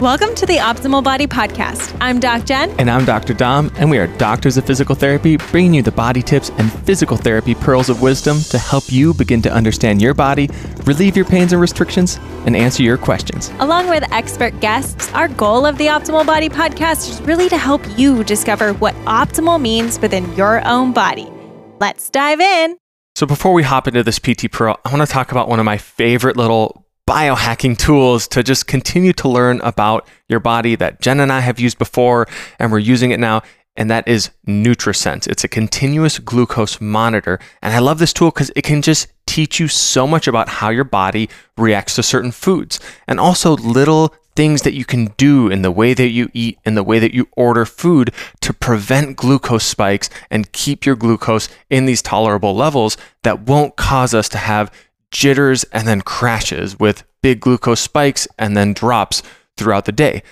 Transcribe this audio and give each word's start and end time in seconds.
Welcome 0.00 0.34
to 0.36 0.46
the 0.46 0.56
Optimal 0.56 1.04
Body 1.04 1.26
Podcast. 1.26 1.94
I'm 2.00 2.20
Doc 2.20 2.46
Jen. 2.46 2.70
And 2.80 2.90
I'm 2.90 3.04
Dr. 3.04 3.34
Dom, 3.34 3.70
and 3.76 3.90
we 3.90 3.98
are 3.98 4.06
doctors 4.16 4.56
of 4.56 4.64
physical 4.64 4.94
therapy, 4.94 5.36
bringing 5.36 5.74
you 5.74 5.82
the 5.82 5.92
body 5.92 6.22
tips 6.22 6.48
and 6.56 6.72
physical 6.72 7.18
therapy 7.18 7.54
pearls 7.54 7.90
of 7.90 8.00
wisdom 8.00 8.40
to 8.44 8.58
help 8.58 8.90
you 8.90 9.12
begin 9.12 9.42
to 9.42 9.52
understand 9.52 10.00
your 10.00 10.14
body, 10.14 10.48
relieve 10.84 11.16
your 11.16 11.26
pains 11.26 11.52
and 11.52 11.60
restrictions, 11.60 12.18
and 12.46 12.56
answer 12.56 12.82
your 12.82 12.96
questions. 12.96 13.52
Along 13.58 13.90
with 13.90 14.10
expert 14.10 14.58
guests, 14.60 15.12
our 15.12 15.28
goal 15.28 15.66
of 15.66 15.76
the 15.76 15.88
Optimal 15.88 16.24
Body 16.24 16.48
Podcast 16.48 17.10
is 17.10 17.20
really 17.20 17.50
to 17.50 17.58
help 17.58 17.82
you 17.98 18.24
discover 18.24 18.72
what 18.72 18.94
optimal 19.04 19.60
means 19.60 20.00
within 20.00 20.34
your 20.34 20.66
own 20.66 20.94
body. 20.94 21.30
Let's 21.78 22.08
dive 22.08 22.40
in. 22.40 22.78
So, 23.16 23.26
before 23.26 23.52
we 23.52 23.64
hop 23.64 23.86
into 23.86 24.02
this 24.02 24.18
PT 24.18 24.50
Pearl, 24.50 24.80
I 24.82 24.96
want 24.96 25.06
to 25.06 25.12
talk 25.12 25.30
about 25.30 25.46
one 25.46 25.58
of 25.58 25.66
my 25.66 25.76
favorite 25.76 26.38
little 26.38 26.86
biohacking 27.10 27.76
tools 27.76 28.28
to 28.28 28.40
just 28.40 28.68
continue 28.68 29.12
to 29.12 29.28
learn 29.28 29.60
about 29.62 30.06
your 30.28 30.38
body 30.38 30.76
that 30.76 31.00
Jen 31.00 31.18
and 31.18 31.32
I 31.32 31.40
have 31.40 31.58
used 31.58 31.76
before, 31.76 32.28
and 32.60 32.70
we're 32.70 32.78
using 32.78 33.10
it 33.10 33.18
now. 33.18 33.42
And 33.76 33.90
that 33.90 34.06
is 34.06 34.30
NutriSense. 34.46 35.26
It's 35.26 35.42
a 35.42 35.48
continuous 35.48 36.20
glucose 36.20 36.80
monitor. 36.80 37.40
And 37.62 37.74
I 37.74 37.80
love 37.80 37.98
this 37.98 38.12
tool 38.12 38.30
because 38.30 38.52
it 38.54 38.62
can 38.62 38.80
just 38.80 39.08
teach 39.26 39.58
you 39.58 39.66
so 39.66 40.06
much 40.06 40.28
about 40.28 40.48
how 40.48 40.68
your 40.68 40.84
body 40.84 41.28
reacts 41.56 41.96
to 41.96 42.02
certain 42.04 42.30
foods 42.30 42.78
and 43.08 43.18
also 43.18 43.56
little 43.56 44.14
things 44.36 44.62
that 44.62 44.74
you 44.74 44.84
can 44.84 45.06
do 45.16 45.48
in 45.48 45.62
the 45.62 45.70
way 45.72 45.94
that 45.94 46.10
you 46.10 46.30
eat 46.32 46.58
and 46.64 46.76
the 46.76 46.84
way 46.84 47.00
that 47.00 47.14
you 47.14 47.28
order 47.36 47.64
food 47.64 48.12
to 48.40 48.52
prevent 48.52 49.16
glucose 49.16 49.64
spikes 49.64 50.10
and 50.30 50.52
keep 50.52 50.86
your 50.86 50.96
glucose 50.96 51.48
in 51.70 51.86
these 51.86 52.02
tolerable 52.02 52.54
levels 52.54 52.96
that 53.24 53.40
won't 53.40 53.76
cause 53.76 54.14
us 54.14 54.28
to 54.28 54.38
have 54.38 54.70
jitters 55.10 55.64
and 55.64 55.86
then 55.86 56.00
crashes 56.00 56.78
with 56.78 57.04
big 57.22 57.40
glucose 57.40 57.80
spikes 57.80 58.26
and 58.38 58.56
then 58.56 58.72
drops 58.72 59.22
throughout 59.56 59.84
the 59.84 59.92
day. 59.92 60.22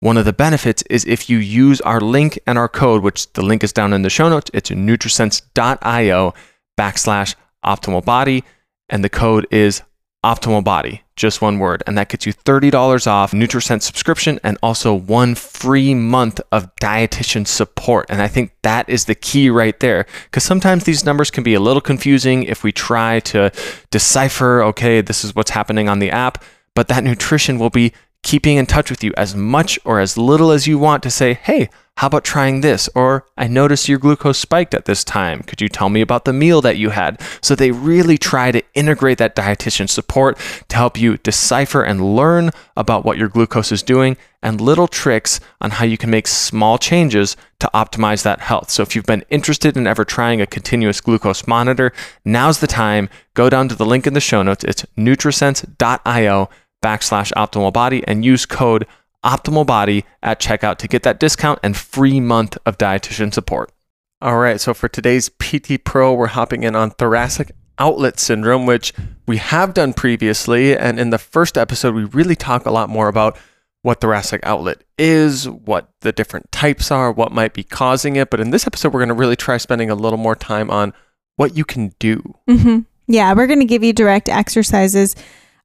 One 0.00 0.16
of 0.16 0.24
the 0.24 0.32
benefits 0.32 0.82
is 0.90 1.04
if 1.04 1.30
you 1.30 1.38
use 1.38 1.80
our 1.82 2.00
link 2.00 2.38
and 2.46 2.58
our 2.58 2.68
code, 2.68 3.02
which 3.02 3.32
the 3.34 3.42
link 3.42 3.62
is 3.62 3.72
down 3.72 3.92
in 3.92 4.02
the 4.02 4.10
show 4.10 4.28
notes, 4.28 4.50
it's 4.52 4.70
nutrisense.io 4.70 6.34
backslash 6.78 7.34
optimal 7.64 8.04
body, 8.04 8.42
and 8.88 9.04
the 9.04 9.08
code 9.08 9.46
is 9.50 9.82
optimal 10.24 10.62
body, 10.62 11.02
just 11.16 11.42
one 11.42 11.58
word. 11.58 11.82
And 11.86 11.98
that 11.98 12.08
gets 12.08 12.26
you 12.26 12.32
$30 12.32 13.06
off 13.06 13.32
NutriSense 13.32 13.82
subscription 13.82 14.38
and 14.44 14.56
also 14.62 14.94
one 14.94 15.34
free 15.34 15.94
month 15.94 16.40
of 16.52 16.74
dietitian 16.76 17.46
support. 17.46 18.06
And 18.08 18.22
I 18.22 18.28
think 18.28 18.52
that 18.62 18.88
is 18.88 19.06
the 19.06 19.14
key 19.14 19.50
right 19.50 19.78
there 19.80 20.06
because 20.24 20.44
sometimes 20.44 20.84
these 20.84 21.04
numbers 21.04 21.30
can 21.30 21.42
be 21.42 21.54
a 21.54 21.60
little 21.60 21.80
confusing 21.80 22.44
if 22.44 22.62
we 22.62 22.72
try 22.72 23.20
to 23.20 23.50
decipher, 23.90 24.62
okay, 24.62 25.00
this 25.00 25.24
is 25.24 25.34
what's 25.34 25.50
happening 25.50 25.88
on 25.88 25.98
the 25.98 26.10
app, 26.10 26.42
but 26.74 26.88
that 26.88 27.04
nutrition 27.04 27.58
will 27.58 27.70
be 27.70 27.92
keeping 28.22 28.56
in 28.56 28.66
touch 28.66 28.90
with 28.90 29.02
you 29.02 29.12
as 29.16 29.34
much 29.34 29.78
or 29.84 30.00
as 30.00 30.16
little 30.16 30.50
as 30.50 30.66
you 30.66 30.78
want 30.78 31.02
to 31.02 31.10
say, 31.10 31.34
hey, 31.34 31.68
how 31.96 32.06
about 32.06 32.24
trying 32.24 32.62
this? 32.62 32.88
Or 32.94 33.26
I 33.36 33.46
noticed 33.46 33.88
your 33.88 33.98
glucose 33.98 34.38
spiked 34.38 34.74
at 34.74 34.86
this 34.86 35.04
time. 35.04 35.42
Could 35.42 35.60
you 35.60 35.68
tell 35.68 35.88
me 35.88 36.00
about 36.00 36.24
the 36.24 36.32
meal 36.32 36.60
that 36.62 36.78
you 36.78 36.90
had? 36.90 37.20
So 37.42 37.54
they 37.54 37.70
really 37.70 38.16
try 38.16 38.50
to 38.50 38.62
integrate 38.74 39.18
that 39.18 39.36
dietitian 39.36 39.88
support 39.88 40.38
to 40.68 40.76
help 40.76 40.98
you 40.98 41.18
decipher 41.18 41.82
and 41.82 42.16
learn 42.16 42.50
about 42.76 43.04
what 43.04 43.18
your 43.18 43.28
glucose 43.28 43.70
is 43.70 43.82
doing 43.82 44.16
and 44.42 44.60
little 44.60 44.88
tricks 44.88 45.38
on 45.60 45.72
how 45.72 45.84
you 45.84 45.96
can 45.96 46.10
make 46.10 46.26
small 46.26 46.78
changes 46.78 47.36
to 47.60 47.70
optimize 47.72 48.22
that 48.24 48.40
health. 48.40 48.70
So 48.70 48.82
if 48.82 48.96
you've 48.96 49.06
been 49.06 49.24
interested 49.30 49.76
in 49.76 49.86
ever 49.86 50.04
trying 50.04 50.40
a 50.40 50.46
continuous 50.46 51.00
glucose 51.00 51.46
monitor, 51.46 51.92
now's 52.24 52.58
the 52.58 52.66
time. 52.66 53.08
Go 53.34 53.48
down 53.48 53.68
to 53.68 53.76
the 53.76 53.86
link 53.86 54.06
in 54.06 54.14
the 54.14 54.20
show 54.20 54.42
notes. 54.42 54.64
It's 54.64 54.84
nutrisense.io 54.96 56.50
backslash 56.82 57.32
optimal 57.32 57.72
body 57.72 58.02
and 58.06 58.24
use 58.24 58.44
code 58.44 58.86
optimal 59.24 59.64
body 59.64 60.04
at 60.22 60.40
checkout 60.40 60.76
to 60.78 60.88
get 60.88 61.02
that 61.04 61.20
discount 61.20 61.58
and 61.62 61.76
free 61.76 62.20
month 62.20 62.58
of 62.66 62.78
dietitian 62.78 63.32
support. 63.32 63.72
All 64.20 64.38
right, 64.38 64.60
so 64.60 64.74
for 64.74 64.88
today's 64.88 65.28
PT 65.28 65.82
Pro, 65.84 66.14
we're 66.14 66.28
hopping 66.28 66.62
in 66.62 66.76
on 66.76 66.90
thoracic 66.90 67.52
outlet 67.78 68.20
syndrome, 68.20 68.66
which 68.66 68.92
we 69.26 69.38
have 69.38 69.74
done 69.74 69.92
previously. 69.92 70.76
And 70.76 71.00
in 71.00 71.10
the 71.10 71.18
first 71.18 71.58
episode, 71.58 71.94
we 71.94 72.04
really 72.04 72.36
talk 72.36 72.66
a 72.66 72.70
lot 72.70 72.88
more 72.88 73.08
about 73.08 73.36
what 73.82 74.00
thoracic 74.00 74.40
outlet 74.44 74.84
is, 74.96 75.48
what 75.48 75.90
the 76.02 76.12
different 76.12 76.52
types 76.52 76.90
are, 76.92 77.10
what 77.10 77.32
might 77.32 77.52
be 77.52 77.64
causing 77.64 78.14
it. 78.16 78.30
But 78.30 78.38
in 78.38 78.50
this 78.50 78.66
episode, 78.66 78.92
we're 78.92 79.00
going 79.00 79.08
to 79.08 79.14
really 79.14 79.36
try 79.36 79.56
spending 79.56 79.90
a 79.90 79.96
little 79.96 80.18
more 80.18 80.36
time 80.36 80.70
on 80.70 80.92
what 81.36 81.56
you 81.56 81.64
can 81.64 81.92
do. 81.98 82.22
Mm-hmm. 82.48 82.80
Yeah, 83.08 83.34
we're 83.34 83.48
going 83.48 83.58
to 83.58 83.64
give 83.64 83.82
you 83.82 83.92
direct 83.92 84.28
exercises 84.28 85.16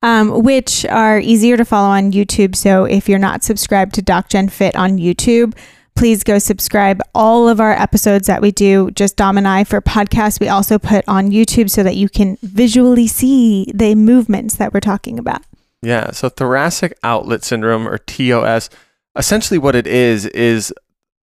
um, 0.03 0.43
which 0.43 0.85
are 0.85 1.19
easier 1.19 1.57
to 1.57 1.65
follow 1.65 1.89
on 1.89 2.11
YouTube. 2.11 2.55
So 2.55 2.85
if 2.85 3.09
you're 3.09 3.19
not 3.19 3.43
subscribed 3.43 3.95
to 3.95 4.01
Doc 4.01 4.29
Jen 4.29 4.49
Fit 4.49 4.75
on 4.75 4.97
YouTube, 4.97 5.57
please 5.95 6.23
go 6.23 6.39
subscribe. 6.39 7.01
All 7.15 7.49
of 7.49 7.59
our 7.59 7.73
episodes 7.73 8.27
that 8.27 8.41
we 8.41 8.51
do, 8.51 8.91
just 8.91 9.15
Dom 9.15 9.37
and 9.37 9.47
I 9.47 9.63
for 9.63 9.81
podcasts, 9.81 10.39
we 10.39 10.47
also 10.47 10.77
put 10.77 11.03
on 11.07 11.31
YouTube 11.31 11.69
so 11.69 11.83
that 11.83 11.95
you 11.95 12.07
can 12.07 12.37
visually 12.41 13.07
see 13.07 13.71
the 13.73 13.95
movements 13.95 14.55
that 14.55 14.73
we're 14.73 14.79
talking 14.79 15.17
about. 15.17 15.41
Yeah. 15.81 16.11
So 16.11 16.29
thoracic 16.29 16.97
outlet 17.03 17.43
syndrome 17.43 17.87
or 17.87 17.97
TOS, 17.97 18.69
essentially 19.15 19.57
what 19.57 19.75
it 19.75 19.87
is, 19.87 20.25
is 20.27 20.73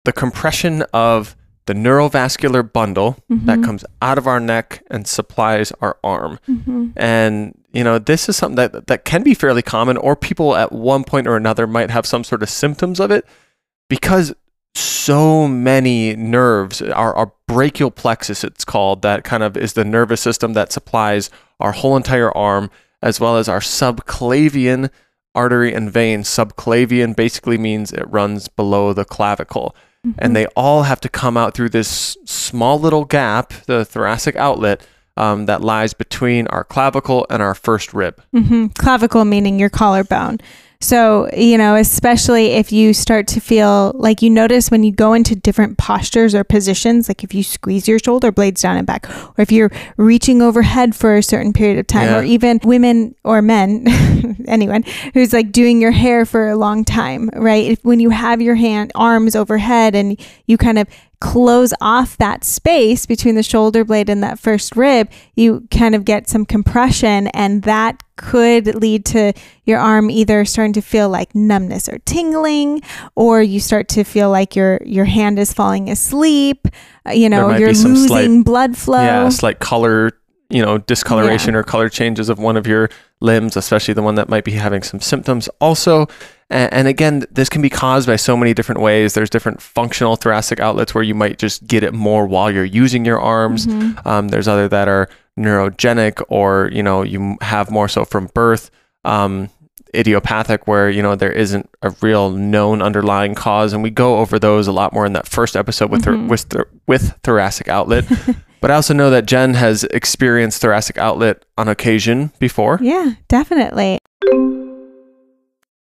the 0.05 0.13
compression 0.13 0.83
of 0.93 1.37
the 1.67 1.75
neurovascular 1.75 2.71
bundle 2.71 3.19
mm-hmm. 3.31 3.47
that 3.47 3.63
comes 3.63 3.85
out 4.01 4.19
of 4.19 4.27
our 4.27 4.41
neck 4.41 4.83
and 4.91 5.07
supplies 5.07 5.73
our 5.81 5.97
arm. 6.03 6.39
Mm-hmm. 6.49 6.91
And 6.97 7.62
you 7.73 7.85
know, 7.85 7.99
this 7.99 8.29
is 8.29 8.37
something 8.37 8.57
that 8.57 8.87
that 8.87 9.05
can 9.05 9.23
be 9.23 9.35
fairly 9.35 9.63
common 9.63 9.97
or 9.97 10.17
people 10.17 10.57
at 10.57 10.73
one 10.73 11.05
point 11.05 11.27
or 11.27 11.37
another 11.37 11.67
might 11.67 11.91
have 11.91 12.07
some 12.07 12.25
sort 12.25 12.43
of 12.43 12.51
symptoms 12.51 13.01
of 13.01 13.11
it 13.11 13.27
because 13.89 14.35
so 14.75 15.47
many 15.47 16.17
nerves 16.17 16.81
our, 16.81 17.15
our 17.15 17.33
brachial 17.47 17.91
plexus 17.91 18.43
it's 18.43 18.65
called 18.65 19.03
that 19.03 19.23
kind 19.23 19.43
of 19.43 19.55
is 19.55 19.75
the 19.75 19.85
nervous 19.85 20.23
system 20.23 20.55
that 20.55 20.73
supplies 20.73 21.29
our 21.61 21.73
whole 21.73 21.95
entire 21.95 22.35
arm 22.35 22.71
as 23.03 23.21
well 23.21 23.37
as 23.37 23.51
our 23.51 23.61
subclavian 23.61 24.89
artery 25.35 25.75
and 25.75 25.93
vein 25.93 26.23
subclavian 26.23 27.15
basically 27.15 27.59
means 27.59 27.93
it 27.93 28.11
runs 28.11 28.49
below 28.49 28.95
the 28.95 29.05
clavicle 29.05 29.77
Mm-hmm. 30.07 30.19
And 30.19 30.37
they 30.37 30.47
all 30.57 30.83
have 30.83 31.01
to 31.03 31.09
come 31.09 31.37
out 31.37 31.55
through 31.55 31.69
this 31.69 32.17
small 32.25 32.79
little 32.79 33.05
gap, 33.05 33.53
the 33.67 33.85
thoracic 33.85 34.35
outlet, 34.37 34.85
um, 35.17 35.47
that 35.47 35.61
lies 35.61 35.95
between 35.95 36.47
our 36.49 36.65
clavicle 36.65 37.27
and 37.31 37.43
our 37.43 37.55
first 37.55 37.93
rib. 37.93 38.23
Mm-hmm. 38.35 38.69
Clavicle 38.79 39.25
meaning 39.25 39.59
your 39.59 39.71
collarbone. 39.71 40.39
So, 40.83 41.31
you 41.33 41.59
know, 41.59 41.77
especially 41.77 42.49
if 42.49 42.73
you 42.73 42.93
start 42.93 43.29
to 43.29 43.41
feel 43.41 43.93
like 43.95 44.21
you 44.21 44.29
notice 44.29 44.69
when 44.69 44.83
you 44.83 44.91
go 44.91 45.13
into 45.13 45.37
different 45.37 45.79
postures 45.79 46.35
or 46.35 46.43
positions, 46.43 47.07
like 47.07 47.23
if 47.23 47.33
you 47.33 47.45
squeeze 47.45 47.87
your 47.87 48.01
shoulder 48.01 48.33
blades 48.33 48.63
down 48.63 48.77
and 48.77 48.87
back, 48.87 49.09
or 49.39 49.43
if 49.43 49.53
you're 49.53 49.71
reaching 49.97 50.43
overhead 50.43 50.97
for 50.97 51.15
a 51.15 51.23
certain 51.23 51.53
period 51.53 51.79
of 51.79 51.87
time, 51.87 52.09
yeah. 52.09 52.19
or 52.19 52.25
even 52.25 52.59
women 52.65 53.15
or 53.23 53.41
men, 53.41 53.87
anyone 54.49 54.83
who's 55.15 55.33
like 55.33 55.53
doing 55.53 55.81
your 55.81 55.93
hair 55.93 56.27
for 56.27 56.49
a 56.49 56.57
long 56.57 56.85
time, 56.85 57.31
right? 57.33 57.65
If, 57.65 57.85
when 57.85 58.01
you 58.01 58.11
have 58.11 58.43
your 58.43 58.57
hand, 58.57 58.91
arms 58.97 59.37
overhead 59.37 59.95
and 59.95 60.21
you 60.47 60.59
kind 60.59 60.81
of 60.81 60.89
close 61.23 61.73
off 61.81 62.17
that 62.17 62.43
space 62.43 63.07
between 63.07 63.37
the 63.37 63.45
shoulder 63.45 63.85
blade 63.85 64.09
and 64.09 64.25
that 64.25 64.41
first 64.41 64.75
rib, 64.75 65.09
you 65.37 65.65
kind 65.71 65.95
of 65.95 66.05
get 66.05 66.29
some 66.29 66.45
compression, 66.45 67.29
and 67.29 67.63
that 67.63 68.03
could 68.17 68.75
lead 68.75 69.05
to 69.05 69.33
your 69.65 69.79
arm 69.79 70.11
either 70.11 70.45
starting 70.45 70.73
to 70.73 70.83
feel 70.83 71.09
like 71.09 71.33
numbness 71.33 71.89
or 71.89 71.99
tingling, 72.01 72.83
or 73.15 73.41
you 73.41 73.61
start 73.61 73.87
to 73.89 74.03
feel 74.03 74.31
like 74.31 74.57
your 74.57 74.81
your 74.85 75.05
hand 75.05 75.39
is 75.39 75.53
falling 75.53 75.89
asleep. 75.89 76.67
Uh, 77.07 77.13
you 77.13 77.29
know, 77.29 77.57
you're 77.57 77.69
losing 77.69 77.95
slight, 77.95 78.45
blood 78.45 78.77
flow. 78.77 79.01
Yeah, 79.01 79.29
slight 79.29 79.61
color 79.61 80.11
you 80.51 80.61
know 80.61 80.79
discoloration 80.79 81.55
yeah. 81.55 81.61
or 81.61 81.63
color 81.63 81.89
changes 81.89 82.29
of 82.29 82.39
one 82.39 82.59
of 82.59 82.67
your 82.67 82.91
limbs 83.21 83.57
especially 83.57 83.95
the 83.95 84.03
one 84.03 84.17
that 84.17 84.29
might 84.29 84.45
be 84.45 84.53
having 84.53 84.83
some 84.83 85.01
symptoms 85.01 85.49
also 85.61 86.07
and, 86.53 86.73
and, 86.73 86.89
again 86.89 87.25
this 87.31 87.49
can 87.49 87.63
be 87.63 87.71
caused 87.71 88.07
by 88.07 88.17
so 88.17 88.37
many 88.37 88.55
different 88.55 88.81
ways 88.81 89.15
there's 89.15 89.31
different 89.31 89.61
functional 89.61 90.17
thoracic 90.17 90.61
outlets 90.61 90.95
where 90.95 91.05
you 91.05 91.15
might 91.15 91.39
just 91.39 91.67
get 91.67 91.83
it 91.83 91.93
more 91.93 92.27
while 92.27 92.51
you're 92.51 92.65
using 92.65 93.05
your 93.05 93.21
arms 93.21 93.67
mm-hmm. 93.67 94.07
um, 94.07 94.29
there's 94.29 94.49
other 94.49 94.69
that 94.69 94.89
are 94.89 95.09
neurogenic 95.39 96.23
or 96.29 96.71
you 96.73 96.83
know 96.83 97.03
you 97.03 97.37
have 97.41 97.71
more 97.71 97.89
so 97.89 98.05
from 98.05 98.27
birth 98.35 98.71
um, 99.05 99.49
idiopathic 99.95 100.67
where 100.67 100.91
you 100.91 101.03
know 101.03 101.15
there 101.15 101.33
isn't 101.33 101.69
a 101.83 101.91
real 102.01 102.31
known 102.31 102.83
underlying 102.83 103.35
cause 103.35 103.73
and 103.73 103.83
we 103.83 103.91
go 103.91 104.19
over 104.19 104.39
those 104.39 104.67
a 104.67 104.73
lot 104.73 104.93
more 104.93 105.07
in 105.07 105.13
that 105.13 105.27
first 105.27 105.57
episode 105.57 105.91
with 105.91 106.05
mm-hmm. 106.05 106.29
with 106.29 106.47
with 106.87 107.19
thoracic 107.23 107.69
outlet 107.69 108.05
But 108.63 108.71
I 108.71 108.75
also 108.75 108.95
know 108.95 109.11
that 109.11 109.27
Jen 109.27 109.55
has 109.55 109.83
experienced 109.83 110.63
thoracic 110.63 110.97
outlet 110.97 111.45
on 111.59 111.67
occasion 111.67 112.31
before. 112.39 112.79
Yeah, 112.81 113.15
definitely. 113.27 113.99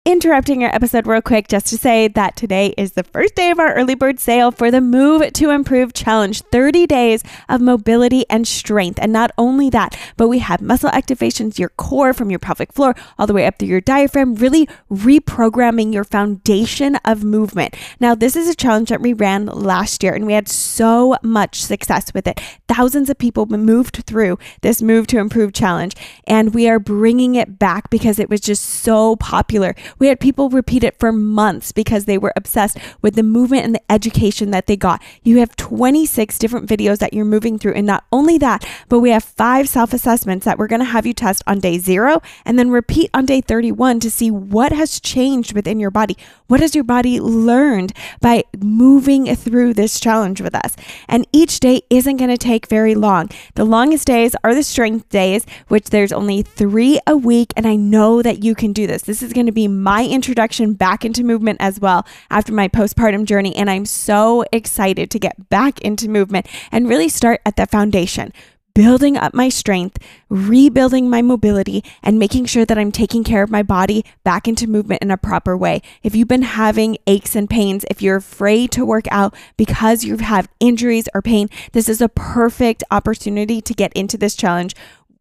Interrupting 0.10 0.64
our 0.64 0.74
episode 0.74 1.06
real 1.06 1.22
quick 1.22 1.48
just 1.48 1.68
to 1.68 1.78
say 1.78 2.08
that 2.08 2.36
today 2.36 2.74
is 2.76 2.94
the 2.94 3.04
first 3.04 3.36
day 3.36 3.52
of 3.52 3.60
our 3.60 3.76
early 3.76 3.94
bird 3.94 4.20
sale 4.20 4.50
for 4.50 4.72
the 4.72 4.82
Move 4.82 5.32
to 5.34 5.52
Improve 5.52 5.94
Challenge 5.94 6.42
30 6.42 6.88
days 6.88 7.24
of 7.48 7.62
mobility 7.62 8.26
and 8.28 8.48
strength. 8.48 8.98
And 9.00 9.14
not 9.14 9.30
only 9.38 9.70
that, 9.70 9.96
but 10.18 10.28
we 10.28 10.40
have 10.40 10.62
muscle 10.62 10.90
activations, 10.90 11.60
your 11.60 11.70
core 11.70 12.12
from 12.12 12.32
your 12.32 12.40
pelvic 12.40 12.74
floor 12.74 12.96
all 13.20 13.28
the 13.28 13.36
way 13.36 13.46
up 13.46 13.60
through 13.60 13.68
your 13.68 13.82
diaphragm, 13.82 14.34
really 14.34 14.68
reprogramming 14.90 15.94
your 15.94 16.04
foundation 16.04 16.96
of 17.06 17.24
movement. 17.24 17.76
Now, 18.00 18.16
this 18.16 18.36
is 18.36 18.50
a 18.50 18.56
challenge 18.56 18.90
that 18.90 19.02
we 19.02 19.14
ran 19.14 19.46
last 19.46 20.02
year 20.02 20.16
and 20.16 20.26
we 20.26 20.34
had 20.34 20.48
so 20.50 21.18
much 21.22 21.62
success 21.62 22.16
with 22.16 22.26
it. 22.26 22.42
Thousands 22.68 23.12
of 23.12 23.20
people 23.20 23.46
moved 23.46 24.04
through 24.08 24.40
this 24.62 24.82
Move 24.82 25.06
to 25.06 25.20
Improve 25.20 25.54
challenge, 25.54 25.96
and 26.26 26.56
we 26.56 26.68
are 26.68 26.80
bringing 26.80 27.36
it 27.36 27.60
back 27.60 27.92
because 27.92 28.18
it 28.18 28.28
was 28.28 28.42
just 28.42 28.66
so 28.66 29.16
popular. 29.18 29.76
We 30.00 30.08
had 30.08 30.20
people 30.20 30.50
repeat 30.50 30.84
it 30.84 30.98
for 30.98 31.12
months 31.12 31.72
because 31.72 32.06
they 32.06 32.18
were 32.18 32.34
obsessed 32.36 32.78
with 33.02 33.16
the 33.16 33.24
movement 33.24 33.66
and 33.66 33.76
the 33.76 33.92
education 33.92 34.52
that 34.52 34.68
they 34.68 34.78
got. 34.78 35.02
You 35.24 35.40
have 35.40 35.56
26 35.58 36.40
different 36.40 36.70
videos 36.70 37.00
that 37.00 37.14
you're 37.14 37.26
moving 37.26 37.60
through. 37.60 37.74
And 37.74 37.86
not 37.86 38.06
only 38.12 38.38
that, 38.38 38.66
but 38.88 39.00
we 39.00 39.12
have 39.12 39.24
five 39.24 39.68
self 39.68 39.94
assessments 39.94 40.46
that 40.46 40.58
we're 40.58 40.68
going 40.68 40.80
to 40.80 40.86
have 40.86 41.06
you 41.06 41.14
test 41.14 41.44
on 41.46 41.60
day 41.60 41.78
zero 41.78 42.22
and 42.46 42.58
then 42.58 42.70
repeat 42.70 43.10
on 43.14 43.26
day 43.26 43.42
31 43.42 44.00
to 44.00 44.10
see 44.10 44.32
what 44.32 44.72
has 44.72 45.00
changed 45.00 45.54
within 45.54 45.80
your 45.80 45.92
body. 45.92 46.18
What 46.48 46.62
has 46.62 46.74
your 46.74 46.84
body 46.84 47.20
learned 47.20 47.94
by 48.22 48.44
moving 48.58 49.36
through 49.36 49.74
this 49.74 50.00
challenge 50.00 50.42
with 50.42 50.56
us? 50.56 50.76
And 51.08 51.28
each 51.32 51.60
day 51.60 51.82
isn't 51.90 52.18
going 52.18 52.30
to 52.30 52.38
take 52.38 52.68
very 52.68 52.96
long. 52.96 53.30
The 53.56 53.66
longest 53.66 54.08
days 54.08 54.36
are 54.44 54.56
the 54.56 54.64
strength 54.64 55.10
days, 55.10 55.46
which 55.68 55.90
there's 55.90 56.12
only 56.12 56.42
three 56.42 57.00
a 57.06 57.18
week. 57.18 57.54
And 57.56 57.68
I 57.68 57.76
know 57.76 58.22
that 58.22 58.44
you 58.44 58.56
can 58.56 58.74
do 58.74 58.88
this. 58.88 59.04
This 59.04 59.22
is 59.22 59.34
going 59.34 59.46
to 59.46 59.52
be 59.52 59.68
my 59.68 59.89
introduction 59.98 60.74
back 60.74 61.04
into 61.04 61.24
movement 61.24 61.58
as 61.60 61.80
well 61.80 62.06
after 62.30 62.54
my 62.54 62.68
postpartum 62.68 63.26
journey. 63.26 63.56
And 63.56 63.70
I'm 63.70 63.86
so 63.86 64.46
excited 64.54 65.10
to 65.12 65.20
get 65.20 65.50
back 65.50 65.82
into 65.82 66.08
movement 66.10 66.48
and 66.72 66.88
really 66.88 67.10
start 67.10 67.42
at 67.46 67.56
the 67.56 67.66
foundation 67.66 68.32
building 68.80 69.18
up 69.18 69.34
my 69.34 69.50
strength, 69.50 69.98
rebuilding 70.30 71.10
my 71.10 71.22
mobility, 71.22 71.84
and 72.02 72.18
making 72.18 72.46
sure 72.46 72.64
that 72.64 72.78
I'm 72.78 72.94
taking 72.94 73.26
care 73.26 73.44
of 73.44 73.50
my 73.50 73.62
body 73.62 74.06
back 74.24 74.48
into 74.48 74.68
movement 74.68 75.02
in 75.02 75.12
a 75.12 75.18
proper 75.18 75.58
way. 75.58 75.82
If 76.02 76.16
you've 76.16 76.30
been 76.30 76.44
having 76.44 76.98
aches 77.06 77.36
and 77.36 77.50
pains, 77.50 77.84
if 77.90 78.02
you're 78.02 78.16
afraid 78.16 78.72
to 78.72 78.86
work 78.86 79.06
out 79.12 79.36
because 79.58 80.06
you've 80.06 80.24
injuries 80.62 81.10
or 81.14 81.22
pain, 81.22 81.50
this 81.74 81.90
is 81.90 82.00
a 82.00 82.08
perfect 82.08 82.82
opportunity 82.90 83.60
to 83.60 83.74
get 83.74 83.92
into 83.94 84.18
this 84.18 84.38
challenge. 84.38 84.76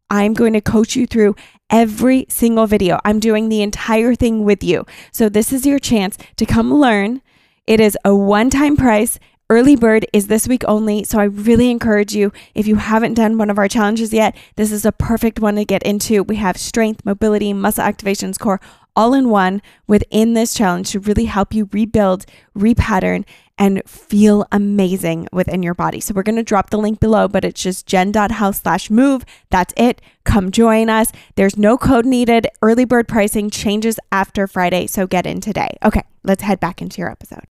I'm 0.08 0.34
going 0.34 0.52
to 0.52 0.60
coach 0.60 0.94
you 0.94 1.06
through 1.06 1.34
every 1.70 2.26
single 2.28 2.66
video. 2.66 2.98
I'm 3.04 3.20
doing 3.20 3.48
the 3.48 3.62
entire 3.62 4.14
thing 4.14 4.44
with 4.44 4.62
you. 4.62 4.86
So, 5.12 5.28
this 5.28 5.52
is 5.52 5.66
your 5.66 5.78
chance 5.78 6.16
to 6.36 6.46
come 6.46 6.72
learn. 6.74 7.22
It 7.66 7.80
is 7.80 7.96
a 8.04 8.14
one 8.14 8.50
time 8.50 8.76
price. 8.76 9.18
Early 9.50 9.76
bird 9.76 10.04
is 10.12 10.26
this 10.26 10.46
week 10.46 10.62
only. 10.68 11.04
So, 11.04 11.18
I 11.18 11.24
really 11.24 11.70
encourage 11.70 12.14
you, 12.14 12.32
if 12.54 12.66
you 12.66 12.76
haven't 12.76 13.14
done 13.14 13.38
one 13.38 13.50
of 13.50 13.58
our 13.58 13.68
challenges 13.68 14.12
yet, 14.12 14.36
this 14.56 14.72
is 14.72 14.84
a 14.84 14.92
perfect 14.92 15.40
one 15.40 15.56
to 15.56 15.64
get 15.64 15.82
into. 15.82 16.22
We 16.22 16.36
have 16.36 16.56
strength, 16.56 17.04
mobility, 17.04 17.52
muscle 17.52 17.84
activations, 17.84 18.38
core 18.38 18.60
all 18.98 19.14
in 19.14 19.28
one 19.28 19.62
within 19.86 20.34
this 20.34 20.52
challenge 20.52 20.90
to 20.90 20.98
really 20.98 21.26
help 21.26 21.54
you 21.54 21.68
rebuild, 21.72 22.26
repattern, 22.56 23.24
and 23.58 23.82
feel 23.86 24.46
amazing 24.52 25.28
within 25.32 25.62
your 25.62 25.74
body. 25.74 26.00
So 26.00 26.14
we're 26.14 26.22
going 26.22 26.36
to 26.36 26.42
drop 26.42 26.70
the 26.70 26.78
link 26.78 27.00
below, 27.00 27.28
but 27.28 27.44
it's 27.44 27.62
just 27.62 27.86
jen.house 27.86 28.60
slash 28.60 28.90
move. 28.90 29.24
That's 29.50 29.74
it. 29.76 30.00
Come 30.24 30.50
join 30.50 30.88
us. 30.88 31.10
There's 31.34 31.56
no 31.56 31.76
code 31.76 32.06
needed. 32.06 32.46
Early 32.62 32.84
bird 32.84 33.08
pricing 33.08 33.50
changes 33.50 33.98
after 34.12 34.46
Friday. 34.46 34.86
So 34.86 35.06
get 35.06 35.26
in 35.26 35.40
today. 35.40 35.76
Okay, 35.84 36.02
let's 36.22 36.42
head 36.42 36.60
back 36.60 36.80
into 36.80 37.00
your 37.00 37.10
episode. 37.10 37.44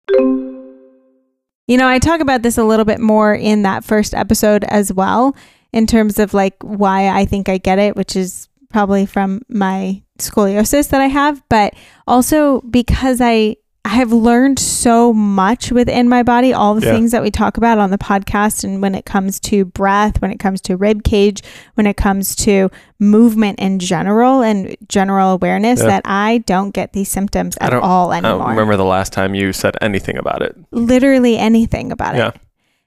You 1.67 1.77
know, 1.77 1.87
I 1.87 1.99
talk 1.99 2.21
about 2.21 2.43
this 2.43 2.57
a 2.57 2.63
little 2.63 2.85
bit 2.85 3.01
more 3.01 3.35
in 3.35 3.63
that 3.63 3.83
first 3.83 4.13
episode 4.13 4.63
as 4.65 4.93
well, 4.93 5.35
in 5.73 5.85
terms 5.85 6.17
of 6.17 6.33
like 6.33 6.55
why 6.61 7.09
I 7.09 7.25
think 7.25 7.49
I 7.49 7.57
get 7.57 7.77
it, 7.77 7.97
which 7.97 8.15
is 8.15 8.47
probably 8.69 9.05
from 9.05 9.41
my 9.49 10.01
scoliosis 10.17 10.89
that 10.89 11.01
I 11.01 11.07
have, 11.07 11.43
but 11.49 11.73
also 12.07 12.61
because 12.61 13.19
I 13.21 13.57
I 13.87 13.91
have 13.91 14.11
learned 14.11 14.59
so 14.59 15.13
much 15.13 15.71
within 15.71 16.09
my 16.09 16.21
body, 16.21 16.51
all 16.51 16.75
the 16.75 16.85
Yeah. 16.85 16.91
things 16.91 17.11
that 17.11 17.21
we 17.23 17.31
talk 17.31 17.55
about 17.55 17.77
on 17.77 17.89
the 17.89 17.97
podcast. 17.97 18.65
And 18.65 18.81
when 18.81 18.93
it 18.93 19.05
comes 19.05 19.39
to 19.39 19.63
breath, 19.63 20.21
when 20.21 20.29
it 20.29 20.39
comes 20.39 20.59
to 20.63 20.75
rib 20.75 21.05
cage, 21.05 21.41
when 21.75 21.87
it 21.87 21.95
comes 21.95 22.35
to 22.47 22.69
movement 22.99 23.59
in 23.59 23.79
general 23.79 24.41
and 24.41 24.75
general 24.89 25.31
awareness, 25.31 25.79
Yeah. 25.79 25.85
that 25.87 26.01
I 26.03 26.39
don't 26.45 26.71
get 26.71 26.91
these 26.91 27.07
symptoms 27.07 27.57
I 27.61 27.67
at 27.67 27.69
don't- 27.69 27.81
all 27.81 28.11
I 28.11 28.17
anymore. 28.17 28.39
don't 28.39 28.49
remember 28.49 28.75
the 28.75 28.83
last 28.83 29.13
time 29.13 29.33
you 29.33 29.53
said 29.53 29.77
anything 29.81 30.17
about 30.17 30.41
it. 30.41 30.53
Literally 30.71 31.37
anything 31.37 31.93
about 31.93 32.15
Yeah. 32.15 32.27
it. 32.27 32.35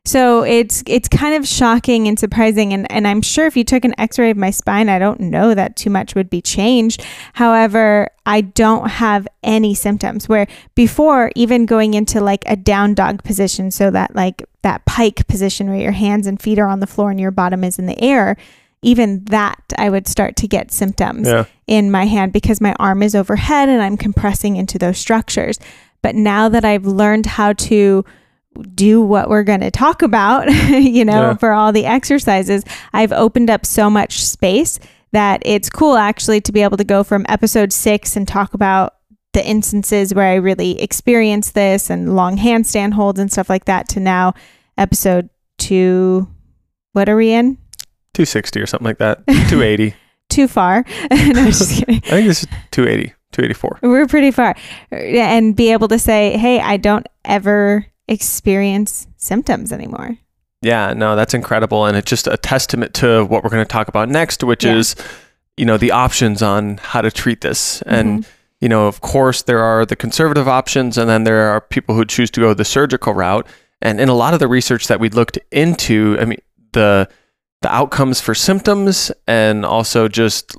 So 0.07 0.43
it's 0.45 0.83
it's 0.87 1.09
kind 1.09 1.35
of 1.35 1.47
shocking 1.47 2.09
and 2.09 2.19
surprising 2.19 2.73
and, 2.73 2.91
and 2.91 3.07
I'm 3.07 3.21
sure 3.21 3.47
if 3.47 3.55
you 3.55 3.65
took 3.65 3.85
an 3.85 3.95
x-ray 3.99 4.31
of 4.31 4.37
my 4.37 4.51
spine, 4.51 4.89
I 4.89 4.99
don't 4.99 5.21
know 5.21 5.55
that 5.55 5.77
too 5.77 5.91
much 5.91 6.15
would 6.15 6.31
be 6.31 6.41
changed. 6.41 7.05
However, 7.35 8.09
I 8.25 8.41
don't 8.41 8.89
have 8.89 9.29
any 9.43 9.75
symptoms 9.75 10.27
where 10.27 10.47
before 10.75 11.31
even 11.37 11.67
going 11.67 11.93
into 11.93 12.21
like 12.23 12.45
a 12.47 12.57
down 12.57 12.95
dog 12.95 13.23
position, 13.25 13.71
so 13.71 13.91
that 13.91 14.15
like 14.17 14.43
that 14.63 14.87
pike 14.87 15.27
position 15.27 15.69
where 15.69 15.81
your 15.81 15.93
hands 15.93 16.27
and 16.27 16.41
feet 16.41 16.59
are 16.59 16.67
on 16.69 16.81
the 16.81 16.87
floor 16.87 17.11
and 17.11 17.21
your 17.21 17.31
bottom 17.31 17.63
is 17.63 17.79
in 17.79 17.85
the 17.85 18.01
air, 18.03 18.39
even 18.81 19.23
that 19.27 19.61
I 19.77 19.91
would 19.91 20.09
start 20.09 20.35
to 20.37 20.49
get 20.49 20.73
symptoms 20.73 21.29
Yeah. 21.29 21.45
in 21.67 21.91
my 21.91 22.07
hand 22.07 22.33
because 22.33 22.59
my 22.59 22.75
arm 22.79 23.03
is 23.03 23.15
overhead 23.15 23.69
and 23.69 23.83
I'm 23.83 23.99
compressing 23.99 24.57
into 24.57 24.79
those 24.79 24.97
structures. 24.97 25.59
But 26.01 26.15
now 26.15 26.49
that 26.49 26.65
I've 26.65 26.87
learned 26.87 27.27
how 27.27 27.53
to 27.53 28.03
do 28.75 29.01
what 29.01 29.29
we're 29.29 29.43
going 29.45 29.61
to 29.61 29.71
talk 29.71 30.03
about, 30.03 30.49
you 30.71 31.05
know, 31.05 31.31
Yeah. 31.31 31.35
for 31.35 31.53
all 31.53 31.73
the 31.73 31.87
exercises, 31.87 32.65
I've 32.93 33.13
opened 33.13 33.49
up 33.51 33.65
so 33.65 33.89
much 33.89 34.23
space 34.25 34.79
that 35.13 35.43
it's 35.45 35.69
cool 35.71 35.97
actually 35.97 36.41
to 36.43 36.53
be 36.53 36.63
able 36.63 36.77
to 36.77 36.85
go 36.85 37.03
from 37.05 37.25
episode 37.29 37.73
six 37.73 38.17
and 38.17 38.27
talk 38.29 38.55
about 38.55 38.95
the 39.33 39.47
instances 39.47 40.13
where 40.15 40.27
I 40.27 40.35
really 40.37 40.81
experienced 40.81 41.55
this 41.55 41.91
and 41.91 42.17
long 42.17 42.37
handstand 42.37 42.93
holds 42.95 43.21
and 43.21 43.31
stuff 43.31 43.49
like 43.49 43.67
that 43.67 43.89
to 43.91 44.01
now 44.01 44.35
episode 44.77 45.31
two. 45.59 46.29
What 46.93 47.09
are 47.09 47.17
we 47.17 47.31
in? 47.33 47.57
260 48.15 48.61
or 48.61 48.67
something 48.67 48.85
like 48.87 48.99
that. 48.99 49.25
280. 49.27 49.95
Too 50.29 50.49
far. 50.49 50.85
no, 51.13 51.45
just 51.47 51.73
kidding. 51.79 51.97
I 52.07 52.11
think 52.11 52.27
this 52.27 52.43
is 52.43 52.49
280, 52.73 53.15
284. 53.33 53.79
We're 53.83 54.07
pretty 54.07 54.31
far. 54.33 54.57
And 54.91 55.55
be 55.57 55.73
able 55.73 55.89
to 55.89 55.99
say, 55.99 56.37
hey, 56.37 56.61
I 56.61 56.77
don't 56.77 57.07
ever 57.25 57.87
experience 58.11 59.07
symptoms 59.17 59.73
anymore. 59.73 60.19
Yeah, 60.61 60.93
no, 60.93 61.17
that's 61.17 61.33
incredible. 61.33 61.87
And 61.87 61.97
it's 61.97 62.11
just 62.11 62.27
a 62.27 62.37
testament 62.37 62.93
to 62.95 63.25
what 63.25 63.43
we're 63.43 63.51
going 63.51 63.65
to 63.65 63.73
talk 63.73 63.89
about 63.89 64.11
next, 64.11 64.45
which 64.45 64.65
Yeah. 64.65 64.77
is, 64.77 64.95
you 65.57 65.65
know, 65.65 65.79
the 65.79 65.93
options 65.93 66.43
on 66.43 66.79
how 66.83 67.01
to 67.01 67.11
treat 67.11 67.41
this. 67.41 67.81
And, 67.83 68.21
mm-hmm. 68.25 68.31
you 68.61 68.69
know, 68.69 68.87
of 68.87 69.01
course, 69.01 69.41
there 69.41 69.61
are 69.61 69.87
the 69.87 69.97
conservative 69.97 70.49
options, 70.49 70.99
and 70.99 71.09
then 71.09 71.25
there 71.25 71.49
are 71.49 71.63
people 71.63 71.95
who 71.95 72.05
choose 72.05 72.31
to 72.33 72.41
go 72.41 72.53
the 72.53 72.65
surgical 72.65 73.15
route. 73.15 73.47
And 73.81 73.99
in 74.01 74.11
a 74.11 74.15
lot 74.15 74.35
of 74.35 74.41
the 74.41 74.49
research 74.49 74.89
that 74.89 75.01
we 75.01 75.09
looked 75.09 75.39
into, 75.51 76.19
I 76.21 76.27
mean, 76.27 76.41
the 76.73 77.09
the 77.63 77.73
outcomes 77.75 78.23
for 78.23 78.35
symptoms 78.35 79.13
and 79.27 79.67
also 79.67 80.09
just 80.09 80.57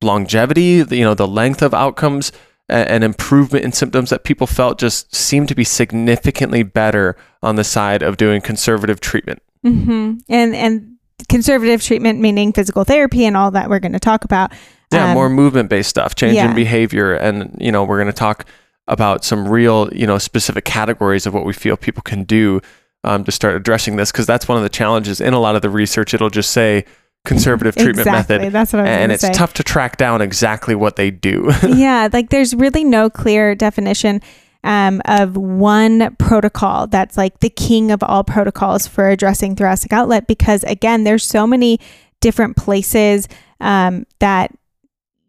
longevity, 0.00 0.84
you 0.90 1.04
know, 1.04 1.14
the 1.14 1.26
length 1.26 1.60
of 1.60 1.74
outcomes 1.74 2.30
a- 2.68 2.90
and 2.90 3.04
improvement 3.04 3.64
in 3.64 3.72
symptoms 3.72 4.10
that 4.10 4.24
people 4.24 4.46
felt 4.46 4.78
just 4.78 5.14
seemed 5.14 5.48
to 5.48 5.54
be 5.54 5.64
significantly 5.64 6.62
better 6.62 7.16
on 7.42 7.56
the 7.56 7.64
side 7.64 8.02
of 8.02 8.16
doing 8.16 8.40
conservative 8.40 9.00
treatment. 9.00 9.42
hmm 9.62 10.14
And 10.28 10.54
and 10.54 10.92
conservative 11.28 11.82
treatment, 11.82 12.20
meaning 12.20 12.52
physical 12.52 12.84
therapy 12.84 13.24
and 13.24 13.36
all 13.36 13.50
that 13.50 13.70
we're 13.70 13.78
going 13.78 13.92
to 13.92 13.98
talk 14.00 14.24
about. 14.24 14.52
Yeah, 14.92 15.06
Um, 15.08 15.14
more 15.14 15.28
movement 15.30 15.70
based 15.70 15.88
stuff, 15.88 16.14
change 16.14 16.34
yeah. 16.36 16.48
in 16.50 16.54
behavior. 16.54 17.14
And, 17.14 17.56
you 17.58 17.72
know, 17.72 17.82
we're 17.84 17.96
going 17.96 18.12
to 18.12 18.12
talk 18.12 18.44
about 18.86 19.24
some 19.24 19.48
real, 19.48 19.88
you 19.92 20.06
know, 20.06 20.18
specific 20.18 20.64
categories 20.64 21.26
of 21.26 21.34
what 21.34 21.44
we 21.44 21.52
feel 21.52 21.76
people 21.76 22.02
can 22.02 22.22
do 22.24 22.60
um, 23.02 23.24
to 23.24 23.32
start 23.32 23.56
addressing 23.56 23.96
this. 23.96 24.12
Cause 24.12 24.26
that's 24.26 24.46
one 24.46 24.58
of 24.58 24.62
the 24.62 24.68
challenges 24.68 25.20
in 25.20 25.32
a 25.34 25.40
lot 25.40 25.56
of 25.56 25.62
the 25.62 25.70
research. 25.70 26.14
It'll 26.14 26.30
just 26.30 26.50
say 26.50 26.84
conservative 27.26 27.74
treatment 27.74 27.98
exactly. 28.06 28.38
method. 28.38 28.52
That's 28.52 28.72
what 28.72 28.80
I 28.80 28.82
was 28.82 28.90
And 28.90 29.12
it's 29.12 29.22
say. 29.22 29.32
tough 29.32 29.54
to 29.54 29.62
track 29.62 29.96
down 29.96 30.22
exactly 30.22 30.74
what 30.74 30.96
they 30.96 31.10
do. 31.10 31.50
yeah, 31.68 32.08
like 32.12 32.30
there's 32.30 32.54
really 32.54 32.84
no 32.84 33.10
clear 33.10 33.54
definition 33.54 34.22
um, 34.64 35.00
of 35.04 35.36
one 35.36 36.16
protocol 36.16 36.86
that's 36.86 37.16
like 37.16 37.40
the 37.40 37.50
king 37.50 37.90
of 37.90 38.02
all 38.02 38.24
protocols 38.24 38.86
for 38.86 39.08
addressing 39.08 39.54
thoracic 39.54 39.92
outlet 39.92 40.26
because, 40.26 40.64
again, 40.64 41.04
there's 41.04 41.24
so 41.24 41.46
many 41.46 41.78
different 42.20 42.56
places 42.56 43.28
um, 43.60 44.06
that 44.18 44.52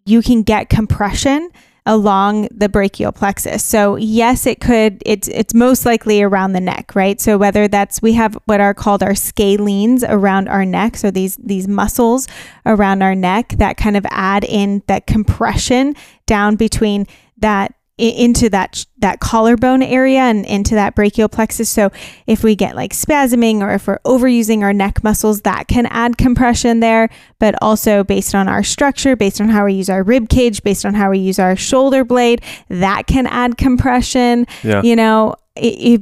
you 0.05 0.21
can 0.21 0.41
get 0.41 0.69
compression 0.69 1.49
along 1.87 2.49
the 2.51 2.67
brachial 2.67 3.13
plexus. 3.13 3.63
So 3.63 3.95
yes, 3.95 4.45
it 4.45 4.59
could 4.59 5.01
it's 5.05 5.29
it's 5.29 5.53
most 5.53 5.85
likely 5.85 6.21
around 6.21 6.51
the 6.51 6.59
neck, 6.59 6.93
right? 6.93 7.19
So 7.19 7.37
whether 7.37 7.67
that's 7.67 8.01
we 8.01 8.13
have 8.13 8.37
what 8.45 8.59
are 8.59 8.73
called 8.73 9.01
our 9.01 9.13
scalenes 9.13 10.03
around 10.07 10.49
our 10.49 10.65
neck, 10.65 10.97
so 10.97 11.09
these 11.09 11.37
these 11.37 11.67
muscles 11.67 12.27
around 12.65 13.01
our 13.01 13.15
neck 13.15 13.55
that 13.57 13.77
kind 13.77 13.95
of 13.95 14.05
add 14.11 14.43
in 14.43 14.83
that 14.87 15.07
compression 15.07 15.95
down 16.25 16.57
between 16.57 17.07
that 17.37 17.73
into 17.97 18.49
that 18.49 18.85
that 18.99 19.19
collarbone 19.19 19.81
area 19.81 20.19
and 20.19 20.45
into 20.45 20.75
that 20.75 20.95
brachial 20.95 21.27
plexus. 21.27 21.69
So 21.69 21.91
if 22.27 22.43
we 22.43 22.55
get 22.55 22.75
like 22.75 22.93
spasming 22.93 23.61
or 23.61 23.71
if 23.71 23.87
we're 23.87 23.99
overusing 23.99 24.61
our 24.61 24.73
neck 24.73 25.03
muscles, 25.03 25.41
that 25.41 25.67
can 25.67 25.85
add 25.87 26.17
compression 26.17 26.79
there. 26.79 27.09
But 27.39 27.55
also 27.61 28.03
based 28.03 28.35
on 28.35 28.47
our 28.47 28.63
structure, 28.63 29.15
based 29.15 29.41
on 29.41 29.49
how 29.49 29.65
we 29.65 29.73
use 29.73 29.89
our 29.89 30.03
rib 30.03 30.29
cage, 30.29 30.63
based 30.63 30.85
on 30.85 30.93
how 30.93 31.09
we 31.09 31.19
use 31.19 31.39
our 31.39 31.55
shoulder 31.55 32.03
blade, 32.03 32.41
that 32.69 33.07
can 33.07 33.27
add 33.27 33.57
compression. 33.57 34.45
Yeah. 34.63 34.81
You 34.83 34.95
know, 34.95 35.35
it, 35.55 36.01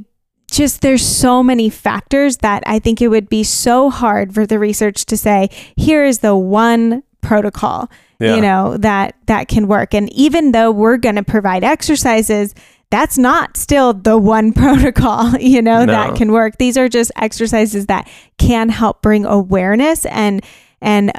just 0.50 0.80
there's 0.80 1.04
so 1.04 1.42
many 1.42 1.68
factors 1.68 2.38
that 2.38 2.62
I 2.66 2.78
think 2.78 3.02
it 3.02 3.08
would 3.08 3.28
be 3.28 3.42
so 3.42 3.90
hard 3.90 4.34
for 4.34 4.46
the 4.46 4.58
research 4.58 5.04
to 5.06 5.16
say 5.16 5.50
here 5.76 6.04
is 6.04 6.20
the 6.20 6.36
one 6.36 7.02
protocol 7.20 7.90
Yeah. 8.20 8.36
you 8.36 8.40
know 8.42 8.76
that 8.78 9.14
that 9.26 9.48
can 9.48 9.66
work 9.68 9.94
and 9.94 10.12
even 10.12 10.52
though 10.52 10.70
we're 10.70 10.96
going 10.96 11.16
to 11.16 11.22
provide 11.24 11.64
exercises 11.64 12.54
that's 12.90 13.18
not 13.18 13.56
still 13.56 13.92
the 13.92 14.16
one 14.16 14.52
protocol 14.62 15.36
you 15.38 15.60
know 15.62 15.84
No. 15.84 15.92
that 15.92 16.16
can 16.16 16.30
work 16.32 16.58
these 16.58 16.76
are 16.78 16.88
just 16.88 17.10
exercises 17.16 17.86
that 17.86 18.08
can 18.38 18.68
help 18.68 19.02
bring 19.02 19.24
awareness 19.26 20.04
and 20.06 20.44
and 20.80 21.12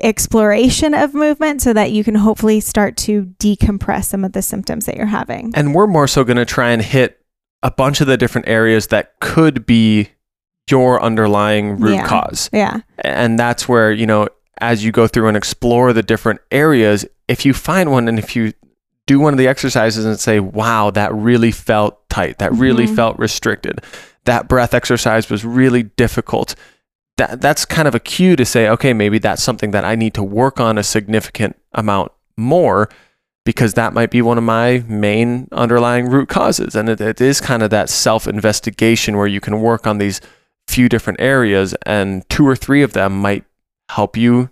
exploration 0.00 0.94
of 0.94 1.12
movement 1.12 1.60
so 1.60 1.72
that 1.72 1.90
you 1.90 2.04
can 2.04 2.14
hopefully 2.14 2.60
start 2.60 2.96
to 2.96 3.24
decompress 3.40 4.04
some 4.04 4.24
of 4.24 4.32
the 4.32 4.42
symptoms 4.42 4.86
that 4.86 4.96
you're 4.96 5.06
having 5.06 5.52
And 5.56 5.74
we're 5.74 5.88
more 5.88 6.06
so 6.06 6.22
going 6.24 6.36
to 6.36 6.44
try 6.44 6.70
and 6.70 6.80
hit 6.80 7.18
a 7.64 7.70
bunch 7.72 8.00
of 8.00 8.06
the 8.06 8.16
different 8.16 8.48
areas 8.48 8.86
that 8.88 9.18
could 9.20 9.66
be 9.66 10.08
your 10.70 11.02
underlying 11.02 11.78
root 11.78 11.94
Yeah. 11.94 12.06
cause. 12.06 12.48
yeah 12.52 12.80
And 12.98 13.38
that's 13.38 13.68
where, 13.68 13.90
you 13.90 14.06
know, 14.06 14.28
as 14.60 14.84
you 14.84 14.92
go 14.92 15.06
through 15.06 15.28
and 15.28 15.36
explore 15.36 15.92
the 15.92 16.02
different 16.02 16.40
areas, 16.50 17.06
if 17.28 17.44
you 17.46 17.52
find 17.54 17.90
one 17.90 18.08
and 18.08 18.18
if 18.18 18.34
you 18.36 18.52
do 19.06 19.18
one 19.18 19.32
of 19.32 19.38
the 19.38 19.48
exercises 19.48 20.04
and 20.04 20.18
say, 20.20 20.38
wow, 20.40 20.90
that 20.90 21.12
really 21.14 21.50
felt 21.50 22.08
tight, 22.10 22.38
that 22.38 22.52
really 22.52 22.86
Mhm. 22.86 22.94
felt 22.96 23.18
restricted, 23.18 23.80
that 24.24 24.48
breath 24.48 24.74
exercise 24.74 25.30
was 25.30 25.44
really 25.44 25.84
difficult. 25.84 26.54
That, 27.16 27.40
that's 27.40 27.64
kind 27.64 27.88
of 27.88 27.94
a 27.94 28.00
cue 28.00 28.36
to 28.36 28.44
say, 28.44 28.68
okay, 28.68 28.92
maybe 28.92 29.18
that's 29.18 29.42
something 29.42 29.70
that 29.70 29.84
I 29.84 29.94
need 29.94 30.14
to 30.14 30.22
work 30.22 30.60
on 30.60 30.76
a 30.78 30.82
significant 30.82 31.56
amount 31.72 32.12
more 32.36 32.88
because 33.44 33.74
that 33.74 33.94
might 33.94 34.10
be 34.10 34.20
one 34.20 34.36
of 34.36 34.44
my 34.44 34.84
main 34.86 35.48
underlying 35.52 36.08
root 36.10 36.28
causes. 36.28 36.76
And 36.76 36.88
it, 36.90 37.00
it 37.00 37.20
is 37.20 37.40
kind 37.40 37.62
of 37.62 37.70
that 37.70 37.88
self 37.88 38.28
investigation 38.28 39.16
where 39.16 39.26
you 39.26 39.40
can 39.40 39.60
work 39.62 39.86
on 39.86 39.96
these 39.98 40.20
few 40.68 40.86
different 40.88 41.18
areas 41.18 41.74
and 41.86 42.28
two 42.28 42.46
or 42.46 42.54
three 42.54 42.82
of 42.82 42.92
them 42.92 43.18
might 43.18 43.42
help 43.90 44.16
you 44.16 44.50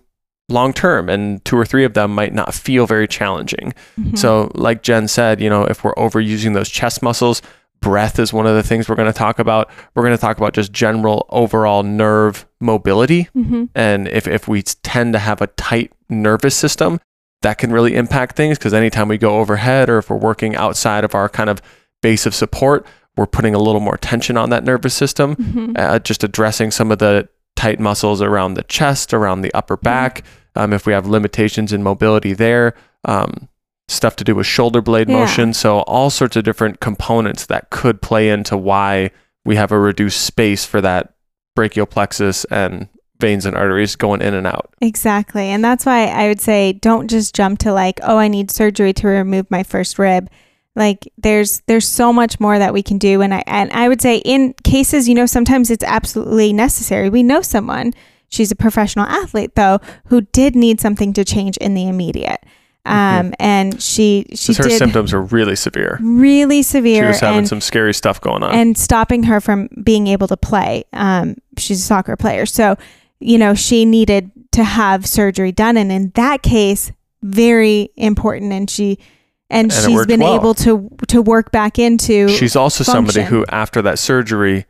long 0.49 0.71
term 0.73 1.09
and 1.09 1.43
two 1.43 1.57
or 1.57 1.65
three 1.65 1.83
of 1.83 1.93
them 1.93 2.13
might 2.15 2.33
not 2.33 2.53
feel 2.53 2.87
very 2.87 3.07
challenging. 3.07 3.73
Mhm. 3.99 4.17
So 4.17 4.49
like 4.55 4.81
Jen 4.81 5.07
said, 5.07 5.41
you 5.41 5.49
know, 5.49 5.63
if 5.63 5.83
we're 5.83 5.95
overusing 5.95 6.53
those 6.53 6.69
chest 6.69 7.03
muscles, 7.03 7.41
breath 7.81 8.17
is 8.17 8.31
one 8.33 8.47
of 8.47 8.55
the 8.55 8.63
things 8.63 8.87
we're 8.87 8.95
going 8.95 9.11
to 9.11 9.17
talk 9.17 9.39
about. 9.39 9.69
We're 9.93 10.03
going 10.03 10.15
to 10.15 10.21
talk 10.21 10.37
about 10.37 10.53
just 10.53 10.71
general 10.71 11.25
overall 11.29 11.83
nerve 11.83 12.45
mobility 12.59 13.27
Mhm. 13.37 13.69
and 13.75 14.07
if, 14.07 14.27
if 14.27 14.47
we 14.47 14.61
tend 14.63 15.13
to 15.13 15.19
have 15.19 15.41
a 15.41 15.47
tight 15.47 15.91
nervous 16.09 16.55
system, 16.55 16.99
that 17.43 17.57
can 17.59 17.71
really 17.71 17.93
impact 17.95 18.35
things 18.35 18.57
because 18.57 18.73
anytime 18.73 19.07
we 19.09 19.17
go 19.17 19.37
overhead 19.39 19.89
or 19.89 19.99
if 19.99 20.09
we're 20.09 20.15
working 20.17 20.55
outside 20.55 21.03
of 21.03 21.13
our 21.13 21.29
kind 21.29 21.49
of 21.51 21.61
base 22.01 22.25
of 22.25 22.33
support, 22.33 22.85
we're 23.15 23.27
putting 23.27 23.53
a 23.53 23.59
little 23.59 23.81
more 23.81 23.97
tension 23.97 24.37
on 24.37 24.49
that 24.49 24.63
nervous 24.63 24.93
system. 24.95 25.35
Mhm. 25.35 25.77
Uh, 25.77 25.99
just 25.99 26.23
addressing 26.23 26.71
some 26.71 26.91
of 26.91 26.97
the 26.99 27.27
tight 27.57 27.79
muscles 27.81 28.21
around 28.21 28.53
the 28.53 28.63
chest, 28.63 29.13
around 29.13 29.41
the 29.41 29.53
upper 29.53 29.75
back. 29.75 30.23
Um, 30.55 30.71
if 30.71 30.85
we 30.85 30.93
have 30.93 31.05
limitations 31.05 31.73
in 31.73 31.83
mobility 31.83 32.33
there, 32.33 32.73
um, 33.03 33.49
stuff 33.89 34.15
to 34.17 34.23
do 34.23 34.33
with 34.35 34.45
shoulder 34.45 34.81
blade 34.81 35.09
Yeah. 35.09 35.19
motion. 35.19 35.53
So, 35.53 35.79
all 35.81 36.09
sorts 36.09 36.35
of 36.37 36.43
different 36.45 36.79
components 36.79 37.45
that 37.47 37.69
could 37.69 38.01
play 38.01 38.29
into 38.29 38.55
why 38.55 39.11
we 39.43 39.55
have 39.57 39.71
a 39.71 39.79
reduced 39.79 40.21
space 40.21 40.65
for 40.65 40.79
that 40.81 41.13
brachial 41.55 41.85
plexus 41.85 42.45
and 42.45 42.87
veins 43.19 43.45
and 43.45 43.55
arteries 43.57 43.95
going 43.95 44.21
in 44.21 44.33
and 44.35 44.45
out. 44.45 44.69
Exactly. 44.81 45.47
And 45.47 45.63
that's 45.63 45.85
why 45.85 46.05
I 46.07 46.27
would 46.27 46.39
say 46.41 46.73
don't 46.73 47.09
just 47.09 47.33
jump 47.33 47.59
to 47.59 47.73
like, 47.73 47.99
oh, 48.03 48.17
I 48.17 48.27
need 48.27 48.51
surgery 48.51 48.93
to 48.93 49.07
remove 49.07 49.49
my 49.49 49.63
first 49.63 49.97
rib. 49.97 50.29
Like 50.77 51.11
there's 51.17 51.61
there's 51.61 51.87
so 51.87 52.13
much 52.13 52.39
more 52.39 52.59
that 52.59 52.71
we 52.71 52.83
can 52.83 52.99
do 52.99 53.23
and 53.23 53.33
I 53.33 53.43
and 53.47 53.71
I 53.71 53.89
would 53.89 53.99
say 53.99 54.17
in 54.17 54.53
cases, 54.63 55.09
you 55.09 55.15
know, 55.15 55.25
sometimes 55.25 55.71
it's 55.71 55.83
absolutely 55.83 56.53
necessary. 56.53 57.09
We 57.09 57.23
know 57.23 57.41
someone, 57.41 57.95
she's 58.29 58.51
a 58.51 58.55
professional 58.55 59.07
athlete 59.07 59.55
though, 59.55 59.79
who 60.05 60.21
did 60.21 60.55
need 60.55 60.79
something 60.79 61.13
to 61.13 61.25
change 61.25 61.57
in 61.57 61.73
the 61.73 61.87
immediate. 61.87 62.43
Um 62.85 63.33
and 63.39 63.81
she 63.81 64.27
she 64.35 64.53
her 64.53 64.69
symptoms 64.69 65.15
are 65.15 65.21
really 65.21 65.55
severe. 65.55 65.97
really 65.99 66.61
severe. 66.61 67.05
She 67.05 67.07
was 67.07 67.19
having 67.21 67.39
and 67.39 67.47
some 67.47 67.59
scary 67.59 67.95
stuff 67.95 68.21
going 68.21 68.43
on. 68.43 68.53
and 68.53 68.77
stopping 68.77 69.23
her 69.23 69.41
from 69.41 69.69
being 69.83 70.05
able 70.05 70.27
to 70.27 70.37
play. 70.37 70.83
Um, 70.93 71.37
she's 71.57 71.79
a 71.79 71.83
soccer 71.83 72.15
player, 72.15 72.45
so 72.45 72.77
you 73.19 73.39
know 73.39 73.55
she 73.55 73.83
needed 73.83 74.31
to 74.51 74.63
have 74.63 75.07
surgery 75.07 75.51
done, 75.51 75.75
and 75.75 75.91
in 75.91 76.11
that 76.13 76.43
case, 76.43 76.91
very 77.23 77.89
important. 77.97 78.53
And 78.53 78.69
she 78.69 78.99
and, 79.49 79.71
And 79.71 79.83
she's 79.83 80.05
been 80.05 80.19
well. 80.19 80.35
able 80.35 80.53
to 80.55 80.89
to 81.07 81.21
work 81.21 81.51
back 81.51 81.79
into. 81.79 82.27
She's 82.29 82.55
also 82.55 82.83
somebody 82.83 83.23
who, 83.23 83.45
after 83.49 83.81
that 83.81 83.99
surgery, 83.99 84.65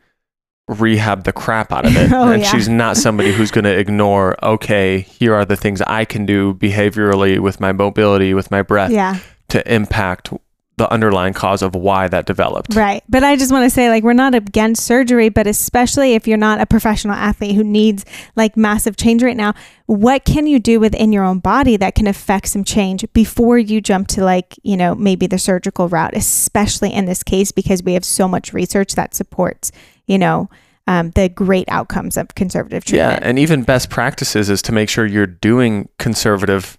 rehabbed 0.68 1.24
the 1.24 1.32
crap 1.32 1.72
out 1.72 1.86
of 1.86 1.96
it. 1.96 2.12
Oh, 2.12 2.30
and 2.30 2.42
yeah. 2.42 2.50
she's 2.50 2.68
not 2.68 2.96
somebody 2.96 3.32
who's 3.32 3.50
going 3.50 3.64
to 3.64 3.76
ignore, 3.76 4.36
okay, 4.44 5.00
here 5.00 5.34
are 5.34 5.44
the 5.44 5.56
things 5.56 5.80
I 5.82 6.04
can 6.04 6.26
do 6.26 6.54
behaviorally 6.54 7.38
with 7.40 7.58
my 7.60 7.72
mobility, 7.72 8.34
with 8.34 8.50
my 8.50 8.62
breath 8.62 8.90
yeah, 8.90 9.18
to 9.48 9.72
impact 9.74 10.32
the 10.78 10.90
underlying 10.90 11.34
cause 11.34 11.60
of 11.60 11.74
why 11.74 12.08
that 12.08 12.24
developed. 12.24 12.74
right. 12.74 13.04
But 13.08 13.24
I 13.24 13.36
just 13.36 13.52
want 13.52 13.64
to 13.64 13.70
say, 13.70 13.90
like, 13.90 14.02
we're 14.02 14.12
not 14.14 14.34
against 14.34 14.84
surgery, 14.84 15.28
but 15.28 15.46
especially 15.46 16.14
if 16.14 16.26
you're 16.26 16.38
not 16.38 16.60
a 16.60 16.66
professional 16.66 17.14
athlete 17.14 17.54
who 17.54 17.64
needs 17.64 18.04
like 18.36 18.56
massive 18.56 18.96
change 18.96 19.22
right 19.22 19.36
now, 19.36 19.54
what 19.86 20.24
can 20.24 20.46
you 20.46 20.58
do 20.58 20.80
within 20.80 21.12
your 21.12 21.24
own 21.24 21.40
body 21.40 21.76
that 21.76 21.94
can 21.94 22.06
affect 22.06 22.48
some 22.48 22.64
change 22.64 23.04
before 23.12 23.58
you 23.58 23.80
jump 23.80 24.08
to 24.08 24.24
like, 24.24 24.58
you 24.62 24.76
know, 24.76 24.94
maybe 24.94 25.26
the 25.26 25.38
surgical 25.38 25.88
route, 25.88 26.16
especially 26.16 26.92
in 26.92 27.04
this 27.04 27.22
case, 27.22 27.52
because 27.52 27.82
we 27.82 27.94
have 27.94 28.04
so 28.04 28.28
much 28.28 28.52
research 28.52 28.94
that 28.94 29.14
supports, 29.14 29.72
you 30.06 30.18
know, 30.18 30.48
um, 30.86 31.10
the 31.10 31.28
great 31.28 31.68
outcomes 31.68 32.16
of 32.16 32.34
conservative 32.34 32.84
treatment. 32.84 33.20
Yeah. 33.20 33.28
And 33.28 33.38
even 33.38 33.62
best 33.62 33.90
practices 33.90 34.48
is 34.48 34.62
to 34.62 34.72
make 34.72 34.88
sure 34.88 35.04
you're 35.04 35.26
doing 35.26 35.88
conservative, 35.98 36.78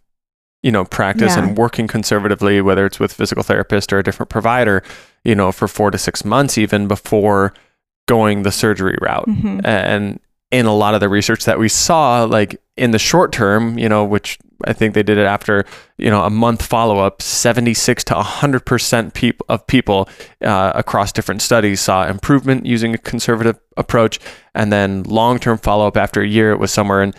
you 0.63 0.72
know, 0.72 0.84
practice 0.86 1.36
Yeah. 1.36 1.44
and 1.44 1.58
working 1.58 1.88
conservatively, 1.88 2.62
whether 2.62 2.86
it's 2.86 3.00
with 3.00 3.13
physical 3.13 3.44
therapist 3.44 3.94
or 3.94 4.00
a 4.00 4.04
different 4.04 4.30
provider, 4.30 4.84
you 5.24 5.36
know, 5.36 5.51
for 5.51 5.68
four 5.68 5.92
to 5.92 5.98
six 5.98 6.25
months 6.25 6.58
even 6.58 6.88
before 6.88 7.54
going 8.08 8.44
the 8.44 8.51
surgery 8.51 8.98
route. 9.01 9.28
Mhm. 9.28 9.62
and 9.63 10.20
in 10.51 10.66
a 10.66 10.74
lot 10.74 10.96
of 10.96 11.00
the 11.00 11.08
research 11.08 11.46
that 11.46 11.60
we 11.60 11.70
saw 11.70 12.24
like 12.24 12.60
in 12.75 12.89
the 12.89 12.98
short 12.98 13.32
term 13.32 13.78
you 13.78 13.88
know 13.88 14.04
which 14.04 14.39
i 14.66 14.74
think 14.74 14.96
they 14.96 15.04
did 15.04 15.20
it 15.20 15.28
after 15.28 15.63
you 16.00 16.10
know 16.10 16.24
a 16.24 16.30
month 16.32 16.66
follow-up 16.66 17.22
76 17.22 18.04
to 18.06 18.16
100% 18.16 19.13
peop- 19.13 19.44
of 19.48 19.68
people 19.68 20.10
uh, 20.44 20.72
across 20.74 21.12
different 21.12 21.44
studies 21.44 21.80
saw 21.82 22.08
improvement 22.08 22.66
using 22.66 22.96
a 22.96 22.98
conservative 22.98 23.60
approach 23.78 24.20
and 24.56 24.74
then 24.74 25.04
long-term 25.04 25.60
follow-up 25.60 25.96
after 25.96 26.20
a 26.22 26.28
year 26.28 26.50
it 26.50 26.58
was 26.58 26.72
somewhere 26.72 27.04
in 27.04 27.13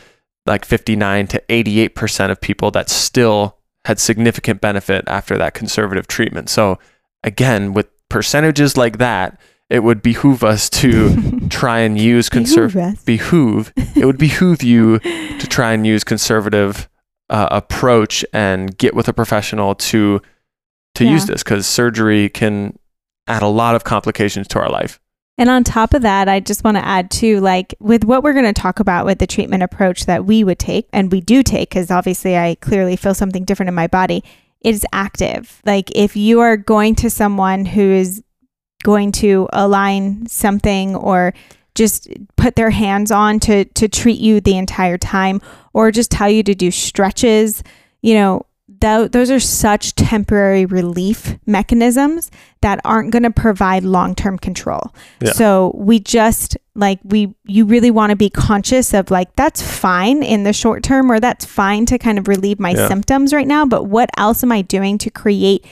like 0.46 0.64
59 0.64 1.26
to 1.28 1.42
88% 1.48 2.30
of 2.30 2.40
people 2.40 2.70
that 2.70 2.88
still 2.88 3.58
had 3.84 3.98
significant 3.98 4.60
benefit 4.60 5.04
after 5.06 5.38
that 5.38 5.54
conservative 5.54 6.06
treatment. 6.06 6.50
So 6.50 6.78
again 7.22 7.72
with 7.72 7.88
percentages 8.08 8.76
like 8.76 8.98
that 8.98 9.40
it 9.68 9.84
would 9.84 10.02
behoove 10.02 10.42
us 10.42 10.68
to 10.68 11.40
try 11.48 11.80
and 11.80 11.98
use 11.98 12.28
conservative 12.28 13.04
Behoove 13.04 13.72
it 13.96 14.04
would 14.04 14.18
behoove 14.18 14.62
you 14.62 14.98
to 14.98 15.46
try 15.46 15.72
and 15.72 15.86
use 15.86 16.04
conservative 16.04 16.88
uh, 17.28 17.48
approach 17.50 18.24
and 18.32 18.76
get 18.76 18.94
with 18.94 19.08
a 19.08 19.12
professional 19.12 19.74
to 19.74 20.20
to 20.96 21.04
use 21.04 21.26
this 21.26 21.42
because 21.44 21.66
surgery 21.66 22.28
can 22.28 22.76
add 23.28 23.42
a 23.42 23.46
lot 23.46 23.76
of 23.76 23.84
complications 23.84 24.48
to 24.48 24.58
our 24.58 24.68
life 24.68 25.00
And 25.40 25.48
on 25.48 25.64
top 25.64 25.94
of 25.94 26.02
that, 26.02 26.28
I 26.28 26.38
just 26.38 26.64
want 26.64 26.76
to 26.76 26.84
add 26.84 27.10
too, 27.10 27.40
like 27.40 27.74
with 27.80 28.04
what 28.04 28.22
we're 28.22 28.34
going 28.34 28.44
to 28.44 28.52
talk 28.52 28.78
about 28.78 29.06
with 29.06 29.20
the 29.20 29.26
treatment 29.26 29.62
approach 29.62 30.04
that 30.04 30.26
we 30.26 30.44
would 30.44 30.58
take 30.58 30.86
and 30.92 31.10
we 31.10 31.22
do 31.22 31.42
take, 31.42 31.70
because 31.70 31.90
obviously 31.90 32.36
I 32.36 32.56
clearly 32.56 32.94
feel 32.94 33.14
something 33.14 33.46
different 33.46 33.68
in 33.68 33.74
my 33.74 33.86
body, 33.86 34.22
it 34.60 34.74
is 34.74 34.84
active. 34.92 35.62
Like 35.64 35.90
if 35.96 36.14
you 36.14 36.40
are 36.40 36.58
going 36.58 36.94
to 36.96 37.08
someone 37.08 37.64
who 37.64 37.80
is 37.80 38.22
going 38.82 39.12
to 39.12 39.48
align 39.54 40.26
something 40.26 40.94
or 40.94 41.32
just 41.74 42.10
put 42.36 42.56
their 42.56 42.68
hands 42.68 43.10
on 43.10 43.40
to 43.40 43.64
to 43.64 43.88
treat 43.88 44.20
you 44.20 44.42
the 44.42 44.58
entire 44.58 44.98
time 44.98 45.40
or 45.72 45.90
just 45.90 46.10
tell 46.10 46.28
you 46.28 46.42
to 46.42 46.54
do 46.54 46.70
stretches, 46.70 47.62
you 48.02 48.12
know, 48.12 48.44
tho- 48.80 49.08
those 49.08 49.30
are 49.30 49.40
such 49.40 49.94
temporary 49.94 50.66
relief 50.66 51.36
mechanisms 51.46 52.30
that 52.62 52.80
aren't 52.84 53.10
going 53.10 53.22
to 53.22 53.30
provide 53.30 53.84
long-term 53.84 54.38
control. 54.38 54.94
Yeah. 55.20 55.32
So 55.32 55.72
we 55.76 56.00
just 56.00 56.56
like 56.74 56.98
we 57.04 57.34
you 57.44 57.64
really 57.64 57.90
want 57.90 58.10
to 58.10 58.16
be 58.16 58.30
conscious 58.30 58.94
of 58.94 59.10
like 59.10 59.34
that's 59.36 59.60
fine 59.62 60.22
in 60.22 60.44
the 60.44 60.52
short 60.52 60.82
term 60.82 61.10
or 61.10 61.20
that's 61.20 61.44
fine 61.44 61.86
to 61.86 61.98
kind 61.98 62.18
of 62.18 62.28
relieve 62.28 62.58
my 62.60 62.70
Yeah. 62.70 62.88
symptoms 62.88 63.32
right 63.32 63.46
now, 63.46 63.66
but 63.66 63.84
what 63.86 64.08
else 64.16 64.42
am 64.42 64.52
I 64.52 64.62
doing 64.62 64.98
to 64.98 65.10
create 65.10 65.64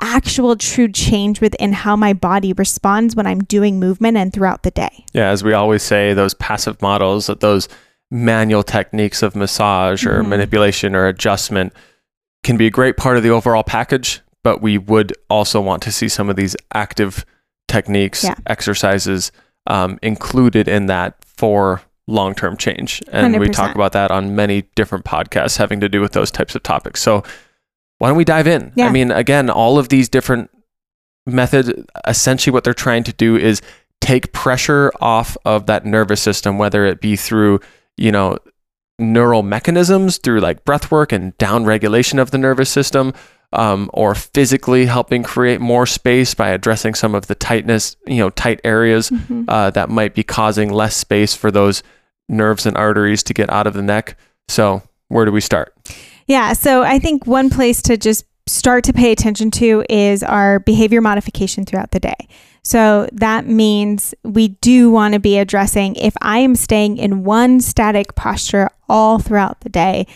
actual 0.00 0.56
true 0.56 0.88
change 0.88 1.40
within 1.40 1.72
how 1.72 1.94
my 1.94 2.12
body 2.12 2.52
responds 2.52 3.14
when 3.14 3.26
I'm 3.28 3.38
doing 3.44 3.78
movement 3.78 4.16
and 4.16 4.32
throughout 4.32 4.64
the 4.64 4.72
day. 4.72 5.04
Yeah, 5.12 5.30
as 5.30 5.44
we 5.44 5.52
always 5.52 5.84
say, 5.84 6.12
those 6.14 6.34
passive 6.34 6.82
models, 6.82 7.28
those 7.38 7.68
manual 8.10 8.64
techniques 8.64 9.22
of 9.22 9.36
massage 9.36 10.04
or 10.04 10.22
Mhm. 10.24 10.28
manipulation 10.28 10.96
or 10.96 11.06
adjustment 11.06 11.72
can 12.44 12.56
be 12.56 12.66
a 12.66 12.70
great 12.70 12.96
part 12.96 13.16
of 13.16 13.22
the 13.22 13.30
overall 13.30 13.62
package, 13.64 14.20
but 14.42 14.62
we 14.62 14.78
would 14.78 15.12
also 15.28 15.60
want 15.60 15.82
to 15.82 15.90
see 15.92 16.08
some 16.08 16.28
of 16.30 16.36
these 16.36 16.54
active 16.72 17.24
techniques, 17.66 18.22
Yeah. 18.24 18.34
exercises 18.46 19.32
um, 19.66 19.98
included 20.02 20.68
in 20.68 20.86
that 20.86 21.16
for 21.24 21.80
long 22.06 22.34
term 22.34 22.56
change. 22.56 23.02
And 23.10 23.40
we 23.40 23.48
talk 23.48 23.74
about 23.74 23.92
that 23.92 24.10
on 24.10 24.36
many 24.36 24.62
different 24.76 25.04
podcasts 25.06 25.56
having 25.56 25.80
to 25.80 25.88
do 25.88 26.00
with 26.02 26.12
those 26.12 26.30
types 26.30 26.54
of 26.54 26.62
topics. 26.62 27.00
So 27.00 27.22
why 27.98 28.08
don't 28.08 28.18
we 28.18 28.24
dive 28.24 28.46
in? 28.46 28.72
Yeah. 28.76 28.86
I 28.88 28.90
mean, 28.90 29.10
again, 29.10 29.48
all 29.48 29.78
of 29.78 29.88
these 29.88 30.08
different 30.10 30.50
methods, 31.26 31.72
essentially 32.06 32.52
what 32.52 32.64
they're 32.64 32.74
trying 32.74 33.04
to 33.04 33.12
do 33.14 33.36
is 33.36 33.62
take 34.02 34.32
pressure 34.34 34.92
off 35.00 35.36
of 35.46 35.64
that 35.66 35.86
nervous 35.86 36.20
system, 36.20 36.58
whether 36.58 36.84
it 36.84 37.00
be 37.00 37.16
through, 37.16 37.60
you 37.96 38.12
know, 38.12 38.36
neural 38.98 39.42
mechanisms 39.42 40.18
through 40.18 40.40
like 40.40 40.64
breath 40.64 40.90
work 40.90 41.12
and 41.12 41.36
down 41.38 41.64
regulation 41.64 42.18
of 42.18 42.30
the 42.30 42.38
nervous 42.38 42.70
system, 42.70 43.12
um, 43.52 43.90
or 43.92 44.14
physically 44.14 44.86
helping 44.86 45.22
create 45.22 45.60
more 45.60 45.86
space 45.86 46.34
by 46.34 46.48
addressing 46.48 46.94
some 46.94 47.14
of 47.14 47.26
the 47.26 47.34
tightness, 47.34 47.96
you 48.06 48.18
know, 48.18 48.30
tight 48.30 48.60
areas 48.64 49.10
Mhm. 49.10 49.44
uh, 49.48 49.70
that 49.70 49.90
might 49.90 50.14
be 50.14 50.22
causing 50.22 50.72
less 50.72 50.96
space 50.96 51.34
for 51.34 51.50
those 51.50 51.82
nerves 52.28 52.66
and 52.66 52.76
arteries 52.76 53.22
to 53.24 53.34
get 53.34 53.50
out 53.50 53.66
of 53.66 53.74
the 53.74 53.82
neck. 53.82 54.16
So, 54.48 54.82
where 55.08 55.24
do 55.24 55.32
we 55.32 55.40
start? 55.40 55.74
Yeah. 56.26 56.52
So 56.54 56.82
I 56.82 56.98
think 56.98 57.26
one 57.26 57.50
place 57.50 57.82
to 57.82 57.96
just 57.96 58.24
start 58.46 58.84
to 58.84 58.92
pay 58.92 59.12
attention 59.12 59.50
to 59.52 59.84
is 59.88 60.22
our 60.22 60.58
behavior 60.58 61.00
modification 61.00 61.64
throughout 61.64 61.90
the 61.92 62.00
day. 62.00 62.16
So 62.64 63.08
that 63.12 63.46
means 63.46 64.14
we 64.22 64.48
do 64.48 64.90
want 64.90 65.14
to 65.14 65.20
be 65.20 65.38
addressing 65.38 65.96
if 65.96 66.14
I 66.22 66.38
am 66.38 66.56
staying 66.56 66.96
in 66.96 67.22
one 67.22 67.60
static 67.60 68.14
posture 68.14 68.70
all 68.88 69.18
throughout 69.18 69.60
the 69.60 69.68
day. 69.68 70.06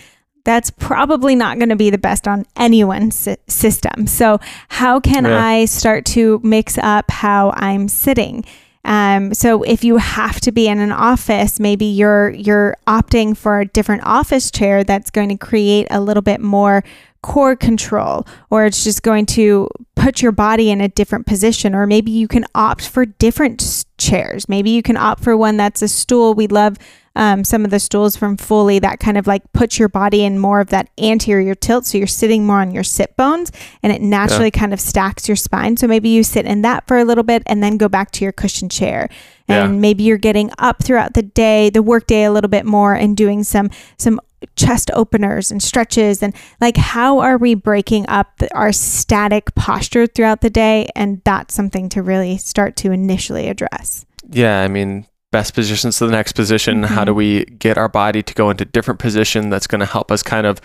That's 0.44 0.70
probably 0.70 1.34
not 1.36 1.58
going 1.58 1.68
to 1.68 1.76
be 1.76 1.90
the 1.90 1.98
best 1.98 2.26
on 2.26 2.46
anyone's 2.56 3.28
system. 3.48 4.06
So, 4.06 4.40
how 4.68 4.98
can 4.98 5.26
Yeah. 5.26 5.44
I 5.44 5.66
start 5.66 6.06
to 6.06 6.40
mix 6.42 6.78
up 6.78 7.10
how 7.10 7.52
I'm 7.54 7.86
sitting? 7.86 8.44
Um, 8.84 9.34
so 9.34 9.62
if 9.64 9.84
you 9.84 9.98
have 9.98 10.40
to 10.40 10.52
be 10.52 10.66
in 10.66 10.78
an 10.78 10.92
office, 10.92 11.60
maybe 11.60 11.84
you're 11.84 12.30
you're 12.30 12.76
opting 12.86 13.36
for 13.36 13.60
a 13.60 13.66
different 13.66 14.04
office 14.06 14.50
chair 14.50 14.82
that's 14.82 15.10
going 15.10 15.28
to 15.28 15.36
create 15.36 15.88
a 15.90 16.00
little 16.00 16.22
bit 16.22 16.40
more 16.40 16.82
core 17.22 17.56
control, 17.56 18.26
or 18.50 18.64
it's 18.64 18.84
just 18.84 19.02
going 19.02 19.26
to 19.26 19.68
put 19.96 20.22
your 20.22 20.32
body 20.32 20.70
in 20.70 20.80
a 20.80 20.88
different 20.88 21.26
position, 21.26 21.74
or 21.74 21.86
maybe 21.86 22.10
you 22.10 22.28
can 22.28 22.44
opt 22.54 22.86
for 22.86 23.04
different 23.04 23.84
chairs. 23.98 24.48
Maybe 24.48 24.70
you 24.70 24.82
can 24.82 24.96
opt 24.96 25.22
for 25.22 25.36
one 25.36 25.56
that's 25.56 25.82
a 25.82 25.88
stool. 25.88 26.34
We 26.34 26.46
love 26.46 26.76
um, 27.16 27.42
some 27.42 27.64
of 27.64 27.72
the 27.72 27.80
stools 27.80 28.14
from 28.16 28.36
Fully 28.36 28.78
that 28.78 29.00
kind 29.00 29.18
of 29.18 29.26
like 29.26 29.42
puts 29.52 29.76
your 29.76 29.88
body 29.88 30.22
in 30.22 30.38
more 30.38 30.60
of 30.60 30.68
that 30.68 30.88
anterior 31.02 31.56
tilt. 31.56 31.84
So 31.84 31.98
you're 31.98 32.06
sitting 32.06 32.46
more 32.46 32.60
on 32.60 32.70
your 32.70 32.84
sit 32.84 33.16
bones 33.16 33.50
and 33.82 33.92
it 33.92 34.00
naturally 34.00 34.52
kind 34.52 34.72
of 34.72 34.80
stacks 34.80 35.26
your 35.26 35.34
spine. 35.36 35.76
So 35.76 35.88
maybe 35.88 36.10
you 36.10 36.22
sit 36.22 36.46
in 36.46 36.62
that 36.62 36.86
for 36.86 36.96
a 36.96 37.04
little 37.04 37.24
bit 37.24 37.42
and 37.46 37.60
then 37.60 37.76
go 37.76 37.88
back 37.88 38.12
to 38.12 38.24
your 38.24 38.30
cushion 38.30 38.68
chair. 38.68 39.08
And 39.48 39.74
Yeah. 39.74 39.80
maybe 39.80 40.04
you're 40.04 40.16
getting 40.16 40.52
up 40.58 40.84
throughout 40.84 41.14
the 41.14 41.22
day, 41.22 41.70
the 41.70 41.82
workday 41.82 42.22
a 42.22 42.30
little 42.30 42.50
bit 42.50 42.64
more 42.64 42.94
and 42.94 43.16
doing 43.16 43.42
some 43.42 43.70
some 43.96 44.20
chest 44.56 44.90
openers 44.94 45.50
and 45.50 45.62
stretches 45.62 46.22
and 46.22 46.34
like 46.60 46.76
how 46.76 47.18
are 47.18 47.38
we 47.38 47.54
breaking 47.54 48.08
up 48.08 48.40
our 48.52 48.72
static 48.72 49.54
posture 49.54 50.06
throughout 50.06 50.40
the 50.40 50.50
day 50.50 50.88
and 50.94 51.20
that's 51.24 51.54
something 51.54 51.88
to 51.88 52.02
really 52.02 52.36
start 52.36 52.76
to 52.76 52.92
initially 52.92 53.48
address. 53.48 54.06
Yeah, 54.30 54.62
I 54.62 54.68
mean, 54.68 55.06
best 55.32 55.54
positions 55.54 55.98
to 55.98 56.06
the 56.06 56.12
next 56.12 56.32
position. 56.32 56.82
How 56.82 57.04
do 57.04 57.14
we 57.14 57.44
get 57.44 57.78
our 57.78 57.88
body 57.88 58.22
to 58.22 58.34
go 58.34 58.50
into 58.50 58.64
different 58.64 59.00
position 59.00 59.50
that's 59.50 59.66
going 59.66 59.80
to 59.80 59.86
help 59.86 60.10
us 60.10 60.22
kind 60.22 60.46
of 60.46 60.60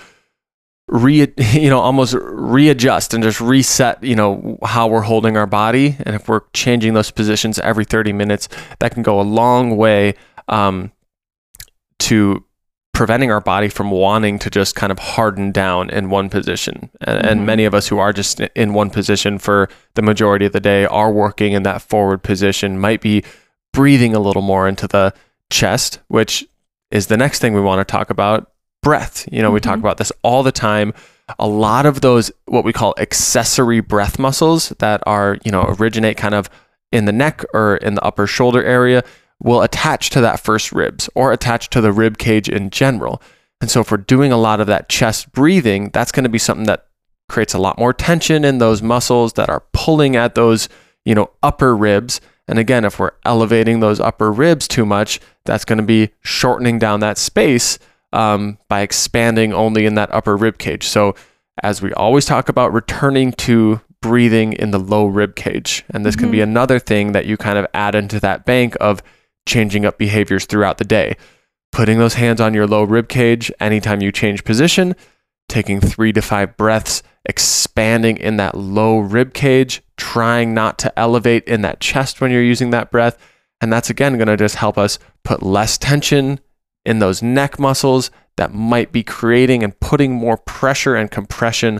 re 0.87 1.31
you 1.37 1.69
know 1.69 1.79
almost 1.79 2.13
readjust 2.19 3.13
and 3.13 3.23
just 3.23 3.39
reset 3.39 4.03
you 4.03 4.15
know 4.15 4.57
how 4.63 4.87
we're 4.87 5.01
holding 5.01 5.37
our 5.37 5.47
body 5.47 5.95
and 6.05 6.15
if 6.15 6.27
we're 6.27 6.41
changing 6.53 6.93
those 6.93 7.09
positions 7.09 7.57
every 7.59 7.85
30 7.85 8.11
minutes 8.11 8.49
that 8.79 8.91
can 8.91 9.01
go 9.01 9.19
a 9.19 9.23
long 9.23 9.77
way 9.77 10.13
um, 10.49 10.91
to 11.99 12.43
preventing 12.93 13.31
our 13.31 13.41
body 13.41 13.69
from 13.69 13.89
wanting 13.89 14.37
to 14.39 14.49
just 14.51 14.75
kind 14.75 14.91
of 14.91 14.99
harden 14.99 15.51
down 15.51 15.89
in 15.89 16.09
one 16.11 16.29
position 16.29 16.89
and, 17.01 17.25
and 17.25 17.41
Mhm. 17.41 17.45
many 17.45 17.65
of 17.65 17.73
us 17.73 17.87
who 17.87 17.97
are 17.97 18.13
just 18.13 18.39
in 18.39 18.73
one 18.73 18.89
position 18.91 19.39
for 19.39 19.67
the 19.95 20.01
majority 20.03 20.45
of 20.45 20.51
the 20.53 20.59
day 20.59 20.85
are 20.85 21.11
working 21.11 21.53
in 21.53 21.63
that 21.63 21.81
forward 21.81 22.21
position 22.21 22.79
might 22.79 23.01
be 23.01 23.23
breathing 23.73 24.13
a 24.15 24.19
little 24.19 24.43
more 24.43 24.67
into 24.67 24.87
the 24.87 25.11
chest 25.49 25.99
which 26.07 26.45
is 26.91 27.07
the 27.07 27.17
next 27.17 27.39
thing 27.39 27.53
we 27.55 27.61
want 27.61 27.85
to 27.85 27.91
talk 27.91 28.11
about 28.11 28.51
breath 28.83 29.27
you 29.31 29.41
know 29.41 29.49
we 29.49 29.59
talk 29.59 29.77
Mhm. 29.77 29.79
about 29.81 29.97
this 29.97 30.11
all 30.21 30.43
the 30.43 30.51
time 30.51 30.93
a 31.39 31.47
lot 31.47 31.87
of 31.87 32.01
those 32.01 32.31
what 32.45 32.63
we 32.63 32.73
call 32.73 32.93
accessory 32.99 33.79
breath 33.79 34.19
muscles 34.19 34.69
that 34.77 35.01
are 35.07 35.39
you 35.43 35.51
know 35.51 35.73
originate 35.79 36.15
kind 36.17 36.35
of 36.35 36.47
in 36.91 37.05
the 37.05 37.11
neck 37.11 37.43
or 37.55 37.77
in 37.77 37.95
the 37.95 38.03
upper 38.03 38.27
shoulder 38.27 38.63
area 38.63 39.03
will 39.41 39.61
attach 39.61 40.09
to 40.11 40.21
that 40.21 40.39
first 40.39 40.71
ribs 40.71 41.09
or 41.15 41.31
attach 41.31 41.69
to 41.71 41.81
the 41.81 41.91
rib 41.91 42.17
cage 42.17 42.49
in 42.49 42.69
general. 42.69 43.21
And 43.61 43.69
so 43.69 43.81
if 43.81 43.91
we're 43.91 43.97
doing 43.97 44.31
a 44.31 44.37
lot 44.37 44.59
of 44.59 44.67
that 44.67 44.89
chest 44.89 45.31
breathing, 45.31 45.89
that's 45.93 46.11
going 46.11 46.23
to 46.23 46.29
be 46.29 46.37
something 46.37 46.65
that 46.65 46.87
creates 47.29 47.53
a 47.53 47.59
lot 47.59 47.79
more 47.79 47.93
tension 47.93 48.43
in 48.43 48.57
those 48.57 48.81
muscles 48.81 49.33
that 49.33 49.49
are 49.49 49.63
pulling 49.71 50.15
at 50.15 50.35
those, 50.35 50.69
you 51.05 51.15
know, 51.15 51.31
upper 51.41 51.75
ribs. 51.75 52.19
And 52.47 52.59
again, 52.59 52.83
if 52.83 52.99
we're 52.99 53.11
elevating 53.25 53.79
those 53.79 53.99
upper 53.99 54.31
ribs 54.31 54.67
too 54.67 54.85
much, 54.85 55.19
that's 55.45 55.65
going 55.65 55.77
to 55.77 55.83
be 55.83 56.09
shortening 56.21 56.77
down 56.77 56.99
that 56.99 57.17
space 57.17 57.79
um, 58.11 58.57
by 58.67 58.81
expanding 58.81 59.53
only 59.53 59.85
in 59.85 59.95
that 59.95 60.13
upper 60.13 60.35
rib 60.35 60.57
cage. 60.57 60.85
So 60.85 61.15
as 61.61 61.81
we 61.81 61.93
always 61.93 62.25
talk 62.25 62.49
about 62.49 62.73
returning 62.73 63.31
to 63.33 63.81
breathing 64.03 64.53
in 64.53 64.71
the 64.71 64.79
low 64.79 65.07
rib 65.07 65.35
cage. 65.35 65.83
And 65.89 66.05
this 66.05 66.15
can 66.15 66.29
be 66.29 66.41
another 66.41 66.77
thing 66.77 67.13
that 67.13 67.25
you 67.25 67.37
kind 67.37 67.57
of 67.57 67.65
add 67.73 67.95
into 67.95 68.19
that 68.19 68.45
bank 68.45 68.75
of 68.81 69.01
changing 69.45 69.85
up 69.85 69.97
behaviors 69.97 70.45
throughout 70.45 70.77
the 70.77 70.85
day. 70.85 71.15
Putting 71.71 71.97
those 71.97 72.15
hands 72.15 72.39
on 72.39 72.53
your 72.53 72.67
low 72.67 72.83
rib 72.83 73.09
cage 73.09 73.51
anytime 73.59 74.01
you 74.01 74.11
change 74.11 74.43
position, 74.43 74.95
taking 75.49 75.81
three 75.81 76.13
to 76.13 76.21
five 76.21 76.55
breaths, 76.55 77.01
expanding 77.25 78.17
in 78.17 78.37
that 78.37 78.55
low 78.55 78.99
rib 78.99 79.33
cage, 79.33 79.81
trying 79.97 80.53
not 80.53 80.77
to 80.79 80.99
elevate 80.99 81.43
in 81.45 81.61
that 81.61 81.79
chest 81.79 82.21
when 82.21 82.31
you're 82.31 82.43
using 82.43 82.69
that 82.69 82.91
breath. 82.91 83.17
And 83.61 83.71
that's 83.71 83.89
again 83.89 84.17
going 84.17 84.27
to 84.27 84.37
just 84.37 84.55
help 84.55 84.77
us 84.77 84.99
put 85.23 85.41
less 85.41 85.77
tension 85.77 86.39
in 86.85 86.99
those 86.99 87.21
neck 87.23 87.59
muscles 87.59 88.11
that 88.35 88.53
might 88.53 88.91
be 88.91 89.03
creating 89.03 89.63
and 89.63 89.79
putting 89.79 90.13
more 90.13 90.37
pressure 90.37 90.95
and 90.95 91.09
compression 91.09 91.79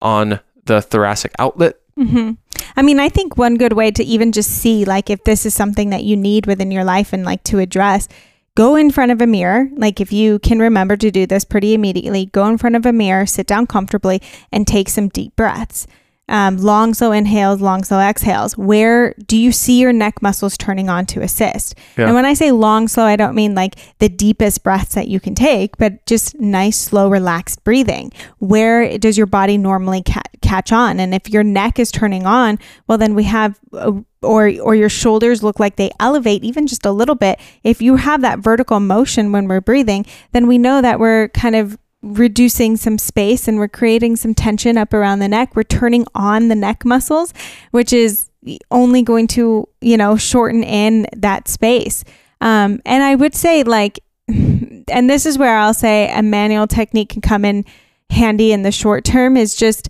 on 0.00 0.40
the 0.64 0.80
thoracic 0.80 1.32
outlet. 1.38 1.76
hmm 1.96 2.32
I 2.76 2.82
mean, 2.82 3.00
I 3.00 3.08
think 3.08 3.36
one 3.36 3.56
good 3.56 3.72
way 3.72 3.90
to 3.92 4.04
even 4.04 4.32
just 4.32 4.50
see, 4.50 4.84
like, 4.84 5.10
if 5.10 5.24
this 5.24 5.46
is 5.46 5.54
something 5.54 5.90
that 5.90 6.04
you 6.04 6.16
need 6.16 6.46
within 6.46 6.70
your 6.70 6.84
life 6.84 7.12
and 7.12 7.24
like 7.24 7.44
to 7.44 7.58
address, 7.58 8.08
go 8.56 8.76
in 8.76 8.90
front 8.90 9.12
of 9.12 9.20
a 9.20 9.26
mirror. 9.26 9.68
Like, 9.76 10.00
if 10.00 10.12
you 10.12 10.38
can 10.38 10.58
remember 10.58 10.96
to 10.96 11.10
do 11.10 11.26
this 11.26 11.44
pretty 11.44 11.74
immediately, 11.74 12.26
go 12.26 12.46
in 12.46 12.58
front 12.58 12.76
of 12.76 12.86
a 12.86 12.92
mirror, 12.92 13.26
sit 13.26 13.46
down 13.46 13.66
comfortably, 13.66 14.22
and 14.52 14.66
take 14.66 14.88
some 14.88 15.08
deep 15.08 15.34
breaths. 15.36 15.86
Um, 16.26 16.56
long, 16.56 16.94
slow 16.94 17.12
inhales, 17.12 17.60
long, 17.60 17.84
slow 17.84 18.00
exhales. 18.00 18.56
Where 18.56 19.14
do 19.26 19.36
you 19.36 19.52
see 19.52 19.78
your 19.78 19.92
neck 19.92 20.22
muscles 20.22 20.56
turning 20.56 20.88
on 20.88 21.04
to 21.06 21.20
assist? 21.20 21.74
Yeah. 21.98 22.06
And 22.06 22.14
when 22.14 22.24
I 22.24 22.32
say 22.32 22.50
long, 22.50 22.88
slow, 22.88 23.04
I 23.04 23.16
don't 23.16 23.34
mean 23.34 23.54
like 23.54 23.74
the 23.98 24.08
deepest 24.08 24.62
breaths 24.62 24.94
that 24.94 25.08
you 25.08 25.20
can 25.20 25.34
take, 25.34 25.76
but 25.76 26.06
just 26.06 26.40
nice, 26.40 26.78
slow, 26.78 27.10
relaxed 27.10 27.62
breathing. 27.62 28.10
Where 28.38 28.96
does 28.96 29.18
your 29.18 29.26
body 29.26 29.58
normally 29.58 30.02
ca- 30.02 30.22
catch 30.40 30.72
on? 30.72 30.98
And 30.98 31.14
if 31.14 31.28
your 31.28 31.42
neck 31.42 31.78
is 31.78 31.92
turning 31.92 32.24
on, 32.24 32.58
well, 32.86 32.96
then 32.96 33.14
we 33.14 33.24
have, 33.24 33.60
uh, 33.74 33.92
or 34.22 34.50
or 34.62 34.74
your 34.74 34.88
shoulders 34.88 35.42
look 35.42 35.60
like 35.60 35.76
they 35.76 35.90
elevate 36.00 36.42
even 36.42 36.66
just 36.66 36.86
a 36.86 36.92
little 36.92 37.14
bit. 37.14 37.38
If 37.62 37.82
you 37.82 37.96
have 37.96 38.22
that 38.22 38.38
vertical 38.38 38.80
motion 38.80 39.32
when 39.32 39.46
we're 39.46 39.60
breathing, 39.60 40.06
then 40.32 40.46
we 40.46 40.56
know 40.56 40.80
that 40.80 40.98
we're 40.98 41.28
kind 41.28 41.54
of 41.54 41.76
reducing 42.04 42.76
some 42.76 42.98
space 42.98 43.48
and 43.48 43.58
we're 43.58 43.68
creating 43.68 44.16
some 44.16 44.34
tension 44.34 44.76
up 44.76 44.92
around 44.92 45.20
the 45.20 45.28
neck. 45.28 45.56
We're 45.56 45.62
turning 45.62 46.06
on 46.14 46.48
the 46.48 46.54
neck 46.54 46.84
muscles, 46.84 47.32
which 47.70 47.92
is 47.92 48.30
only 48.70 49.02
going 49.02 49.26
to, 49.28 49.66
you 49.80 49.96
know, 49.96 50.16
shorten 50.16 50.62
in 50.62 51.06
that 51.16 51.48
space. 51.48 52.04
Um, 52.40 52.82
and 52.84 53.02
I 53.02 53.14
would 53.14 53.34
say, 53.34 53.62
like, 53.62 54.00
and 54.28 55.08
this 55.08 55.24
is 55.24 55.38
where 55.38 55.56
I'll 55.56 55.74
say 55.74 56.12
a 56.12 56.22
manual 56.22 56.66
technique 56.66 57.08
can 57.08 57.22
come 57.22 57.44
in 57.44 57.64
handy 58.10 58.52
in 58.52 58.62
the 58.62 58.70
short 58.70 59.04
term 59.04 59.36
is 59.36 59.54
just 59.54 59.88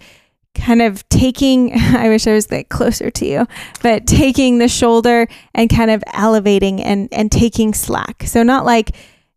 kind 0.55 0.81
of 0.81 1.07
taking, 1.09 1.73
I 1.75 2.09
wish 2.09 2.27
I 2.27 2.33
was 2.33 2.51
like 2.51 2.69
closer 2.69 3.11
to 3.11 3.27
you, 3.27 3.47
but 3.83 4.07
taking 4.07 4.59
the 4.59 4.69
shoulder 4.69 5.27
and 5.53 5.69
kind 5.69 5.91
of 5.91 6.05
elevating 6.13 6.81
and, 6.81 7.09
and 7.13 7.31
taking 7.31 7.75
slack. 7.75 8.23
So, 8.27 8.43
not 8.45 8.65
like, 8.65 8.93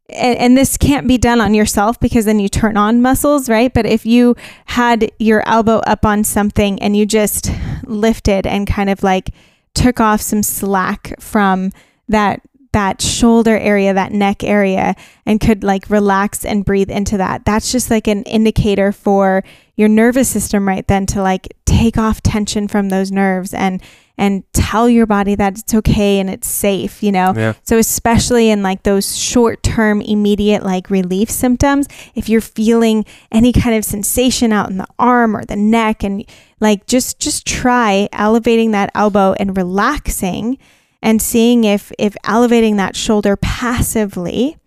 and, 0.10 0.38
and 0.38 0.58
this 0.58 0.78
can't 0.78 1.08
be 1.08 1.18
done 1.18 1.42
on 1.42 1.54
yourself 1.54 2.00
because 2.00 2.26
then 2.26 2.40
you 2.40 2.50
turn 2.50 2.78
on 2.78 3.02
muscles, 3.02 3.50
right? 3.50 3.74
But 3.74 3.86
if 3.86 4.06
you 4.06 4.36
had 4.66 5.12
your 5.20 5.48
elbow 5.48 5.78
up 5.80 6.06
on 6.06 6.24
something 6.24 6.82
and 6.82 6.96
you 6.96 7.06
just 7.06 7.52
lifted 7.84 8.48
and 8.48 8.68
kind 8.68 8.90
of 8.90 9.04
like 9.04 9.32
took 9.74 10.00
off 10.00 10.22
some 10.22 10.44
slack 10.44 11.20
from 11.20 11.72
that 12.08 12.42
that 12.74 13.02
shoulder 13.02 13.58
area, 13.58 13.94
that 13.94 14.12
neck 14.12 14.44
area, 14.44 14.96
and 15.26 15.40
could 15.40 15.64
like 15.64 15.90
relax 15.90 16.46
and 16.46 16.64
breathe 16.64 16.92
into 16.92 17.18
that. 17.18 17.44
That's 17.44 17.72
just 17.72 17.90
like 17.90 18.08
an 18.08 18.24
indicator 18.24 18.92
for 18.92 19.44
your 19.78 19.88
nervous 19.88 20.28
system 20.28 20.68
right 20.68 20.86
then 20.88 21.06
to 21.06 21.22
like 21.22 21.56
take 21.66 21.98
off 21.98 22.22
tension 22.22 22.68
from 22.68 22.90
those 22.90 23.12
nerves 23.12 23.54
and 23.54 23.82
and 24.18 24.44
tell 24.52 24.90
your 24.90 25.06
body 25.06 25.36
that 25.36 25.60
it's 25.60 25.74
okay 25.74 26.20
and 26.20 26.30
it's 26.30 26.48
safe, 26.48 27.04
you 27.04 27.12
know? 27.12 27.34
Yeah. 27.36 27.54
So, 27.64 27.78
especially 27.78 28.50
in 28.50 28.64
like 28.64 28.84
those 28.84 29.16
short 29.16 29.62
term, 29.62 30.02
immediate 30.02 30.64
like 30.64 30.90
relief 30.90 31.30
symptoms, 31.30 31.88
if 32.16 32.28
you're 32.28 32.42
feeling 32.42 33.06
any 33.32 33.54
kind 33.54 33.76
of 33.76 33.86
sensation 33.86 34.52
out 34.52 34.70
in 34.70 34.78
the 34.78 34.88
arm 34.98 35.38
or 35.38 35.46
the 35.46 35.56
neck, 35.56 36.04
and 36.04 36.26
like 36.60 36.88
just, 36.88 37.20
just 37.20 37.46
try 37.46 38.10
elevating 38.12 38.72
that 38.72 38.90
elbow 38.96 39.34
and 39.34 39.56
relaxing 39.56 40.58
and 41.02 41.22
seeing 41.22 41.64
if, 41.64 41.92
if 42.00 42.18
elevating 42.24 42.78
that 42.78 42.96
shoulder 42.96 43.36
passively 43.36 44.58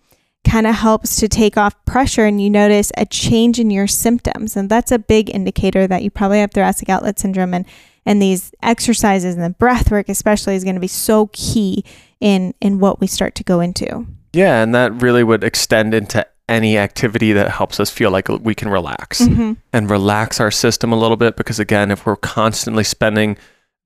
kind 0.49 0.67
of 0.67 0.75
helps 0.75 1.17
to 1.17 1.29
take 1.29 1.57
off 1.57 1.85
pressure 1.85 2.25
and 2.25 2.41
you 2.41 2.51
notice 2.51 2.91
a 2.97 3.07
change 3.07 3.59
in 3.59 3.71
your 3.71 3.87
symptoms. 3.87 4.57
And 4.57 4.69
that's 4.69 4.91
a 4.91 4.99
big 4.99 5.31
indicator 5.35 5.87
that 5.87 6.03
you 6.03 6.11
probably 6.11 6.41
have 6.41 6.51
thoracic 6.51 6.89
outlet 6.89 7.19
syndrome 7.19 7.55
and 7.55 7.67
and 8.07 8.21
these 8.21 8.53
exercises 8.63 9.35
and 9.35 9.45
the 9.45 9.51
breath 9.51 9.91
work 9.91 10.09
especially 10.09 10.55
is 10.55 10.65
going 10.65 10.75
to 10.75 10.81
be 10.81 10.87
so 10.87 11.29
key 11.33 11.85
in 12.19 12.55
in 12.61 12.79
what 12.79 12.99
we 12.99 13.07
start 13.07 13.35
to 13.35 13.45
go 13.45 13.61
into 13.61 14.07
Yeah, 14.33 14.63
and 14.63 14.75
that 14.75 15.03
really 15.03 15.23
would 15.23 15.45
extend 15.45 15.93
into 15.93 16.27
any 16.49 16.77
activity 16.77 17.33
that 17.33 17.51
helps 17.51 17.79
us 17.79 17.91
feel 17.91 18.11
like 18.11 18.29
we 18.29 18.55
can 18.55 18.69
relax 18.69 19.21
mm-hmm. 19.21 19.53
and 19.73 19.89
relax 19.89 20.41
our 20.41 20.51
system 20.51 20.93
a 20.93 20.99
little 20.99 21.17
bit 21.17 21.37
because 21.37 21.61
again, 21.61 21.91
if 21.91 22.05
we're 22.05 22.17
constantly 22.17 22.83
spending 22.83 23.37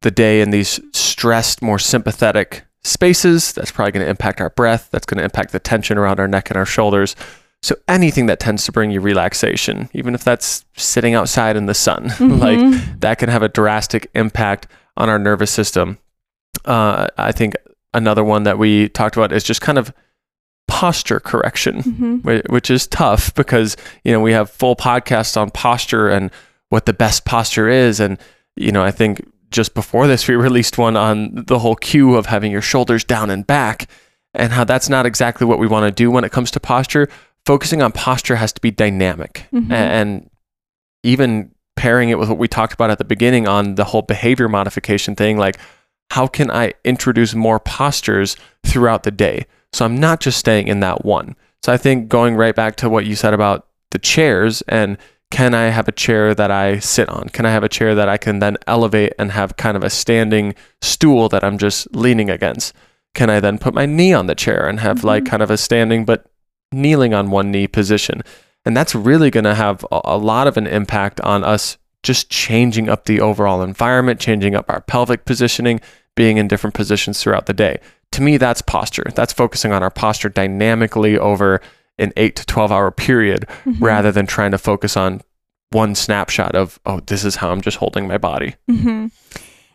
the 0.01 0.11
day 0.11 0.40
in 0.40 0.51
these 0.51 0.81
stressed, 0.93 1.61
more 1.61 1.79
sympathetic 1.79 2.64
spaces, 2.85 3.53
that's 3.53 3.70
probably 3.70 3.92
going 3.92 4.05
to 4.05 4.11
impact 4.11 4.40
our 4.40 4.51
breath, 4.51 4.88
that's 4.92 5.07
going 5.07 5.18
to 5.18 5.25
impact 5.25 5.53
the 5.53 5.59
tension 5.61 5.99
around 5.99 6.20
our 6.20 6.29
neck 6.29 6.51
and 6.51 6.57
our 6.57 6.66
shoulders. 6.66 7.16
So 7.62 7.75
anything 7.88 8.27
that 8.27 8.40
tends 8.40 8.64
to 8.66 8.73
bring 8.73 8.90
you 8.90 9.01
relaxation, 9.01 9.88
even 9.94 10.14
if 10.14 10.23
that's 10.23 10.64
sitting 10.77 11.14
outside 11.14 11.57
in 11.57 11.64
the 11.66 11.75
sun, 11.75 12.05
like 12.20 12.59
Mhm. 12.59 13.01
that 13.01 13.18
can 13.18 13.31
have 13.31 13.42
a 13.42 13.49
drastic 13.49 14.11
impact 14.14 14.66
on 14.97 15.09
our 15.09 15.18
nervous 15.18 15.51
system. 15.51 15.99
Uh, 16.66 17.07
I 17.16 17.33
think 17.33 17.55
another 17.94 18.23
one 18.23 18.42
that 18.42 18.59
we 18.59 18.88
talked 18.90 19.16
about 19.16 19.33
is 19.33 19.42
just 19.44 19.61
kind 19.62 19.79
of 19.79 19.92
posture 20.68 21.20
correction, 21.20 21.83
Mhm. 21.83 22.23
whi- 22.23 22.42
which 22.53 22.70
is 22.70 22.87
tough 22.87 23.35
because 23.35 23.77
you 24.05 24.12
know 24.12 24.20
we 24.20 24.33
have 24.33 24.51
full 24.51 24.77
podcasts 24.77 25.37
on 25.37 25.51
posture 25.51 26.09
and 26.09 26.31
what 26.68 26.87
the 26.87 26.92
best 26.92 27.25
posture 27.25 27.68
is, 27.68 27.99
and 28.01 28.18
you 28.57 28.73
know 28.73 28.83
I 28.85 28.90
think 28.90 29.27
just 29.55 29.73
before 29.73 30.07
this 30.07 30.29
we 30.29 30.35
released 30.35 30.77
one 30.77 30.97
on 30.97 31.45
the 31.47 31.61
whole 31.61 31.77
cue 31.77 32.14
of 32.17 32.27
having 32.27 32.53
your 32.53 32.62
shoulders 32.62 33.05
down 33.05 33.31
and 33.31 33.47
back, 33.47 33.88
and 34.35 34.53
how 34.53 34.64
that's 34.64 34.88
not 34.88 35.07
exactly 35.07 35.47
what 35.47 35.59
we 35.59 35.67
want 35.67 35.87
to 35.87 35.93
do 35.93 36.11
when 36.11 36.25
it 36.25 36.33
comes 36.33 36.51
to 36.51 36.61
posture. 36.61 37.09
Focusing 37.47 37.81
on 37.83 37.93
posture 37.93 38.37
has 38.37 38.53
to 38.53 38.61
be 38.61 38.71
dynamic, 38.71 39.47
Mhm. 39.53 39.71
And 39.73 40.31
even 41.03 41.51
pairing 41.77 42.09
it 42.09 42.19
with 42.19 42.29
what 42.29 42.38
we 42.38 42.49
talked 42.49 42.73
about 42.73 42.90
at 42.90 42.99
the 42.99 43.05
beginning 43.05 43.47
on 43.47 43.75
the 43.75 43.85
whole 43.85 44.03
behavior 44.03 44.49
modification 44.49 45.14
thing, 45.14 45.37
like 45.37 45.59
how 46.11 46.27
can 46.27 46.51
I 46.51 46.73
introduce 46.85 47.35
more 47.35 47.59
postures 47.59 48.37
throughout 48.64 49.03
the 49.03 49.11
day? 49.11 49.47
So 49.73 49.85
I'm 49.85 49.99
not 49.99 50.21
just 50.21 50.38
staying 50.38 50.69
in 50.69 50.81
that 50.81 51.05
one. 51.05 51.37
So 51.62 51.73
I 51.73 51.77
think 51.77 52.09
going 52.09 52.37
right 52.37 52.55
back 52.55 52.77
to 52.77 52.88
what 52.88 53.07
you 53.07 53.17
said 53.17 53.35
about 53.35 53.67
the 53.90 53.99
chairs 53.99 54.62
and 54.69 54.97
can 55.35 55.53
I 55.53 55.64
have 55.70 55.88
a 55.88 55.92
chair 55.92 56.33
that 56.33 56.53
I 56.53 56.79
sit 56.79 57.09
on? 57.09 57.29
Can 57.31 57.44
I 57.44 57.51
have 57.51 57.64
a 57.64 57.68
chair 57.68 57.97
that 57.97 58.09
I 58.09 58.16
can 58.16 58.38
then 58.38 58.57
elevate 58.68 59.14
and 59.18 59.33
have 59.33 59.57
kind 59.57 59.77
of 59.77 59.83
a 59.83 59.90
standing 59.90 60.55
stool 60.81 61.29
that 61.31 61.42
I'm 61.42 61.59
just 61.59 61.92
leaning 61.92 62.31
against? 62.31 62.73
Can 63.14 63.29
I 63.31 63.40
then 63.40 63.59
put 63.59 63.75
my 63.75 63.85
knee 63.85 64.12
on 64.12 64.29
the 64.29 64.37
chair 64.37 64.68
and 64.68 64.79
have 64.79 65.03
like 65.03 65.25
Mhm. 65.25 65.31
kind 65.31 65.42
of 65.42 65.51
a 65.51 65.57
standing 65.57 66.05
but 66.05 66.27
kneeling 66.70 67.14
on 67.14 67.33
one 67.33 67.51
knee 67.51 67.66
position? 67.66 68.23
And 68.64 68.77
that's 68.77 68.94
really 68.94 69.29
going 69.29 69.42
to 69.42 69.57
have 69.57 69.85
a 69.90 70.16
lot 70.16 70.47
of 70.47 70.57
an 70.57 70.68
impact 70.68 71.20
on 71.23 71.42
us 71.42 71.79
just 72.05 72.31
changing 72.31 72.88
up 72.88 73.07
the 73.07 73.20
overall 73.20 73.61
environment, 73.61 74.20
changing 74.20 74.55
up 74.55 74.66
our 74.70 74.83
pelvic 74.83 75.25
positioning, 75.25 75.81
being 76.14 76.37
in 76.37 76.47
different 76.47 76.75
positions 76.75 77.20
throughout 77.20 77.47
the 77.47 77.53
day. 77.53 77.81
To 78.12 78.23
me, 78.23 78.37
that's 78.37 78.62
posture. 78.62 79.11
That's 79.16 79.33
focusing 79.33 79.73
on 79.73 79.83
our 79.83 79.90
posture 79.90 80.29
dynamically 80.29 81.18
over 81.18 81.61
an 81.98 82.12
eight 82.16 82.37
to 82.37 82.46
12 82.46 82.72
hour 82.72 82.90
period 82.90 83.46
Mhm. 83.64 83.76
rather 83.80 84.11
than 84.12 84.26
trying 84.26 84.50
to 84.50 84.59
focus 84.59 84.96
on 84.96 85.20
one 85.70 85.94
snapshot 85.94 86.54
of, 86.54 86.78
oh, 86.87 87.00
this 87.07 87.24
is 87.24 87.37
how 87.37 87.50
I'm 87.50 87.61
just 87.61 87.78
holding 87.78 88.07
my 88.07 88.18
body. 88.18 88.54
Mhm. 88.70 89.11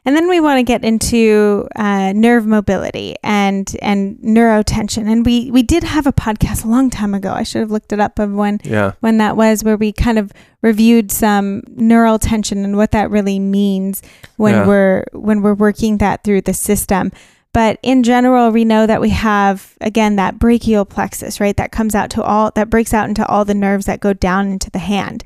And 0.05 0.15
then 0.15 0.29
we 0.29 0.39
want 0.39 0.58
to 0.60 0.63
get 0.63 0.84
into 0.86 1.67
uh, 1.75 2.13
nerve 2.15 2.45
mobility 2.47 3.15
and 3.21 3.69
and 3.82 4.17
neurotension. 4.23 5.12
And 5.12 5.25
we 5.25 5.51
we 5.51 5.62
did 5.62 5.84
have 5.84 6.08
a 6.08 6.13
podcast 6.13 6.63
a 6.63 6.69
long 6.69 6.89
time 6.89 7.13
ago. 7.13 7.34
I 7.34 7.43
should 7.43 7.60
have 7.60 7.69
looked 7.69 7.91
it 7.91 7.99
up 7.99 8.17
of 8.17 8.32
when 8.32 8.60
Yeah. 8.63 8.93
when 9.01 9.17
that 9.17 9.36
was, 9.36 9.63
where 9.63 9.75
we 9.77 9.91
kind 9.91 10.17
of 10.17 10.32
reviewed 10.62 11.12
some 11.12 11.63
neural 11.75 12.17
tension 12.17 12.63
and 12.63 12.77
what 12.77 12.91
that 12.91 13.12
really 13.12 13.39
means 13.39 14.01
when 14.38 14.53
Yeah. 14.55 14.67
we're 14.67 15.03
when 15.13 15.41
we're 15.41 15.53
working 15.53 15.97
that 15.97 16.23
through 16.23 16.41
the 16.41 16.53
system. 16.53 17.12
But 17.54 17.80
in 17.82 18.04
general, 18.04 18.52
we 18.52 18.64
know 18.64 18.86
that 18.86 19.02
we 19.02 19.10
have 19.10 19.76
again 19.82 20.16
that 20.18 20.38
brachial 20.38 20.86
plexus, 20.86 21.40
right? 21.40 21.58
That 21.58 21.72
comes 21.72 21.96
out 21.96 22.10
to 22.12 22.24
all 22.24 22.52
that 22.56 22.70
breaks 22.70 22.94
out 22.94 23.10
into 23.10 23.26
all 23.28 23.44
the 23.44 23.56
nerves 23.56 23.88
that 23.88 24.00
go 24.00 24.14
down 24.14 24.52
into 24.52 24.70
the 24.70 24.80
hand. 24.80 25.24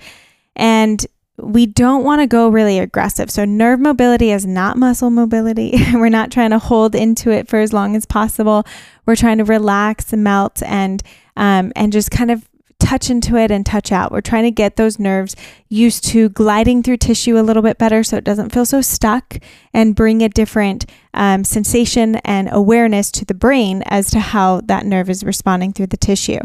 And 0.56 1.06
we 1.38 1.66
don't 1.66 2.04
want 2.04 2.22
to 2.22 2.28
go 2.28 2.48
really 2.48 2.80
aggressive. 2.80 3.30
So 3.30 3.44
nerve 3.44 3.80
mobility 3.80 4.32
is 4.32 4.46
not 4.46 4.78
muscle 4.78 5.10
mobility. 5.10 5.74
We're 5.94 6.10
not 6.10 6.32
trying 6.32 6.52
to 6.52 6.60
hold 6.60 6.96
into 6.96 7.32
it 7.32 7.48
for 7.48 7.60
as 7.60 7.74
long 7.74 7.96
as 7.96 8.06
possible. 8.06 8.66
We're 9.06 9.16
trying 9.16 9.40
to 9.40 9.44
relax, 9.44 10.14
and 10.14 10.24
melt, 10.24 10.62
and 10.64 11.04
um, 11.36 11.74
and 11.76 11.92
just 11.92 12.12
kind 12.12 12.32
of 12.32 12.48
touch 12.84 13.10
into 13.10 13.38
it 13.38 13.50
and 13.50 13.66
touch 13.66 13.92
out. 13.92 14.12
We're 14.12 14.22
trying 14.22 14.44
to 14.44 14.52
get 14.52 14.76
those 14.76 15.00
nerves 15.00 15.36
used 15.70 16.04
to 16.06 16.30
gliding 16.30 16.84
through 16.84 16.98
tissue 16.98 17.40
a 17.40 17.42
little 17.42 17.64
bit 17.64 17.78
better, 17.78 18.04
so 18.04 18.18
it 18.18 18.24
doesn't 18.24 18.52
feel 18.52 18.66
so 18.66 18.82
stuck, 18.82 19.38
and 19.74 19.96
bring 19.96 20.22
a 20.22 20.30
different 20.30 20.86
um, 21.14 21.44
sensation 21.44 22.18
and 22.18 22.50
awareness 22.52 23.12
to 23.12 23.26
the 23.26 23.34
brain 23.34 23.84
as 23.86 24.12
to 24.12 24.20
how 24.20 24.62
that 24.62 24.86
nerve 24.86 25.10
is 25.10 25.24
responding 25.24 25.72
through 25.74 25.88
the 25.88 25.98
tissue. 25.98 26.40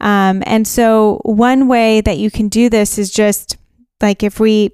Um, 0.00 0.42
and 0.46 0.66
so, 0.66 1.20
one 1.24 1.68
way 1.68 2.00
that 2.00 2.18
you 2.18 2.30
can 2.30 2.48
do 2.48 2.70
this 2.70 2.96
is 2.96 3.10
just 3.10 3.56
like 4.00 4.22
if 4.22 4.40
we 4.40 4.70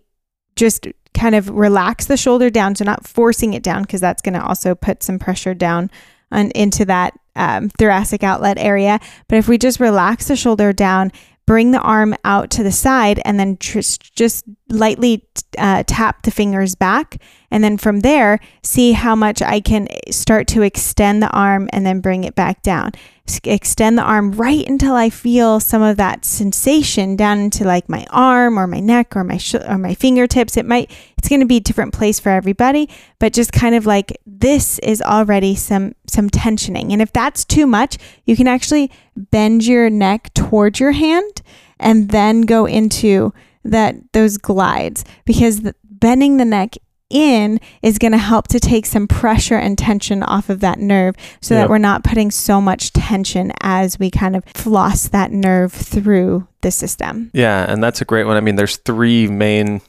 just 0.54 0.86
kind 1.14 1.34
of 1.34 1.48
relax 1.50 2.06
the 2.06 2.16
shoulder 2.16 2.50
down, 2.50 2.76
so 2.76 2.84
not 2.84 3.06
forcing 3.06 3.54
it 3.54 3.62
down, 3.62 3.82
because 3.82 4.00
that's 4.00 4.22
going 4.22 4.34
to 4.34 4.44
also 4.44 4.74
put 4.74 5.02
some 5.02 5.18
pressure 5.18 5.54
down 5.54 5.90
on, 6.30 6.50
into 6.50 6.84
that 6.84 7.18
um, 7.36 7.68
thoracic 7.78 8.24
outlet 8.24 8.58
area. 8.58 8.98
But 9.28 9.38
if 9.38 9.48
we 9.48 9.58
just 9.58 9.78
relax 9.78 10.28
the 10.28 10.36
shoulder 10.36 10.72
down, 10.72 11.12
bring 11.46 11.70
the 11.70 11.80
arm 11.80 12.14
out 12.24 12.50
to 12.50 12.62
the 12.62 12.72
side, 12.72 13.20
and 13.24 13.38
then 13.38 13.56
just 13.60 14.14
just 14.14 14.44
lightly 14.68 15.24
uh, 15.58 15.84
tap 15.86 16.22
the 16.22 16.30
fingers 16.30 16.74
back, 16.74 17.20
and 17.50 17.62
then 17.62 17.78
from 17.78 18.00
there, 18.00 18.40
see 18.62 18.92
how 18.92 19.14
much 19.14 19.40
I 19.40 19.60
can 19.60 19.88
start 20.10 20.46
to 20.48 20.62
extend 20.62 21.22
the 21.22 21.30
arm 21.30 21.68
and 21.72 21.86
then 21.86 22.00
bring 22.00 22.24
it 22.24 22.34
back 22.34 22.62
down. 22.62 22.90
S- 23.28 23.40
Extend 23.44 23.96
the 23.96 24.02
arm 24.02 24.32
right 24.32 24.66
until 24.68 24.94
I 24.94 25.10
feel 25.10 25.60
some 25.60 25.82
of 25.82 25.96
that 25.98 26.24
sensation 26.24 27.14
down 27.16 27.38
into 27.38 27.64
like 27.64 27.88
my 27.88 28.06
arm 28.10 28.58
or 28.58 28.66
my 28.66 28.80
neck 28.80 29.16
or 29.16 29.22
my 29.22 29.36
sh- 29.36 29.54
or 29.54 29.78
my 29.78 29.94
fingertips. 29.94 30.56
It 30.56 30.66
might 30.66 30.90
it's 31.16 31.28
going 31.28 31.40
to 31.40 31.46
be 31.46 31.56
a 31.58 31.60
different 31.60 31.92
place 31.94 32.18
for 32.18 32.30
everybody, 32.30 32.88
but 33.20 33.32
just 33.32 33.52
kind 33.52 33.74
of 33.74 33.86
like 33.86 34.18
this 34.26 34.78
is 34.80 35.00
already 35.00 35.54
some 35.54 35.94
some 36.08 36.28
tensioning. 36.28 36.92
And 36.92 37.00
if 37.00 37.12
that's 37.12 37.44
too 37.44 37.66
much, 37.66 37.98
you 38.24 38.36
can 38.36 38.48
actually 38.48 38.90
bend 39.16 39.64
your 39.64 39.90
neck 39.90 40.34
towards 40.34 40.80
your 40.80 40.92
hand 40.92 41.42
and 41.78 42.10
then 42.10 42.42
go 42.42 42.66
into 42.66 43.32
that 43.70 43.94
those 44.12 44.38
glides 44.38 45.04
because 45.24 45.62
the, 45.62 45.74
bending 45.84 46.36
the 46.36 46.44
neck 46.44 46.74
in 47.08 47.60
is 47.82 47.98
going 47.98 48.10
to 48.12 48.18
help 48.18 48.48
to 48.48 48.58
take 48.58 48.84
some 48.84 49.06
pressure 49.06 49.54
and 49.56 49.78
tension 49.78 50.24
off 50.24 50.48
of 50.50 50.58
that 50.60 50.78
nerve 50.80 51.14
so 51.40 51.54
Yep. 51.54 51.62
that 51.62 51.70
we're 51.70 51.78
not 51.78 52.02
putting 52.02 52.32
so 52.32 52.60
much 52.60 52.92
tension 52.92 53.52
as 53.62 53.96
we 53.98 54.10
kind 54.10 54.34
of 54.34 54.42
floss 54.56 55.06
that 55.08 55.30
nerve 55.30 55.72
through 55.72 56.48
the 56.62 56.70
system. 56.72 57.30
Yeah, 57.32 57.64
and 57.70 57.80
that's 57.82 58.00
a 58.00 58.04
great 58.04 58.24
one. 58.24 58.36
I 58.36 58.40
mean, 58.40 58.56
there's 58.56 58.78
three 58.78 59.28
main 59.28 59.82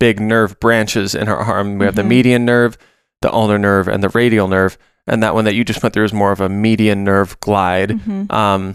big 0.00 0.18
nerve 0.20 0.58
branches 0.58 1.14
in 1.14 1.28
our 1.28 1.36
arm. 1.38 1.78
We 1.78 1.86
have 1.86 1.94
the 1.94 2.02
Mhm. 2.02 2.08
median 2.08 2.44
nerve, 2.44 2.76
the 3.22 3.32
ulnar 3.32 3.58
nerve, 3.58 3.86
and 3.86 4.02
the 4.02 4.08
radial 4.08 4.48
nerve. 4.48 4.76
And 5.06 5.22
that 5.22 5.34
one 5.34 5.44
that 5.44 5.54
you 5.54 5.62
just 5.64 5.80
went 5.82 5.92
through 5.92 6.06
is 6.06 6.12
more 6.12 6.32
of 6.32 6.40
a 6.40 6.48
median 6.48 7.04
nerve 7.04 7.38
glide. 7.38 7.90
Mhm. 7.90 8.32
Um, 8.32 8.74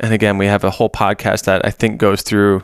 and 0.00 0.14
again, 0.14 0.38
we 0.38 0.46
have 0.46 0.64
a 0.64 0.70
whole 0.70 0.88
podcast 0.88 1.44
that 1.44 1.66
I 1.66 1.70
think 1.70 1.98
goes 1.98 2.22
through 2.22 2.62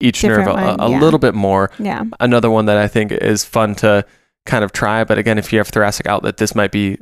each 0.00 0.20
Different 0.22 0.46
nerve 0.46 0.56
a, 0.56 0.82
a 0.82 0.90
yeah. 0.90 1.00
little 1.00 1.18
bit 1.18 1.34
more. 1.34 1.70
Yeah. 1.78 2.04
Another 2.18 2.50
one 2.50 2.66
that 2.66 2.76
I 2.76 2.88
think 2.88 3.12
is 3.12 3.44
fun 3.44 3.74
to 3.76 4.04
kind 4.46 4.64
of 4.64 4.72
try, 4.72 5.04
but 5.04 5.18
again, 5.18 5.38
if 5.38 5.52
you 5.52 5.58
have 5.58 5.68
thoracic 5.68 6.06
outlet, 6.06 6.38
this 6.38 6.54
might 6.54 6.72
be 6.72 6.98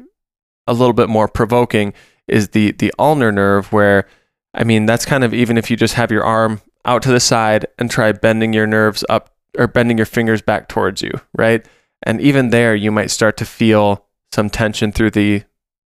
a 0.66 0.72
little 0.72 0.92
bit 0.92 1.08
more 1.08 1.28
provoking. 1.28 1.94
Is 2.26 2.50
the 2.50 2.72
the 2.72 2.92
ulnar 2.98 3.32
nerve 3.32 3.72
where 3.72 4.06
I 4.54 4.64
mean, 4.64 4.86
that's 4.86 5.04
kind 5.04 5.24
of 5.24 5.32
even 5.32 5.56
if 5.56 5.70
you 5.70 5.76
just 5.76 5.94
have 5.94 6.10
your 6.10 6.24
arm 6.24 6.60
out 6.84 7.02
to 7.02 7.10
the 7.10 7.20
side 7.20 7.66
and 7.78 7.90
try 7.90 8.12
bending 8.12 8.52
your 8.52 8.66
nerves 8.66 9.04
up 9.08 9.34
or 9.56 9.66
bending 9.66 9.98
your 9.98 10.06
fingers 10.06 10.42
back 10.42 10.68
towards 10.68 11.02
you, 11.02 11.12
right? 11.36 11.66
And 12.02 12.20
even 12.20 12.50
there, 12.50 12.74
you 12.74 12.90
might 12.90 13.10
start 13.10 13.36
to 13.38 13.44
feel 13.44 14.06
some 14.32 14.50
tension 14.50 14.92
through 14.92 15.12
the 15.12 15.44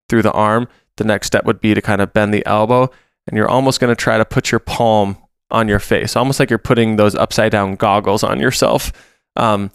through 0.09 0.23
the 0.23 0.33
arm. 0.33 0.69
The 0.97 1.05
next 1.05 1.29
step 1.29 1.45
would 1.45 1.61
be 1.61 1.75
to 1.75 1.83
kind 1.83 2.01
of 2.01 2.13
bend 2.13 2.35
the 2.35 2.45
elbow, 2.47 2.91
and 3.27 3.37
you're 3.37 3.49
almost 3.49 3.81
going 3.81 3.95
to 3.95 4.01
try 4.01 4.19
to 4.19 4.25
put 4.25 4.51
your 4.51 4.59
palm 4.59 5.17
on 5.53 5.69
your 5.69 5.79
face, 5.79 6.17
almost 6.17 6.41
like 6.41 6.51
you're 6.51 6.59
putting 6.59 6.97
those 6.97 7.15
upside 7.15 7.53
down 7.53 7.77
goggles 7.77 8.25
on 8.25 8.41
yourself. 8.41 8.93
Um, 9.37 9.71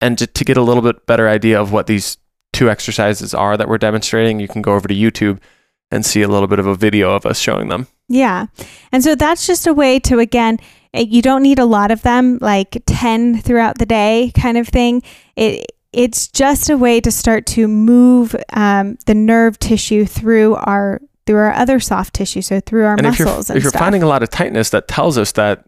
and 0.00 0.16
to, 0.18 0.26
to 0.26 0.44
get 0.44 0.56
a 0.56 0.62
little 0.62 0.82
bit 0.82 1.06
better 1.06 1.28
idea 1.28 1.60
of 1.60 1.72
what 1.72 1.86
these 1.86 2.16
two 2.52 2.70
exercises 2.70 3.34
are 3.34 3.56
that 3.56 3.68
we're 3.68 3.78
demonstrating, 3.78 4.40
you 4.40 4.48
can 4.48 4.62
go 4.62 4.74
over 4.74 4.88
to 4.88 4.94
YouTube 4.94 5.40
and 5.90 6.06
see 6.06 6.22
a 6.22 6.28
little 6.28 6.48
bit 6.48 6.58
of 6.58 6.66
a 6.66 6.74
video 6.74 7.14
of 7.14 7.26
us 7.26 7.38
showing 7.38 7.68
them. 7.68 7.88
Yeah. 8.08 8.46
And 8.92 9.02
so 9.02 9.14
that's 9.14 9.46
just 9.46 9.66
a 9.66 9.74
way 9.74 9.98
to, 10.00 10.18
again, 10.18 10.58
eh, 10.94 11.04
you 11.08 11.20
don't 11.20 11.42
need 11.42 11.58
a 11.58 11.64
lot 11.64 11.90
of 11.90 12.02
them, 12.02 12.38
like 12.40 12.82
10 12.86 13.42
throughout 13.42 13.78
the 13.78 13.86
day 13.86 14.32
kind 14.34 14.56
of 14.56 14.68
thing. 14.68 15.02
It, 15.36 15.66
it's 15.92 16.28
just 16.28 16.70
a 16.70 16.76
way 16.76 17.00
to 17.00 17.10
start 17.10 17.46
to 17.46 17.66
move 17.66 18.36
um, 18.52 18.98
the 19.06 19.14
nerve 19.14 19.58
tissue 19.58 20.04
through 20.04 20.56
our 20.56 21.00
through 21.28 21.36
our 21.36 21.52
other 21.52 21.78
soft 21.78 22.14
tissue, 22.14 22.40
so 22.40 22.58
through 22.58 22.86
our 22.86 22.94
and 22.94 23.02
muscles 23.02 23.18
if 23.20 23.26
you're, 23.26 23.36
and 23.52 23.56
if 23.58 23.62
you're 23.64 23.68
stuff. 23.70 23.80
finding 23.82 24.02
a 24.02 24.06
lot 24.06 24.22
of 24.22 24.30
tightness, 24.30 24.70
that 24.70 24.88
tells 24.88 25.18
us 25.18 25.32
that 25.32 25.62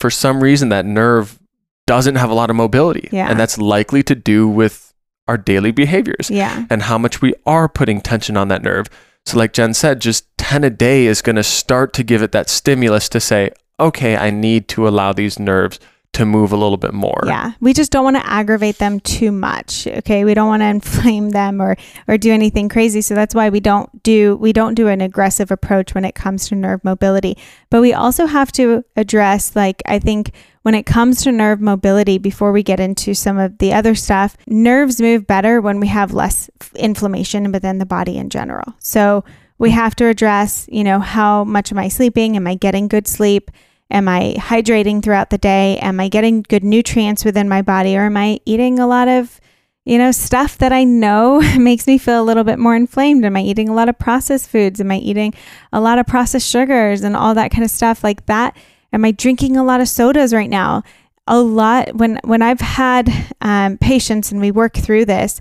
for 0.00 0.10
some 0.10 0.42
reason 0.42 0.68
that 0.70 0.84
nerve 0.84 1.38
doesn't 1.86 2.16
have 2.16 2.28
a 2.28 2.34
lot 2.34 2.50
of 2.50 2.56
mobility, 2.56 3.08
Yeah. 3.12 3.30
and 3.30 3.38
that's 3.38 3.56
likely 3.56 4.02
to 4.02 4.16
do 4.16 4.48
with 4.48 4.92
our 5.28 5.38
daily 5.38 5.70
behaviors 5.70 6.28
yeah. 6.28 6.66
and 6.70 6.82
how 6.82 6.98
much 6.98 7.22
we 7.22 7.34
are 7.46 7.68
putting 7.68 8.00
tension 8.00 8.36
on 8.36 8.48
that 8.48 8.64
nerve. 8.64 8.88
So, 9.24 9.38
like 9.38 9.52
Jen 9.52 9.74
said, 9.74 10.00
just 10.00 10.26
10 10.38 10.64
a 10.64 10.70
day 10.70 11.06
is 11.06 11.22
going 11.22 11.36
to 11.36 11.44
start 11.44 11.92
to 11.94 12.02
give 12.02 12.20
it 12.20 12.32
that 12.32 12.48
stimulus 12.50 13.08
to 13.10 13.20
say, 13.20 13.50
okay, 13.78 14.16
I 14.16 14.30
need 14.30 14.66
to 14.70 14.88
allow 14.88 15.12
these 15.12 15.38
nerves 15.38 15.78
to 16.16 16.24
move 16.24 16.50
a 16.50 16.56
little 16.56 16.78
bit 16.78 16.94
more. 16.94 17.20
Yeah, 17.26 17.52
we 17.60 17.74
just 17.74 17.92
don't 17.92 18.02
want 18.02 18.16
to 18.16 18.26
aggravate 18.26 18.78
them 18.78 19.00
too 19.00 19.30
much. 19.30 19.86
Okay, 19.86 20.24
we 20.24 20.32
don't 20.32 20.48
want 20.48 20.62
to 20.62 20.66
inflame 20.76 21.30
them 21.30 21.60
or 21.60 21.76
or 22.08 22.16
do 22.16 22.32
anything 22.32 22.70
crazy. 22.70 23.02
So 23.02 23.14
that's 23.14 23.34
why 23.34 23.50
we 23.50 23.60
don't 23.60 24.02
do 24.02 24.36
we 24.36 24.52
don't 24.52 24.74
do 24.74 24.88
an 24.88 25.02
aggressive 25.02 25.50
approach 25.50 25.94
when 25.94 26.06
it 26.06 26.14
comes 26.14 26.48
to 26.48 26.54
nerve 26.54 26.82
mobility. 26.84 27.36
But 27.68 27.82
we 27.82 27.92
also 27.92 28.24
have 28.24 28.50
to 28.52 28.82
address 28.96 29.54
like 29.54 29.82
I 29.84 29.98
think 29.98 30.32
when 30.62 30.74
it 30.74 30.86
comes 30.86 31.22
to 31.22 31.32
nerve 31.32 31.60
mobility 31.60 32.16
before 32.16 32.50
we 32.50 32.62
get 32.62 32.80
into 32.80 33.14
some 33.14 33.38
of 33.38 33.58
the 33.58 33.74
other 33.74 33.94
stuff, 33.94 34.36
nerves 34.46 35.00
move 35.00 35.26
better 35.26 35.60
when 35.60 35.80
we 35.80 35.88
have 35.88 36.14
less 36.14 36.50
inflammation 36.74 37.52
within 37.52 37.78
the 37.78 37.86
body 37.86 38.16
in 38.16 38.30
general. 38.30 38.74
So 38.78 39.22
we 39.58 39.70
have 39.70 39.94
to 39.96 40.06
address, 40.06 40.66
you 40.72 40.82
know, 40.82 40.98
how 40.98 41.44
much 41.44 41.72
am 41.72 41.78
I 41.78 41.88
sleeping? 41.88 42.36
Am 42.36 42.46
I 42.46 42.54
getting 42.54 42.88
good 42.88 43.06
sleep? 43.06 43.50
Am 43.90 44.08
I 44.08 44.34
hydrating 44.38 45.02
throughout 45.02 45.30
the 45.30 45.38
day? 45.38 45.78
Am 45.78 46.00
I 46.00 46.08
getting 46.08 46.42
good 46.42 46.64
nutrients 46.64 47.24
within 47.24 47.48
my 47.48 47.62
body? 47.62 47.96
Or 47.96 48.02
am 48.02 48.16
I 48.16 48.40
eating 48.44 48.78
a 48.78 48.86
lot 48.86 49.06
of, 49.06 49.40
you 49.84 49.96
know, 49.96 50.10
stuff 50.10 50.58
that 50.58 50.72
I 50.72 50.84
know 50.84 51.40
makes 51.58 51.86
me 51.86 51.98
feel 51.98 52.20
a 52.20 52.24
little 52.24 52.44
bit 52.44 52.58
more 52.58 52.74
inflamed? 52.74 53.24
Am 53.24 53.36
I 53.36 53.42
eating 53.42 53.68
a 53.68 53.74
lot 53.74 53.88
of 53.88 53.98
processed 53.98 54.50
foods? 54.50 54.80
Am 54.80 54.90
I 54.90 54.96
eating 54.96 55.34
a 55.72 55.80
lot 55.80 55.98
of 55.98 56.06
processed 56.06 56.48
sugars 56.48 57.02
and 57.02 57.16
all 57.16 57.34
that 57.34 57.52
kind 57.52 57.64
of 57.64 57.70
stuff 57.70 58.02
like 58.02 58.26
that? 58.26 58.56
Am 58.92 59.04
I 59.04 59.12
drinking 59.12 59.56
a 59.56 59.64
lot 59.64 59.80
of 59.80 59.88
sodas 59.88 60.34
right 60.34 60.50
now? 60.50 60.82
A 61.28 61.40
lot 61.40 61.96
when 61.96 62.20
when 62.22 62.40
I've 62.40 62.60
had 62.60 63.10
um, 63.40 63.78
patients 63.78 64.30
and 64.30 64.40
we 64.40 64.52
work 64.52 64.74
through 64.74 65.06
this, 65.06 65.40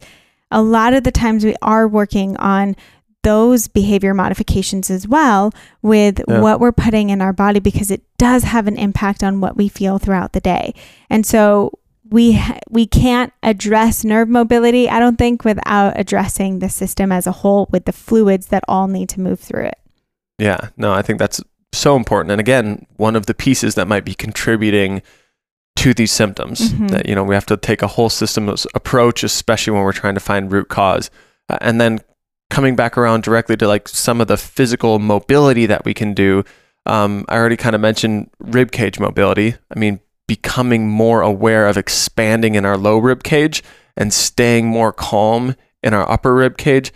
a 0.51 0.61
lot 0.61 0.93
of 0.93 1.03
the 1.03 1.11
times 1.11 1.45
we 1.45 1.55
are 1.61 1.87
working 1.87 2.37
on 2.37 2.75
those 3.25 3.67
behavior 3.67 4.13
modifications 4.13 4.89
as 4.89 5.07
well 5.07 5.51
with 5.81 6.21
Yeah. 6.27 6.39
what 6.41 6.59
we're 6.59 6.71
putting 6.71 7.09
in 7.09 7.21
our 7.21 7.33
body 7.33 7.59
because 7.59 7.89
it 7.91 8.03
does 8.17 8.43
have 8.43 8.67
an 8.67 8.77
impact 8.77 9.23
on 9.23 9.41
what 9.41 9.57
we 9.57 9.67
feel 9.67 9.97
throughout 9.99 10.31
the 10.33 10.39
day. 10.39 10.73
And 11.09 11.25
so 11.25 11.71
we 12.11 12.39
we 12.69 12.85
can't 12.85 13.33
address 13.41 14.03
nerve 14.03 14.29
mobility 14.29 14.87
I 14.87 14.99
don't 14.99 15.17
think 15.17 15.43
without 15.43 15.99
addressing 15.99 16.59
the 16.59 16.69
system 16.69 17.11
as 17.11 17.25
a 17.27 17.31
whole 17.41 17.67
with 17.71 17.85
the 17.85 17.91
fluids 17.91 18.45
that 18.47 18.63
all 18.67 18.87
need 18.87 19.09
to 19.09 19.19
move 19.19 19.39
through 19.39 19.65
it. 19.65 19.79
Yeah, 20.37 20.69
no, 20.77 20.93
I 20.93 21.01
think 21.01 21.17
that's 21.19 21.41
so 21.73 21.95
important. 21.95 22.31
And 22.31 22.39
again, 22.39 22.85
one 22.97 23.15
of 23.15 23.25
the 23.25 23.33
pieces 23.33 23.73
that 23.75 23.87
might 23.87 24.05
be 24.05 24.13
contributing 24.13 25.01
to 25.77 25.93
these 25.93 26.11
symptoms 26.11 26.71
Mhm. 26.71 26.89
that, 26.91 27.05
you 27.09 27.15
know, 27.15 27.23
we 27.23 27.35
have 27.35 27.45
to 27.47 27.57
take 27.57 27.81
a 27.81 27.87
whole 27.95 28.09
system 28.09 28.47
approach, 28.75 29.23
especially 29.23 29.73
when 29.73 29.83
we're 29.83 29.91
trying 30.03 30.13
to 30.13 30.19
find 30.31 30.51
root 30.51 30.69
cause. 30.69 31.09
Uh, 31.49 31.57
and 31.61 31.81
then 31.81 31.99
coming 32.49 32.75
back 32.75 32.97
around 32.97 33.23
directly 33.23 33.57
to 33.57 33.67
like 33.67 33.87
some 33.87 34.21
of 34.21 34.27
the 34.27 34.37
physical 34.37 34.99
mobility 34.99 35.65
that 35.65 35.85
we 35.85 35.93
can 35.93 36.13
do. 36.13 36.43
Um, 36.85 37.25
I 37.27 37.37
already 37.37 37.57
kind 37.57 37.75
of 37.75 37.81
mentioned 37.81 38.29
rib 38.39 38.71
cage 38.71 38.99
mobility. 38.99 39.55
I 39.75 39.79
mean, 39.79 39.99
becoming 40.27 40.87
more 40.87 41.21
aware 41.21 41.67
of 41.67 41.77
expanding 41.77 42.55
in 42.55 42.65
our 42.65 42.77
low 42.77 42.97
rib 42.97 43.23
cage 43.23 43.63
and 43.97 44.13
staying 44.13 44.67
more 44.67 44.91
calm 44.91 45.55
in 45.81 45.93
our 45.93 46.09
upper 46.09 46.33
rib 46.33 46.57
cage 46.57 46.91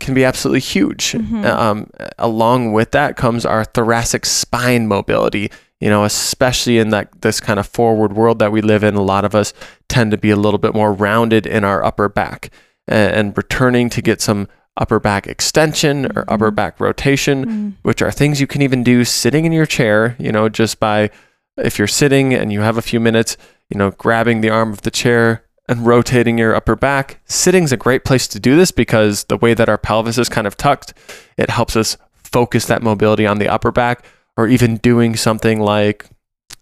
can 0.00 0.14
be 0.14 0.24
absolutely 0.24 0.60
huge. 0.60 1.12
Mhm. 1.12 1.44
Um, 1.44 1.90
along 2.18 2.72
with 2.72 2.92
that 2.92 3.16
comes 3.16 3.44
our 3.44 3.64
thoracic 3.64 4.24
spine 4.26 4.86
mobility. 4.86 5.50
You 5.80 5.90
know, 5.90 6.04
especially 6.04 6.78
in 6.78 6.90
that 6.90 7.20
this 7.20 7.40
kind 7.40 7.60
of 7.60 7.66
forward 7.66 8.12
world 8.12 8.40
that 8.40 8.50
we 8.50 8.60
live 8.60 8.82
in, 8.82 8.96
a 8.96 9.02
lot 9.02 9.24
of 9.24 9.34
us 9.34 9.52
tend 9.88 10.10
to 10.10 10.18
be 10.18 10.30
a 10.30 10.36
little 10.36 10.58
bit 10.58 10.74
more 10.74 10.92
rounded 10.92 11.46
in 11.46 11.62
our 11.62 11.84
upper 11.84 12.08
back, 12.08 12.50
and, 12.88 13.14
and 13.14 13.36
returning 13.36 13.88
to 13.90 14.02
get 14.02 14.20
some 14.20 14.48
upper 14.78 15.00
back 15.00 15.26
extension 15.26 16.06
or 16.16 16.24
upper 16.28 16.50
Mhm. 16.50 16.54
back 16.54 16.80
rotation 16.80 17.44
Mm. 17.46 17.72
which 17.82 18.00
are 18.00 18.10
things 18.12 18.40
you 18.40 18.46
can 18.46 18.62
even 18.62 18.82
do 18.84 19.04
sitting 19.04 19.44
in 19.44 19.52
your 19.52 19.66
chair, 19.66 20.14
you 20.18 20.30
know, 20.32 20.48
just 20.48 20.78
by 20.80 21.10
if 21.56 21.78
you're 21.78 21.88
sitting 21.88 22.32
and 22.32 22.52
you 22.52 22.60
have 22.60 22.78
a 22.78 22.82
few 22.82 23.00
minutes, 23.00 23.36
you 23.68 23.76
know, 23.76 23.90
grabbing 23.90 24.40
the 24.40 24.50
arm 24.50 24.72
of 24.72 24.82
the 24.82 24.90
chair 24.90 25.42
and 25.68 25.84
rotating 25.86 26.38
your 26.38 26.54
upper 26.54 26.76
back. 26.76 27.18
Sitting's 27.26 27.72
a 27.72 27.76
great 27.76 28.04
place 28.04 28.26
to 28.28 28.38
do 28.40 28.56
this 28.56 28.70
because 28.70 29.24
the 29.24 29.36
way 29.36 29.52
that 29.54 29.68
our 29.68 29.76
pelvis 29.76 30.16
is 30.16 30.28
kind 30.28 30.46
of 30.46 30.56
tucked, 30.56 30.94
it 31.36 31.50
helps 31.50 31.76
us 31.76 31.96
focus 32.22 32.64
that 32.66 32.82
mobility 32.82 33.26
on 33.26 33.38
the 33.38 33.48
upper 33.48 33.72
back 33.72 34.04
or 34.36 34.46
even 34.46 34.76
doing 34.76 35.16
something 35.16 35.60
like 35.60 36.06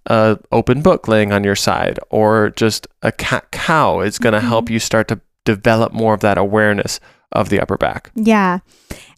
a 0.07 0.39
open 0.51 0.81
book 0.81 1.07
laying 1.09 1.33
on 1.33 1.45
your 1.45 1.57
side 1.57 1.99
or 2.11 2.51
just 2.51 2.87
a 3.03 3.13
cat 3.13 3.51
cow 3.53 4.01
is 4.01 4.19
going 4.19 4.33
to 4.33 4.39
Mhm. 4.41 4.49
help 4.49 4.71
you 4.71 4.79
start 4.79 5.09
to 5.09 5.21
develop 5.45 5.93
more 5.93 6.15
of 6.15 6.21
that 6.21 6.39
awareness 6.39 6.99
of 7.33 7.49
the 7.49 7.61
upper 7.61 7.77
back. 7.77 8.11
Yeah. 8.15 8.61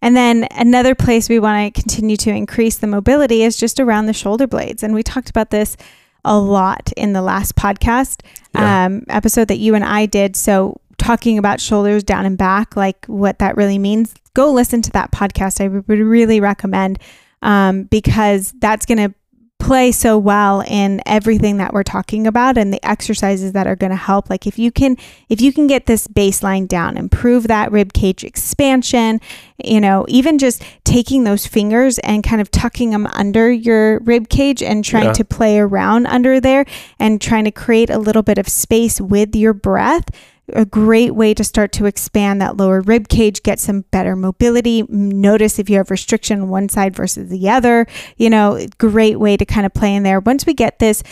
And 0.01 0.15
then 0.15 0.47
another 0.51 0.95
place 0.95 1.29
we 1.29 1.39
want 1.39 1.73
to 1.73 1.81
continue 1.81 2.17
to 2.17 2.29
increase 2.31 2.77
the 2.77 2.87
mobility 2.87 3.43
is 3.43 3.55
just 3.57 3.79
around 3.79 4.05
the 4.07 4.13
shoulder 4.13 4.47
blades. 4.47 4.83
And 4.83 4.93
we 4.93 5.03
talked 5.03 5.29
about 5.29 5.51
this 5.51 5.77
a 6.25 6.37
lot 6.37 6.91
in 6.97 7.13
the 7.13 7.21
last 7.21 7.55
podcast 7.55 8.21
Yeah. 8.53 8.85
um, 8.85 9.03
episode 9.09 9.47
that 9.47 9.57
you 9.57 9.75
and 9.75 9.85
I 9.85 10.05
did. 10.05 10.35
So, 10.35 10.81
talking 10.97 11.37
about 11.37 11.61
shoulders 11.61 12.03
down 12.03 12.25
and 12.25 12.37
back, 12.37 12.75
like 12.75 13.05
what 13.05 13.39
that 13.39 13.55
really 13.55 13.79
means, 13.79 14.13
go 14.33 14.51
listen 14.51 14.81
to 14.81 14.91
that 14.91 15.11
podcast. 15.11 15.63
I 15.63 15.69
would 15.69 15.87
really 15.87 16.41
recommend 16.41 16.99
um, 17.41 17.83
because 17.83 18.53
that's 18.59 18.85
going 18.85 18.97
to 18.97 19.13
play 19.59 19.91
so 19.91 20.17
well 20.17 20.61
in 20.61 21.01
everything 21.05 21.57
that 21.57 21.73
we're 21.73 21.83
talking 21.83 22.25
about 22.25 22.57
and 22.57 22.73
the 22.73 22.83
exercises 22.83 23.51
that 23.51 23.67
are 23.67 23.75
going 23.75 23.89
to 23.89 23.95
help 23.95 24.29
like 24.29 24.47
if 24.47 24.57
you 24.57 24.71
can 24.71 24.95
if 25.27 25.41
you 25.41 25.51
can 25.51 25.67
get 25.67 25.85
this 25.85 26.07
baseline 26.07 26.67
down 26.67 26.97
improve 26.97 27.47
that 27.47 27.69
rib 27.71 27.91
cage 27.93 28.23
expansion 28.23 29.19
you 29.63 29.79
know 29.81 30.05
even 30.07 30.37
just 30.37 30.63
taking 30.85 31.23
those 31.25 31.45
fingers 31.45 31.99
and 31.99 32.23
kind 32.23 32.41
of 32.41 32.49
tucking 32.49 32.89
them 32.91 33.05
under 33.07 33.51
your 33.51 33.99
rib 33.99 34.29
cage 34.29 34.63
and 34.63 34.83
trying 34.83 35.05
Yeah. 35.07 35.13
to 35.13 35.25
play 35.25 35.59
around 35.59 36.07
under 36.07 36.39
there 36.39 36.65
and 36.97 37.21
trying 37.21 37.43
to 37.43 37.51
create 37.51 37.89
a 37.89 37.99
little 37.99 38.23
bit 38.23 38.37
of 38.37 38.47
space 38.47 38.99
with 39.01 39.35
your 39.35 39.53
breath 39.53 40.09
a 40.53 40.65
great 40.65 41.15
way 41.15 41.33
to 41.33 41.43
start 41.43 41.71
to 41.73 41.85
expand 41.85 42.41
that 42.41 42.57
lower 42.57 42.81
rib 42.81 43.07
cage, 43.07 43.43
get 43.43 43.59
some 43.59 43.81
better 43.91 44.15
mobility. 44.15 44.83
Notice 44.89 45.59
if 45.59 45.69
you 45.69 45.77
have 45.77 45.91
restriction 45.91 46.41
on 46.41 46.49
one 46.49 46.69
side 46.69 46.95
versus 46.95 47.29
the 47.29 47.49
other. 47.49 47.85
You 48.17 48.29
know, 48.29 48.65
great 48.77 49.19
way 49.19 49.37
to 49.37 49.45
kind 49.45 49.65
of 49.65 49.73
play 49.73 49.95
in 49.95 50.03
there. 50.03 50.19
Once 50.19 50.45
we 50.45 50.53
get 50.53 50.79
this 50.79 51.03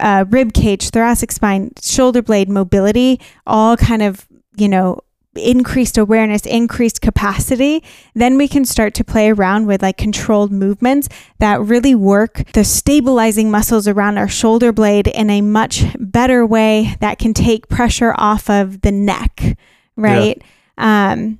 uh, 0.00 0.24
rib 0.28 0.52
cage, 0.52 0.90
thoracic 0.90 1.32
spine, 1.32 1.72
shoulder 1.80 2.22
blade 2.22 2.48
mobility, 2.48 3.20
all 3.46 3.76
kind 3.76 4.02
of, 4.02 4.26
you 4.56 4.68
know, 4.68 5.00
increased 5.36 5.96
awareness, 5.96 6.44
increased 6.44 7.00
capacity, 7.00 7.84
then 8.14 8.36
we 8.36 8.48
can 8.48 8.64
start 8.64 8.94
to 8.94 9.04
play 9.04 9.30
around 9.30 9.66
with 9.66 9.82
like 9.82 9.96
controlled 9.96 10.50
movements 10.50 11.08
that 11.38 11.60
really 11.60 11.94
work 11.94 12.42
the 12.52 12.64
stabilizing 12.64 13.50
muscles 13.50 13.86
around 13.86 14.18
our 14.18 14.28
shoulder 14.28 14.72
blade 14.72 15.06
in 15.06 15.30
a 15.30 15.40
much 15.40 15.84
better 15.98 16.44
way 16.44 16.96
that 17.00 17.18
can 17.18 17.32
take 17.32 17.68
pressure 17.68 18.14
off 18.16 18.50
of 18.50 18.80
the 18.80 18.92
neck, 18.92 19.56
right? 19.96 20.42
Um, 20.78 21.38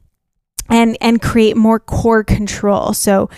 and 0.68 0.96
and 1.00 1.20
create 1.20 1.56
more 1.56 1.80
core 1.80 2.22
control. 2.22 2.92
So 2.92 3.28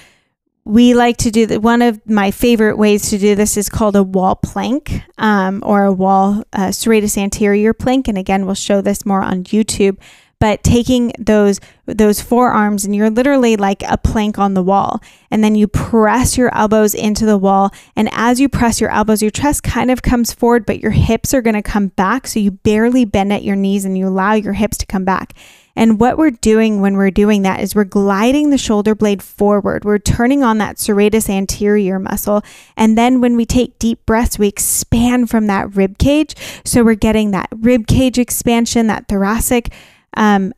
we 0.65 0.95
like 0.95 1.17
to 1.19 1.31
do 1.31 1.47
that. 1.47 1.63
One 1.63 1.83
of 1.83 2.01
my 2.09 2.31
favorite 2.31 2.79
ways 2.79 3.11
to 3.11 3.19
do 3.19 3.35
this 3.35 3.57
is 3.57 3.69
called 3.69 3.97
a 3.97 4.03
wall 4.03 4.37
plank 4.37 5.03
um, 5.19 5.63
or 5.65 5.85
a 5.85 5.93
wall 5.93 6.45
uh, 6.53 6.69
serratus 6.69 7.19
anterior 7.19 7.73
plank. 7.73 8.07
And 8.07 8.17
again, 8.17 8.47
we'll 8.47 8.55
show 8.55 8.81
this 8.81 9.05
more 9.05 9.23
on 9.23 9.45
YouTube. 9.45 9.99
But 10.43 10.65
taking 10.65 11.13
those 11.21 11.61
those 11.87 12.21
forearms 12.21 12.85
and 12.85 12.97
you're 12.97 13.11
literally 13.11 13.55
like 13.55 13.81
a 13.89 13.97
plank 13.97 14.41
on 14.41 14.55
the 14.55 14.63
wall 14.63 15.01
and 15.31 15.45
then 15.45 15.55
you 15.55 15.69
press 15.69 16.37
your 16.37 16.53
elbows 16.53 16.95
into 16.95 17.25
the 17.25 17.39
wall 17.39 17.71
and 17.95 18.09
as 18.11 18.41
you 18.41 18.49
press 18.49 18.81
your 18.81 18.91
elbows 18.91 19.23
your 19.23 19.31
chest 19.31 19.63
kind 19.63 19.89
of 19.89 20.03
comes 20.03 20.33
forward 20.33 20.67
but 20.67 20.81
your 20.81 20.91
hips 20.91 21.33
are 21.33 21.43
going 21.43 21.55
to 21.55 21.63
come 21.63 21.87
back 21.89 22.27
so 22.27 22.41
you 22.41 22.51
barely 22.51 23.05
bend 23.05 23.33
at 23.33 23.45
your 23.45 23.55
knees 23.55 23.85
and 23.85 23.97
you 23.97 24.09
allow 24.09 24.33
your 24.33 24.55
hips 24.55 24.77
to 24.77 24.85
come 24.85 25.05
back 25.05 25.33
and 25.75 25.99
what 25.99 26.19
we're 26.19 26.31
doing 26.31 26.81
when 26.81 26.97
we're 26.97 27.11
doing 27.11 27.43
that 27.43 27.61
is 27.61 27.75
we're 27.75 27.85
gliding 27.85 28.51
the 28.51 28.59
shoulder 28.59 28.95
blade 28.95 29.23
forward. 29.23 29.85
We're 29.85 29.99
turning 29.99 30.43
on 30.43 30.59
that 30.59 30.77
serratus 30.77 31.31
anterior 31.31 31.99
muscle. 31.99 32.43
And 32.77 32.99
then 32.99 33.21
when 33.21 33.37
we 33.37 33.47
take 33.47 33.79
deep 33.79 34.05
breaths, 34.05 34.39
we 34.39 34.49
expand 34.49 35.31
from 35.31 35.47
that 35.47 35.75
rib 35.75 35.97
cage. 35.97 36.35
So 36.65 36.85
we're 36.85 36.95
getting 36.95 37.31
that 37.31 37.49
rib 37.57 37.87
cage 37.87 38.19
expansion, 38.19 38.87
that 38.89 39.09
thoracic 39.09 39.73
um, 40.17 40.53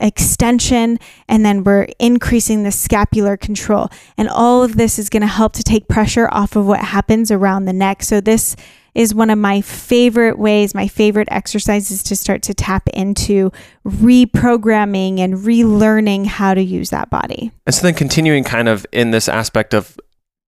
extension, 0.00 0.98
and 1.28 1.44
then 1.44 1.64
we're 1.64 1.88
increasing 1.98 2.62
the 2.62 2.72
scapular 2.72 3.36
control. 3.36 3.88
And 4.18 4.28
all 4.28 4.62
of 4.62 4.76
this 4.76 4.98
is 4.98 5.08
going 5.08 5.22
to 5.22 5.26
help 5.26 5.52
to 5.54 5.62
take 5.62 5.88
pressure 5.88 6.28
off 6.30 6.56
of 6.56 6.66
what 6.66 6.80
happens 6.80 7.30
around 7.30 7.64
the 7.64 7.72
neck. 7.72 8.02
So 8.02 8.20
this 8.20 8.56
is 8.94 9.14
one 9.14 9.30
of 9.30 9.38
my 9.38 9.60
favorite 9.60 10.38
ways, 10.38 10.74
my 10.74 10.86
favorite 10.86 11.28
exercises 11.30 12.02
to 12.04 12.16
start 12.16 12.42
to 12.42 12.54
tap 12.54 12.88
into 12.90 13.50
reprogramming 13.84 15.18
and 15.18 15.34
relearning 15.34 16.26
how 16.26 16.54
to 16.54 16.62
use 16.62 16.90
that 16.90 17.10
body. 17.10 17.50
And 17.66 17.74
so 17.74 17.82
then 17.82 17.94
continuing 17.94 18.44
kind 18.44 18.68
of 18.68 18.86
in 18.92 19.10
this 19.10 19.28
aspect 19.28 19.74
of 19.74 19.98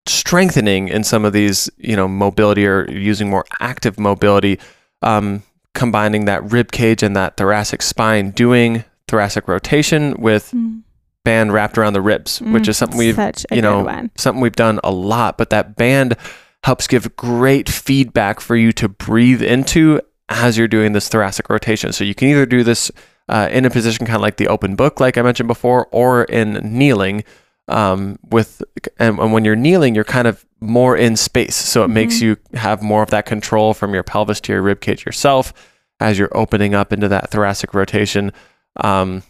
strengthening 0.06 0.88
in 0.88 1.02
some 1.02 1.24
of 1.24 1.32
these, 1.32 1.68
you 1.76 1.96
know, 1.96 2.06
mobility 2.06 2.66
or 2.66 2.88
using 2.88 3.28
more 3.28 3.44
active 3.60 3.98
mobility, 3.98 4.60
um, 5.02 5.42
combining 5.76 6.24
that 6.24 6.50
rib 6.50 6.72
cage 6.72 7.04
and 7.04 7.14
that 7.14 7.36
thoracic 7.36 7.82
spine, 7.82 8.32
doing 8.32 8.82
thoracic 9.06 9.46
rotation 9.46 10.14
with 10.18 10.50
mm. 10.52 10.82
band 11.22 11.52
wrapped 11.52 11.78
around 11.78 11.92
the 11.92 12.00
ribs, 12.00 12.40
mm, 12.40 12.52
which 12.52 12.66
is 12.66 12.76
something 12.76 12.98
we've, 12.98 13.18
you 13.52 13.62
know, 13.62 14.08
something 14.16 14.40
we've 14.40 14.56
done 14.56 14.80
a 14.82 14.90
lot, 14.90 15.38
but 15.38 15.50
that 15.50 15.76
band 15.76 16.16
helps 16.64 16.88
give 16.88 17.14
great 17.14 17.68
feedback 17.68 18.40
for 18.40 18.56
you 18.56 18.72
to 18.72 18.88
breathe 18.88 19.42
into 19.42 20.00
as 20.28 20.58
you're 20.58 20.66
doing 20.66 20.92
this 20.92 21.08
thoracic 21.08 21.48
rotation. 21.48 21.92
So 21.92 22.02
you 22.02 22.14
can 22.14 22.28
either 22.28 22.46
do 22.46 22.64
this 22.64 22.90
uh, 23.28 23.48
in 23.52 23.64
a 23.64 23.70
position 23.70 24.06
kind 24.06 24.16
of 24.16 24.22
like 24.22 24.38
the 24.38 24.48
open 24.48 24.74
book, 24.74 24.98
like 24.98 25.18
I 25.18 25.22
mentioned 25.22 25.46
before, 25.46 25.86
or 25.92 26.24
in 26.24 26.54
kneeling. 26.54 27.22
Um, 27.68 28.18
with 28.30 28.62
and, 28.98 29.18
and, 29.18 29.32
when 29.32 29.44
you're 29.44 29.56
kneeling, 29.56 29.94
you're 29.94 30.04
kind 30.04 30.28
of 30.28 30.46
more 30.60 30.96
in 30.96 31.16
space, 31.16 31.56
so 31.56 31.82
it 31.82 31.86
mm-hmm. 31.86 31.94
makes 31.94 32.20
you 32.20 32.36
have 32.54 32.80
more 32.80 33.02
of 33.02 33.10
that 33.10 33.26
control 33.26 33.74
from 33.74 33.92
your 33.92 34.04
pelvis 34.04 34.40
to 34.42 34.52
your 34.52 34.62
rib 34.62 34.80
cage 34.80 35.04
yourself 35.04 35.52
as 35.98 36.18
you're 36.18 36.36
opening 36.36 36.74
up 36.74 36.92
into 36.92 37.08
that 37.08 37.30
thoracic 37.30 37.74
rotation. 37.74 38.32
Um, 38.76 39.24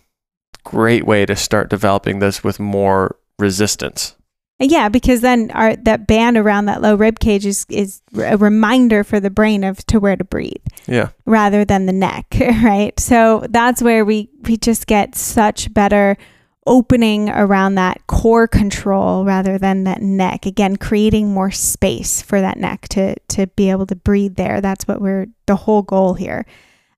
great 0.65 1.07
way 1.07 1.25
to 1.25 1.37
start 1.37 1.71
developing 1.71 2.19
this 2.19 2.45
with 2.45 2.61
more 2.61 3.17
resistance. 3.39 4.17
Yeah, 4.59 4.89
because 4.89 5.21
then 5.21 5.51
our 5.51 5.77
that 5.77 6.07
band 6.07 6.39
around 6.39 6.65
that 6.65 6.81
low 6.81 6.95
rib 6.95 7.19
cage 7.19 7.45
is 7.45 7.67
is 7.69 8.01
a 8.17 8.39
reminder 8.39 9.05
for 9.05 9.21
the 9.21 9.29
brain 9.29 9.65
of 9.65 9.85
to 9.87 10.01
where 10.01 10.17
to 10.17 10.25
breathe. 10.25 10.53
Yeah. 10.87 11.11
Rather 11.27 11.65
than 11.65 11.85
the 11.85 11.93
neck, 11.93 12.27
right? 12.41 12.99
So 12.99 13.47
that's 13.51 13.83
where 13.83 14.05
we 14.05 14.31
we 14.43 14.57
just 14.57 14.87
get 14.87 15.15
such 15.15 15.73
better 15.75 16.17
opening 16.67 17.29
around 17.29 17.77
that 17.77 18.07
core 18.07 18.49
control 18.49 19.25
rather 19.25 19.59
than 19.59 19.85
that 19.85 20.03
neck. 20.03 20.47
Again, 20.47 20.77
creating 20.77 21.33
more 21.33 21.51
space 21.51 22.23
for 22.23 22.41
that 22.41 22.59
neck 22.59 22.89
to 22.91 23.17
to 23.29 23.47
be 23.49 23.71
able 23.71 23.87
to 23.87 23.97
breathe 23.97 24.37
there. 24.37 24.61
That's 24.61 24.87
what 24.87 25.01
we're 25.01 25.27
the 25.47 25.57
whole 25.57 25.83
goal 25.83 26.15
here. 26.15 26.45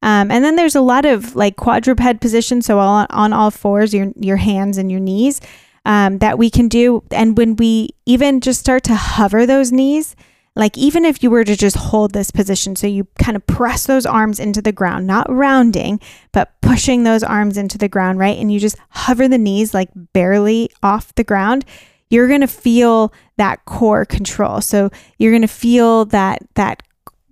Um, 0.00 0.30
and 0.30 0.44
then 0.44 0.56
there's 0.56 0.76
a 0.76 0.80
lot 0.80 1.04
of 1.04 1.34
like 1.34 1.56
quadruped 1.56 2.20
positions, 2.20 2.66
so 2.66 2.78
all, 2.78 3.06
on 3.10 3.32
all 3.32 3.50
fours, 3.50 3.92
your 3.92 4.12
your 4.16 4.36
hands 4.36 4.78
and 4.78 4.90
your 4.90 5.00
knees 5.00 5.40
um, 5.84 6.18
that 6.18 6.38
we 6.38 6.50
can 6.50 6.68
do. 6.68 7.02
And 7.10 7.36
when 7.36 7.56
we 7.56 7.90
even 8.06 8.40
just 8.40 8.60
start 8.60 8.84
to 8.84 8.94
hover 8.94 9.46
those 9.46 9.72
knees, 9.72 10.14
like 10.58 10.76
even 10.76 11.04
if 11.04 11.22
you 11.22 11.30
were 11.30 11.44
to 11.44 11.56
just 11.56 11.76
hold 11.76 12.12
this 12.12 12.32
position, 12.32 12.74
so 12.74 12.88
you 12.88 13.06
kind 13.16 13.36
of 13.36 13.46
press 13.46 13.86
those 13.86 14.04
arms 14.04 14.40
into 14.40 14.60
the 14.60 14.72
ground, 14.72 15.06
not 15.06 15.30
rounding, 15.30 16.00
but 16.32 16.60
pushing 16.60 17.04
those 17.04 17.22
arms 17.22 17.56
into 17.56 17.78
the 17.78 17.88
ground, 17.88 18.18
right? 18.18 18.36
And 18.36 18.52
you 18.52 18.58
just 18.58 18.76
hover 18.90 19.28
the 19.28 19.38
knees 19.38 19.72
like 19.72 19.88
barely 20.12 20.68
off 20.82 21.14
the 21.14 21.22
ground, 21.22 21.64
you're 22.10 22.26
going 22.26 22.40
to 22.40 22.48
feel 22.48 23.12
that 23.36 23.64
core 23.66 24.04
control. 24.04 24.60
So 24.60 24.90
you're 25.16 25.30
going 25.30 25.42
to 25.42 25.48
feel 25.48 26.06
that, 26.06 26.40
that, 26.54 26.82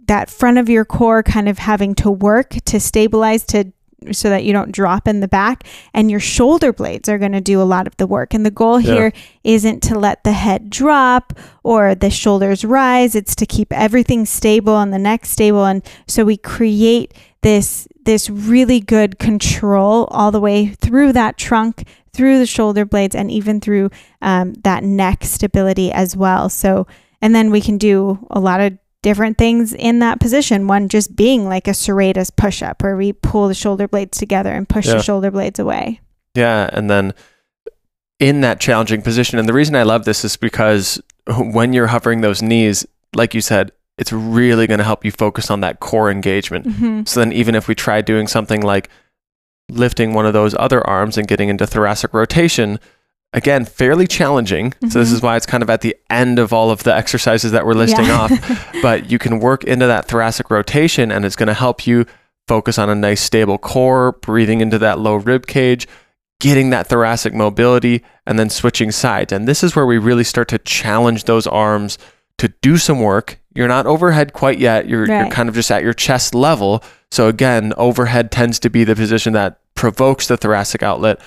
that 0.07 0.31
front 0.31 0.59
of 0.59 0.69
your 0.69 0.85
core 0.85 1.25
kind 1.25 1.49
of 1.49 1.59
having 1.59 1.97
to 1.97 2.11
work 2.11 2.51
to 2.67 2.79
stabilize, 2.79 3.45
to 3.47 3.73
so 4.13 4.29
that 4.31 4.45
you 4.45 4.53
don't 4.53 4.73
drop 4.73 5.09
in 5.09 5.21
the 5.21 5.29
back 5.29 5.65
and 5.95 6.11
your 6.11 6.21
shoulder 6.21 6.73
blades 6.73 7.09
are 7.09 7.19
going 7.19 7.33
to 7.33 7.41
do 7.41 7.61
a 7.61 7.65
lot 7.65 7.87
of 7.87 7.97
the 7.97 8.07
work. 8.07 8.35
And 8.35 8.45
the 8.45 8.51
goal 8.51 8.79
yeah. 8.79 8.95
here 8.95 9.13
isn't 9.45 9.83
to 9.85 9.99
let 9.99 10.25
the 10.25 10.33
head 10.33 10.71
drop 10.71 11.33
or 11.63 11.95
the 11.95 12.11
shoulders 12.11 12.65
rise 12.65 13.15
it's 13.15 13.35
to 13.37 13.47
keep 13.47 13.73
everything 13.73 14.27
stable 14.27 14.79
and 14.79 14.93
the 14.93 14.99
neck 14.99 15.25
stable. 15.25 15.65
And 15.65 15.83
so 16.07 16.25
we 16.25 16.37
create 16.37 17.15
this 17.43 17.87
this 18.05 18.31
really 18.31 18.81
good 18.81 19.19
control 19.19 20.05
all 20.11 20.31
the 20.31 20.41
way 20.41 20.69
through 20.69 21.13
that 21.13 21.37
trunk 21.37 21.87
through 22.13 22.39
the 22.39 22.47
shoulder 22.47 22.85
blades 22.85 23.15
and 23.15 23.31
even 23.31 23.61
through 23.61 23.91
um, 24.23 24.55
that 24.63 24.83
neck 24.83 25.25
stability 25.25 25.93
as 25.93 26.17
well. 26.17 26.49
So 26.49 26.87
and 27.21 27.35
then 27.35 27.51
we 27.51 27.61
can 27.61 27.79
do 27.79 28.27
a 28.31 28.41
lot 28.41 28.61
of 28.61 28.79
different 29.07 29.39
things 29.39 29.73
in 29.73 30.01
that 30.01 30.19
position. 30.19 30.67
One 30.67 30.89
just 30.89 31.15
being 31.15 31.45
like 31.45 31.69
a 31.69 31.71
serratus 31.71 32.35
push 32.35 32.61
up 32.61 32.83
where 32.83 32.97
we 32.97 33.13
pull 33.13 33.47
the 33.47 33.55
shoulder 33.55 33.87
blades 33.87 34.19
together 34.19 34.51
and 34.51 34.69
push 34.69 34.89
yeah. 34.89 34.95
the 34.95 35.03
shoulder 35.03 35.31
blades 35.31 35.61
away. 35.61 36.01
Yeah. 36.35 36.69
And 36.73 36.91
then 36.91 37.15
in 38.19 38.41
that 38.41 38.59
challenging 38.59 39.03
position, 39.03 39.39
and 39.39 39.49
the 39.49 39.53
reason 39.53 39.77
I 39.77 39.85
love 39.85 40.07
this 40.07 40.25
is 40.25 40.37
because 40.37 41.01
when 41.39 41.73
you're 41.73 41.87
hovering 41.87 42.21
those 42.21 42.43
knees, 42.43 42.85
like 43.15 43.33
you 43.33 43.41
said, 43.41 43.71
it's 43.97 44.13
really 44.13 44.67
going 44.67 44.79
to 44.79 44.85
help 44.85 45.05
you 45.05 45.13
focus 45.13 45.53
on 45.53 45.61
that 45.61 45.79
core 45.79 46.11
engagement. 46.11 46.67
Mm-hmm. 46.67 47.05
So 47.05 47.21
then, 47.21 47.33
even 47.33 47.55
if 47.55 47.69
we 47.69 47.77
try 47.77 48.03
doing 48.03 48.27
something 48.27 48.61
like 48.61 48.91
lifting 49.71 50.15
one 50.15 50.27
of 50.27 50.33
those 50.33 50.57
other 50.59 50.85
arms 50.85 51.17
and 51.17 51.29
getting 51.29 51.49
into 51.49 51.65
thoracic 51.65 52.13
rotation, 52.13 52.81
again 53.33 53.65
fairly 53.65 54.07
challenging 54.07 54.71
mm-hmm. 54.71 54.89
so 54.89 54.99
this 54.99 55.11
is 55.11 55.19
mm-hmm. 55.19 55.27
why 55.27 55.37
it's 55.37 55.47
kind 55.47 55.63
of 55.63 55.71
at 55.71 55.81
the 55.81 55.97
end 56.11 56.39
of 56.39 56.53
all 56.53 56.71
of 56.71 56.83
the 56.85 56.95
exercises 56.95 57.53
that 57.53 57.67
we're 57.67 57.75
listing 57.75 58.07
yeah. 58.07 58.21
off 58.21 58.73
but 58.83 59.11
you 59.11 59.19
can 59.19 59.39
work 59.39 59.65
into 59.65 59.87
that 59.87 60.07
thoracic 60.07 60.51
rotation 60.51 61.11
and 61.11 61.25
it's 61.25 61.37
going 61.37 61.47
to 61.47 61.55
help 61.55 61.87
you 61.87 62.07
focus 62.49 62.79
on 62.79 62.89
a 62.89 62.95
nice 62.95 63.21
stable 63.21 63.59
core 63.59 64.13
breathing 64.13 64.61
into 64.61 64.79
that 64.79 64.99
low 64.99 65.17
rib 65.17 65.47
cage 65.47 65.87
getting 66.39 66.71
that 66.71 66.87
thoracic 66.87 67.33
mobility 67.33 68.05
and 68.27 68.39
then 68.39 68.51
switching 68.51 68.91
sides 68.91 69.33
and 69.33 69.49
this 69.49 69.65
is 69.65 69.75
where 69.75 69.87
we 69.87 69.99
really 69.99 70.25
start 70.25 70.49
to 70.49 70.59
challenge 70.59 71.25
those 71.25 71.47
arms 71.47 71.99
to 72.39 72.49
do 72.61 72.77
some 72.77 73.01
work 73.01 73.41
you're 73.55 73.69
not 73.69 73.87
overhead 73.87 74.33
quite 74.33 74.59
yet 74.59 74.89
you're, 74.89 75.07
right. 75.07 75.21
you're 75.21 75.31
kind 75.31 75.49
of 75.49 75.55
just 75.55 75.71
at 75.71 75.83
your 75.83 75.95
chest 75.95 76.35
level 76.35 76.83
so 77.11 77.29
again 77.29 77.73
overhead 77.77 78.31
tends 78.31 78.59
to 78.59 78.71
be 78.71 78.85
the 78.85 78.95
position 78.95 79.33
that 79.33 79.59
provokes 79.75 80.29
the 80.29 80.37
thoracic 80.37 80.83
outlet 80.83 81.21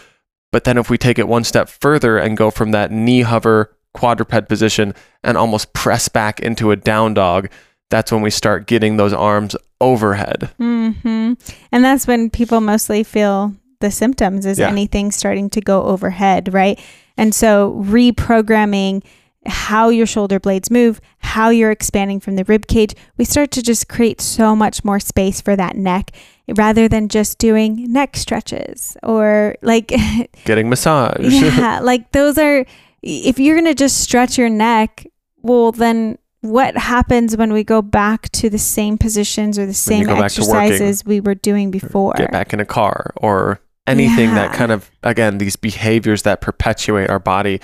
but 0.52 0.64
then 0.64 0.78
if 0.78 0.90
we 0.90 0.98
take 0.98 1.20
it 1.20 1.28
one 1.28 1.44
step 1.44 1.70
further 1.70 2.18
and 2.18 2.38
go 2.38 2.52
from 2.52 2.72
that 2.72 2.92
knee 2.92 3.22
hover 3.22 3.76
quadruped 3.94 4.48
position 4.48 4.94
and 5.24 5.38
almost 5.38 5.74
press 5.74 6.10
back 6.10 6.40
into 6.40 6.72
a 6.72 6.76
down 6.76 7.14
dog, 7.14 7.50
that's 7.90 8.12
when 8.12 8.22
we 8.22 8.30
start 8.30 8.68
getting 8.68 8.98
those 8.98 9.14
arms 9.14 9.56
overhead. 9.82 10.52
Mm-hmm. 10.60 11.34
And 11.72 11.84
that's 11.84 12.08
when 12.08 12.30
people 12.30 12.62
mostly 12.62 13.04
feel 13.04 13.56
the 13.80 13.92
symptoms 13.92 14.46
is 14.46 14.60
yeah. 14.60 14.68
anything 14.68 15.12
starting 15.12 15.50
to 15.52 15.62
go 15.62 15.84
overhead, 15.84 16.54
right? 16.54 16.80
And 17.18 17.34
so 17.34 17.82
reprogramming 17.86 19.04
how 19.46 19.90
your 19.90 20.06
shoulder 20.06 20.40
blades 20.40 20.70
move, 20.70 21.00
how 21.20 21.50
you're 21.50 21.72
expanding 21.72 22.20
from 22.20 22.36
the 22.36 22.44
rib 22.44 22.68
cage, 22.68 22.94
we 23.18 23.26
start 23.26 23.52
to 23.52 23.62
just 23.62 23.88
create 23.88 24.22
so 24.22 24.56
much 24.56 24.84
more 24.84 25.00
space 25.00 25.40
for 25.42 25.56
that 25.56 25.76
neck 25.76 26.12
rather 26.56 26.88
than 26.88 27.08
just 27.08 27.38
doing 27.38 27.92
neck 27.92 28.16
stretches 28.16 28.98
or 29.04 29.56
like 29.62 29.88
getting 30.46 30.70
massage. 30.70 31.18
yeah, 31.22 31.80
like 31.84 32.12
those 32.12 32.38
are 32.38 32.66
if 33.02 33.40
you're 33.40 33.56
going 33.56 33.66
to 33.66 33.76
just 33.76 34.02
stretch 34.02 34.38
your 34.38 34.50
neck, 34.50 35.08
well 35.42 35.72
then 35.72 36.18
what 36.42 36.78
happens 36.78 37.36
when 37.36 37.52
we 37.52 37.64
go 37.64 37.82
back 37.82 38.30
to 38.32 38.50
the 38.50 38.58
same 38.58 38.98
positions 38.98 39.60
or 39.60 39.66
the 39.66 39.74
same 39.74 40.08
exercises 40.08 41.04
we 41.06 41.20
were 41.20 41.36
doing 41.36 41.70
before? 41.70 42.14
Get 42.16 42.32
back 42.32 42.54
in 42.54 42.60
a 42.60 42.66
car 42.66 43.14
or 43.18 43.60
anything 43.88 44.30
yeah. 44.30 44.36
that 44.36 44.54
kind 44.54 44.72
of 44.72 44.90
again 45.04 45.40
these 45.40 45.56
behaviors 45.56 46.22
that 46.22 46.42
perpetuate 46.42 47.10
our 47.10 47.20
body 47.20 47.60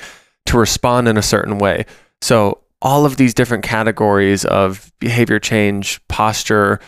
to 0.47 0.57
respond 0.57 1.07
in 1.07 1.17
a 1.17 1.21
certain 1.21 1.57
way. 1.57 1.85
So 2.21 2.61
all 2.81 3.05
of 3.05 3.17
these 3.17 3.33
different 3.33 3.63
categories 3.63 4.45
of 4.45 4.91
behavior 4.99 5.39
change, 5.39 6.05
posture, 6.07 6.79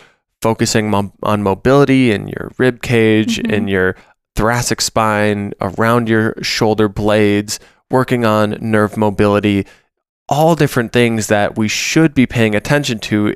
focusing 0.42 0.90
mo- 0.90 1.12
on 1.22 1.42
mobility 1.42 2.10
in 2.10 2.28
your 2.28 2.52
rib 2.58 2.82
cage, 2.82 3.38
mm-hmm. 3.38 3.52
in 3.52 3.68
your 3.68 3.96
thoracic 4.36 4.80
spine, 4.80 5.52
around 5.60 6.08
your 6.08 6.34
shoulder 6.42 6.88
blades, 6.88 7.58
working 7.90 8.24
on 8.24 8.56
nerve 8.60 8.96
mobility, 8.96 9.66
all 10.28 10.54
different 10.54 10.92
things 10.92 11.26
that 11.28 11.56
we 11.56 11.68
should 11.68 12.14
be 12.14 12.26
paying 12.26 12.54
attention 12.54 12.98
to 12.98 13.34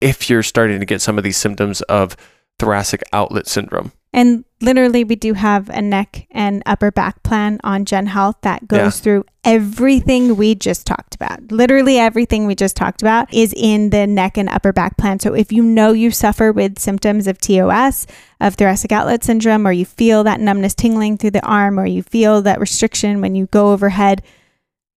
if 0.00 0.28
you're 0.28 0.42
starting 0.42 0.80
to 0.80 0.86
get 0.86 1.00
some 1.00 1.16
of 1.16 1.24
these 1.24 1.36
symptoms 1.36 1.80
of 1.82 2.16
thoracic 2.62 3.02
outlet 3.12 3.46
syndrome. 3.48 3.92
And 4.14 4.44
literally, 4.60 5.04
we 5.04 5.16
do 5.16 5.32
have 5.32 5.70
a 5.70 5.80
neck 5.80 6.26
and 6.30 6.62
upper 6.66 6.90
back 6.90 7.22
plan 7.22 7.58
on 7.64 7.86
Jen 7.86 8.06
Health 8.06 8.36
that 8.42 8.68
goes 8.68 8.78
Yeah. 8.98 9.02
through 9.02 9.24
everything 9.42 10.36
we 10.36 10.54
just 10.54 10.86
talked 10.86 11.14
about. 11.14 11.50
Literally, 11.50 11.98
everything 11.98 12.46
we 12.46 12.54
just 12.54 12.76
talked 12.76 13.00
about 13.00 13.32
is 13.32 13.54
in 13.56 13.88
the 13.88 14.06
neck 14.06 14.36
and 14.36 14.50
upper 14.50 14.70
back 14.70 14.98
plan. 14.98 15.18
So, 15.18 15.32
if 15.34 15.50
you 15.50 15.62
know 15.62 15.92
you 15.92 16.10
suffer 16.10 16.52
with 16.52 16.78
symptoms 16.78 17.26
of 17.26 17.38
TOS, 17.40 18.06
of 18.38 18.54
thoracic 18.54 18.92
outlet 18.92 19.24
syndrome, 19.24 19.66
or 19.66 19.72
you 19.72 19.86
feel 19.86 20.22
that 20.24 20.40
numbness 20.40 20.74
tingling 20.74 21.16
through 21.16 21.30
the 21.30 21.44
arm, 21.46 21.80
or 21.80 21.86
you 21.86 22.02
feel 22.02 22.42
that 22.42 22.60
restriction 22.60 23.22
when 23.22 23.34
you 23.34 23.46
go 23.46 23.72
overhead, 23.72 24.20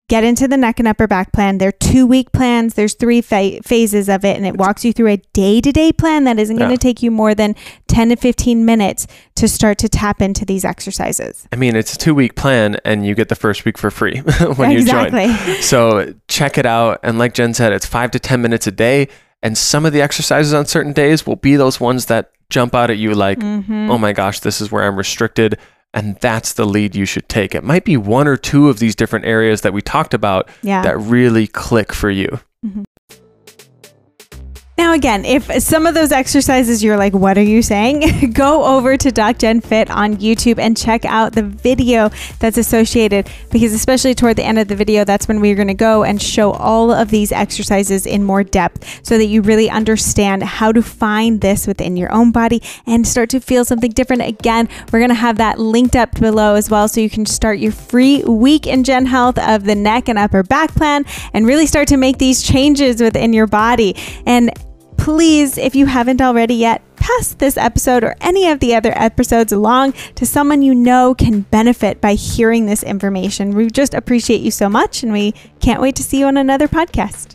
get 0.08 0.24
into 0.24 0.48
the 0.48 0.58
neck 0.58 0.78
and 0.80 0.88
upper 0.88 1.08
back 1.08 1.32
plan. 1.32 1.58
They're 1.58 1.72
two 1.72 2.06
week 2.06 2.32
plans. 2.32 2.76
There's 2.76 2.94
three 2.94 3.22
pha- 3.22 3.60
phases 3.64 4.08
of 4.10 4.24
it, 4.24 4.38
and 4.38 4.46
it 4.46 4.56
walks 4.58 4.86
you 4.86 4.94
through 4.94 5.08
a 5.10 5.18
day 5.34 5.62
to 5.62 5.72
day 5.72 5.92
plan 5.92 6.26
that 6.26 6.38
isn't 6.40 6.58
going 6.58 6.70
to 6.72 6.78
take 6.78 7.02
you 7.02 7.10
more 7.12 7.34
than 7.34 7.56
10 7.88 8.10
to 8.10 8.16
15 8.16 8.66
minutes 8.66 9.08
to 9.36 9.48
start 9.48 9.78
to 9.80 9.90
tap 9.90 10.22
into 10.22 10.46
these 10.46 10.64
exercises. 10.64 11.48
I 11.52 11.56
mean, 11.56 11.76
it's 11.76 11.94
a 11.94 11.98
two 11.98 12.14
week 12.14 12.36
plan 12.36 12.78
and 12.86 13.06
you 13.06 13.16
get 13.16 13.30
the 13.30 13.36
first 13.36 13.66
week 13.66 13.78
for 13.78 13.90
free 13.90 14.20
when 14.56 14.72
you 14.72 14.86
join. 14.86 15.12
So 15.62 16.14
check 16.28 16.58
it 16.58 16.66
out. 16.66 17.00
And 17.04 17.18
like 17.18 17.34
Jen 17.34 17.54
said, 17.54 17.74
it's 17.74 17.86
five 17.86 18.12
to 18.12 18.20
10 18.20 18.42
minutes 18.42 18.68
a 18.68 18.72
day. 18.72 19.08
And 19.42 19.58
some 19.58 19.86
of 19.86 19.94
the 19.94 20.02
exercises 20.02 20.54
on 20.54 20.66
certain 20.66 20.94
days 20.94 21.26
will 21.28 21.36
be 21.36 21.56
those 21.56 21.80
ones 21.80 22.08
that 22.08 22.32
jump 22.50 22.74
out 22.76 22.90
at 22.90 22.98
you 22.98 23.14
like, 23.14 23.40
Mhm. 23.40 23.90
oh 23.90 23.98
my 23.98 24.12
gosh, 24.14 24.40
this 24.40 24.60
is 24.62 24.72
where 24.72 24.84
I'm 24.84 24.96
restricted. 24.96 25.58
And 25.96 26.18
that's 26.18 26.54
the 26.54 26.66
lead 26.66 26.94
you 26.96 27.06
should 27.06 27.28
take. 27.30 27.56
It 27.56 27.64
might 27.64 27.86
be 27.86 27.96
one 27.98 28.28
or 28.28 28.36
two 28.38 28.70
of 28.70 28.80
these 28.80 28.96
different 28.96 29.26
areas 29.26 29.62
that 29.62 29.74
we 29.74 29.82
talked 29.82 30.14
about 30.14 30.50
Yeah. 30.62 30.82
that 30.84 30.98
really 31.00 31.48
click 31.48 31.94
for 31.94 32.12
you. 32.12 32.40
Mm-hmm. 32.64 32.84
Now, 34.78 34.92
again, 34.92 35.24
if 35.24 35.50
some 35.64 35.88
of 35.88 35.94
those 35.94 36.12
exercises 36.12 36.84
you're 36.84 36.98
like, 36.98 37.14
what 37.14 37.38
are 37.38 37.42
you 37.42 37.62
saying? 37.62 38.32
Go 38.34 38.66
over 38.66 38.98
to 38.98 39.10
Doc 39.10 39.38
Jen 39.38 39.62
Fit 39.62 39.90
on 39.90 40.18
YouTube 40.18 40.60
and 40.60 40.76
check 40.76 41.06
out 41.06 41.32
the 41.32 41.44
video 41.44 42.10
that's 42.40 42.58
associated 42.58 43.30
because, 43.52 43.72
especially 43.72 44.14
toward 44.14 44.36
the 44.36 44.44
end 44.44 44.60
of 44.60 44.68
the 44.68 44.76
video, 44.76 45.06
that's 45.06 45.30
when 45.30 45.40
we're 45.40 45.56
going 45.56 45.70
to 45.70 45.74
go 45.74 46.04
and 46.04 46.22
show 46.22 46.52
all 46.52 46.92
of 46.92 47.10
these 47.10 47.32
exercises 47.32 48.06
in 48.06 48.26
more 48.26 48.44
depth 48.44 49.00
so 49.06 49.18
that 49.18 49.28
you 49.28 49.42
really 49.42 49.70
understand 49.70 50.44
how 50.44 50.74
to 50.74 50.82
find 50.82 51.40
this 51.40 51.68
within 51.68 51.96
your 51.96 52.12
own 52.12 52.34
body 52.34 52.62
and 52.86 53.08
start 53.08 53.30
to 53.30 53.40
feel 53.40 53.64
something 53.64 53.92
different. 53.92 54.24
Again, 54.24 54.68
we're 54.92 55.00
going 55.00 55.08
to 55.08 55.16
have 55.16 55.38
that 55.38 55.58
linked 55.58 55.96
up 55.96 56.20
below 56.20 56.56
as 56.56 56.70
well 56.70 56.90
so 56.90 57.00
you 57.00 57.10
can 57.10 57.26
start 57.26 57.60
your 57.60 57.72
free 57.72 58.24
week 58.26 58.68
in 58.68 58.84
Jen 58.84 59.06
Health 59.06 59.40
of 59.40 59.64
the 59.64 59.76
neck 59.76 60.10
and 60.10 60.20
upper 60.20 60.44
back 60.44 60.76
plan 60.76 61.06
and 61.34 61.48
really 61.48 61.66
start 61.66 61.88
to 61.88 61.98
make 61.98 62.18
these 62.18 62.44
changes 62.44 63.02
within 63.02 63.32
your 63.32 63.48
body. 63.48 63.96
And 64.26 64.52
please, 65.06 65.56
if 65.60 65.76
you 65.76 65.86
haven't 65.86 66.20
already 66.20 66.56
yet, 66.56 66.82
pass 66.96 67.36
this 67.36 67.58
episode 67.58 68.04
or 68.04 68.16
any 68.22 68.50
of 68.50 68.60
the 68.60 68.74
other 68.74 68.92
episodes 68.98 69.54
along 69.54 69.94
to 70.16 70.26
someone 70.26 70.64
you 70.64 70.74
know 70.74 71.14
can 71.14 71.42
benefit 71.42 72.02
by 72.02 72.16
hearing 72.16 72.66
this 72.66 72.82
information. 72.82 73.52
We 73.52 73.70
just 73.70 73.94
appreciate 73.94 74.42
you 74.42 74.50
so 74.50 74.68
much 74.68 75.04
and 75.04 75.14
we 75.14 75.36
can't 75.60 75.80
wait 75.80 75.96
to 75.98 76.04
see 76.04 76.22
you 76.22 76.26
on 76.26 76.38
another 76.38 76.68
podcast. 76.68 77.35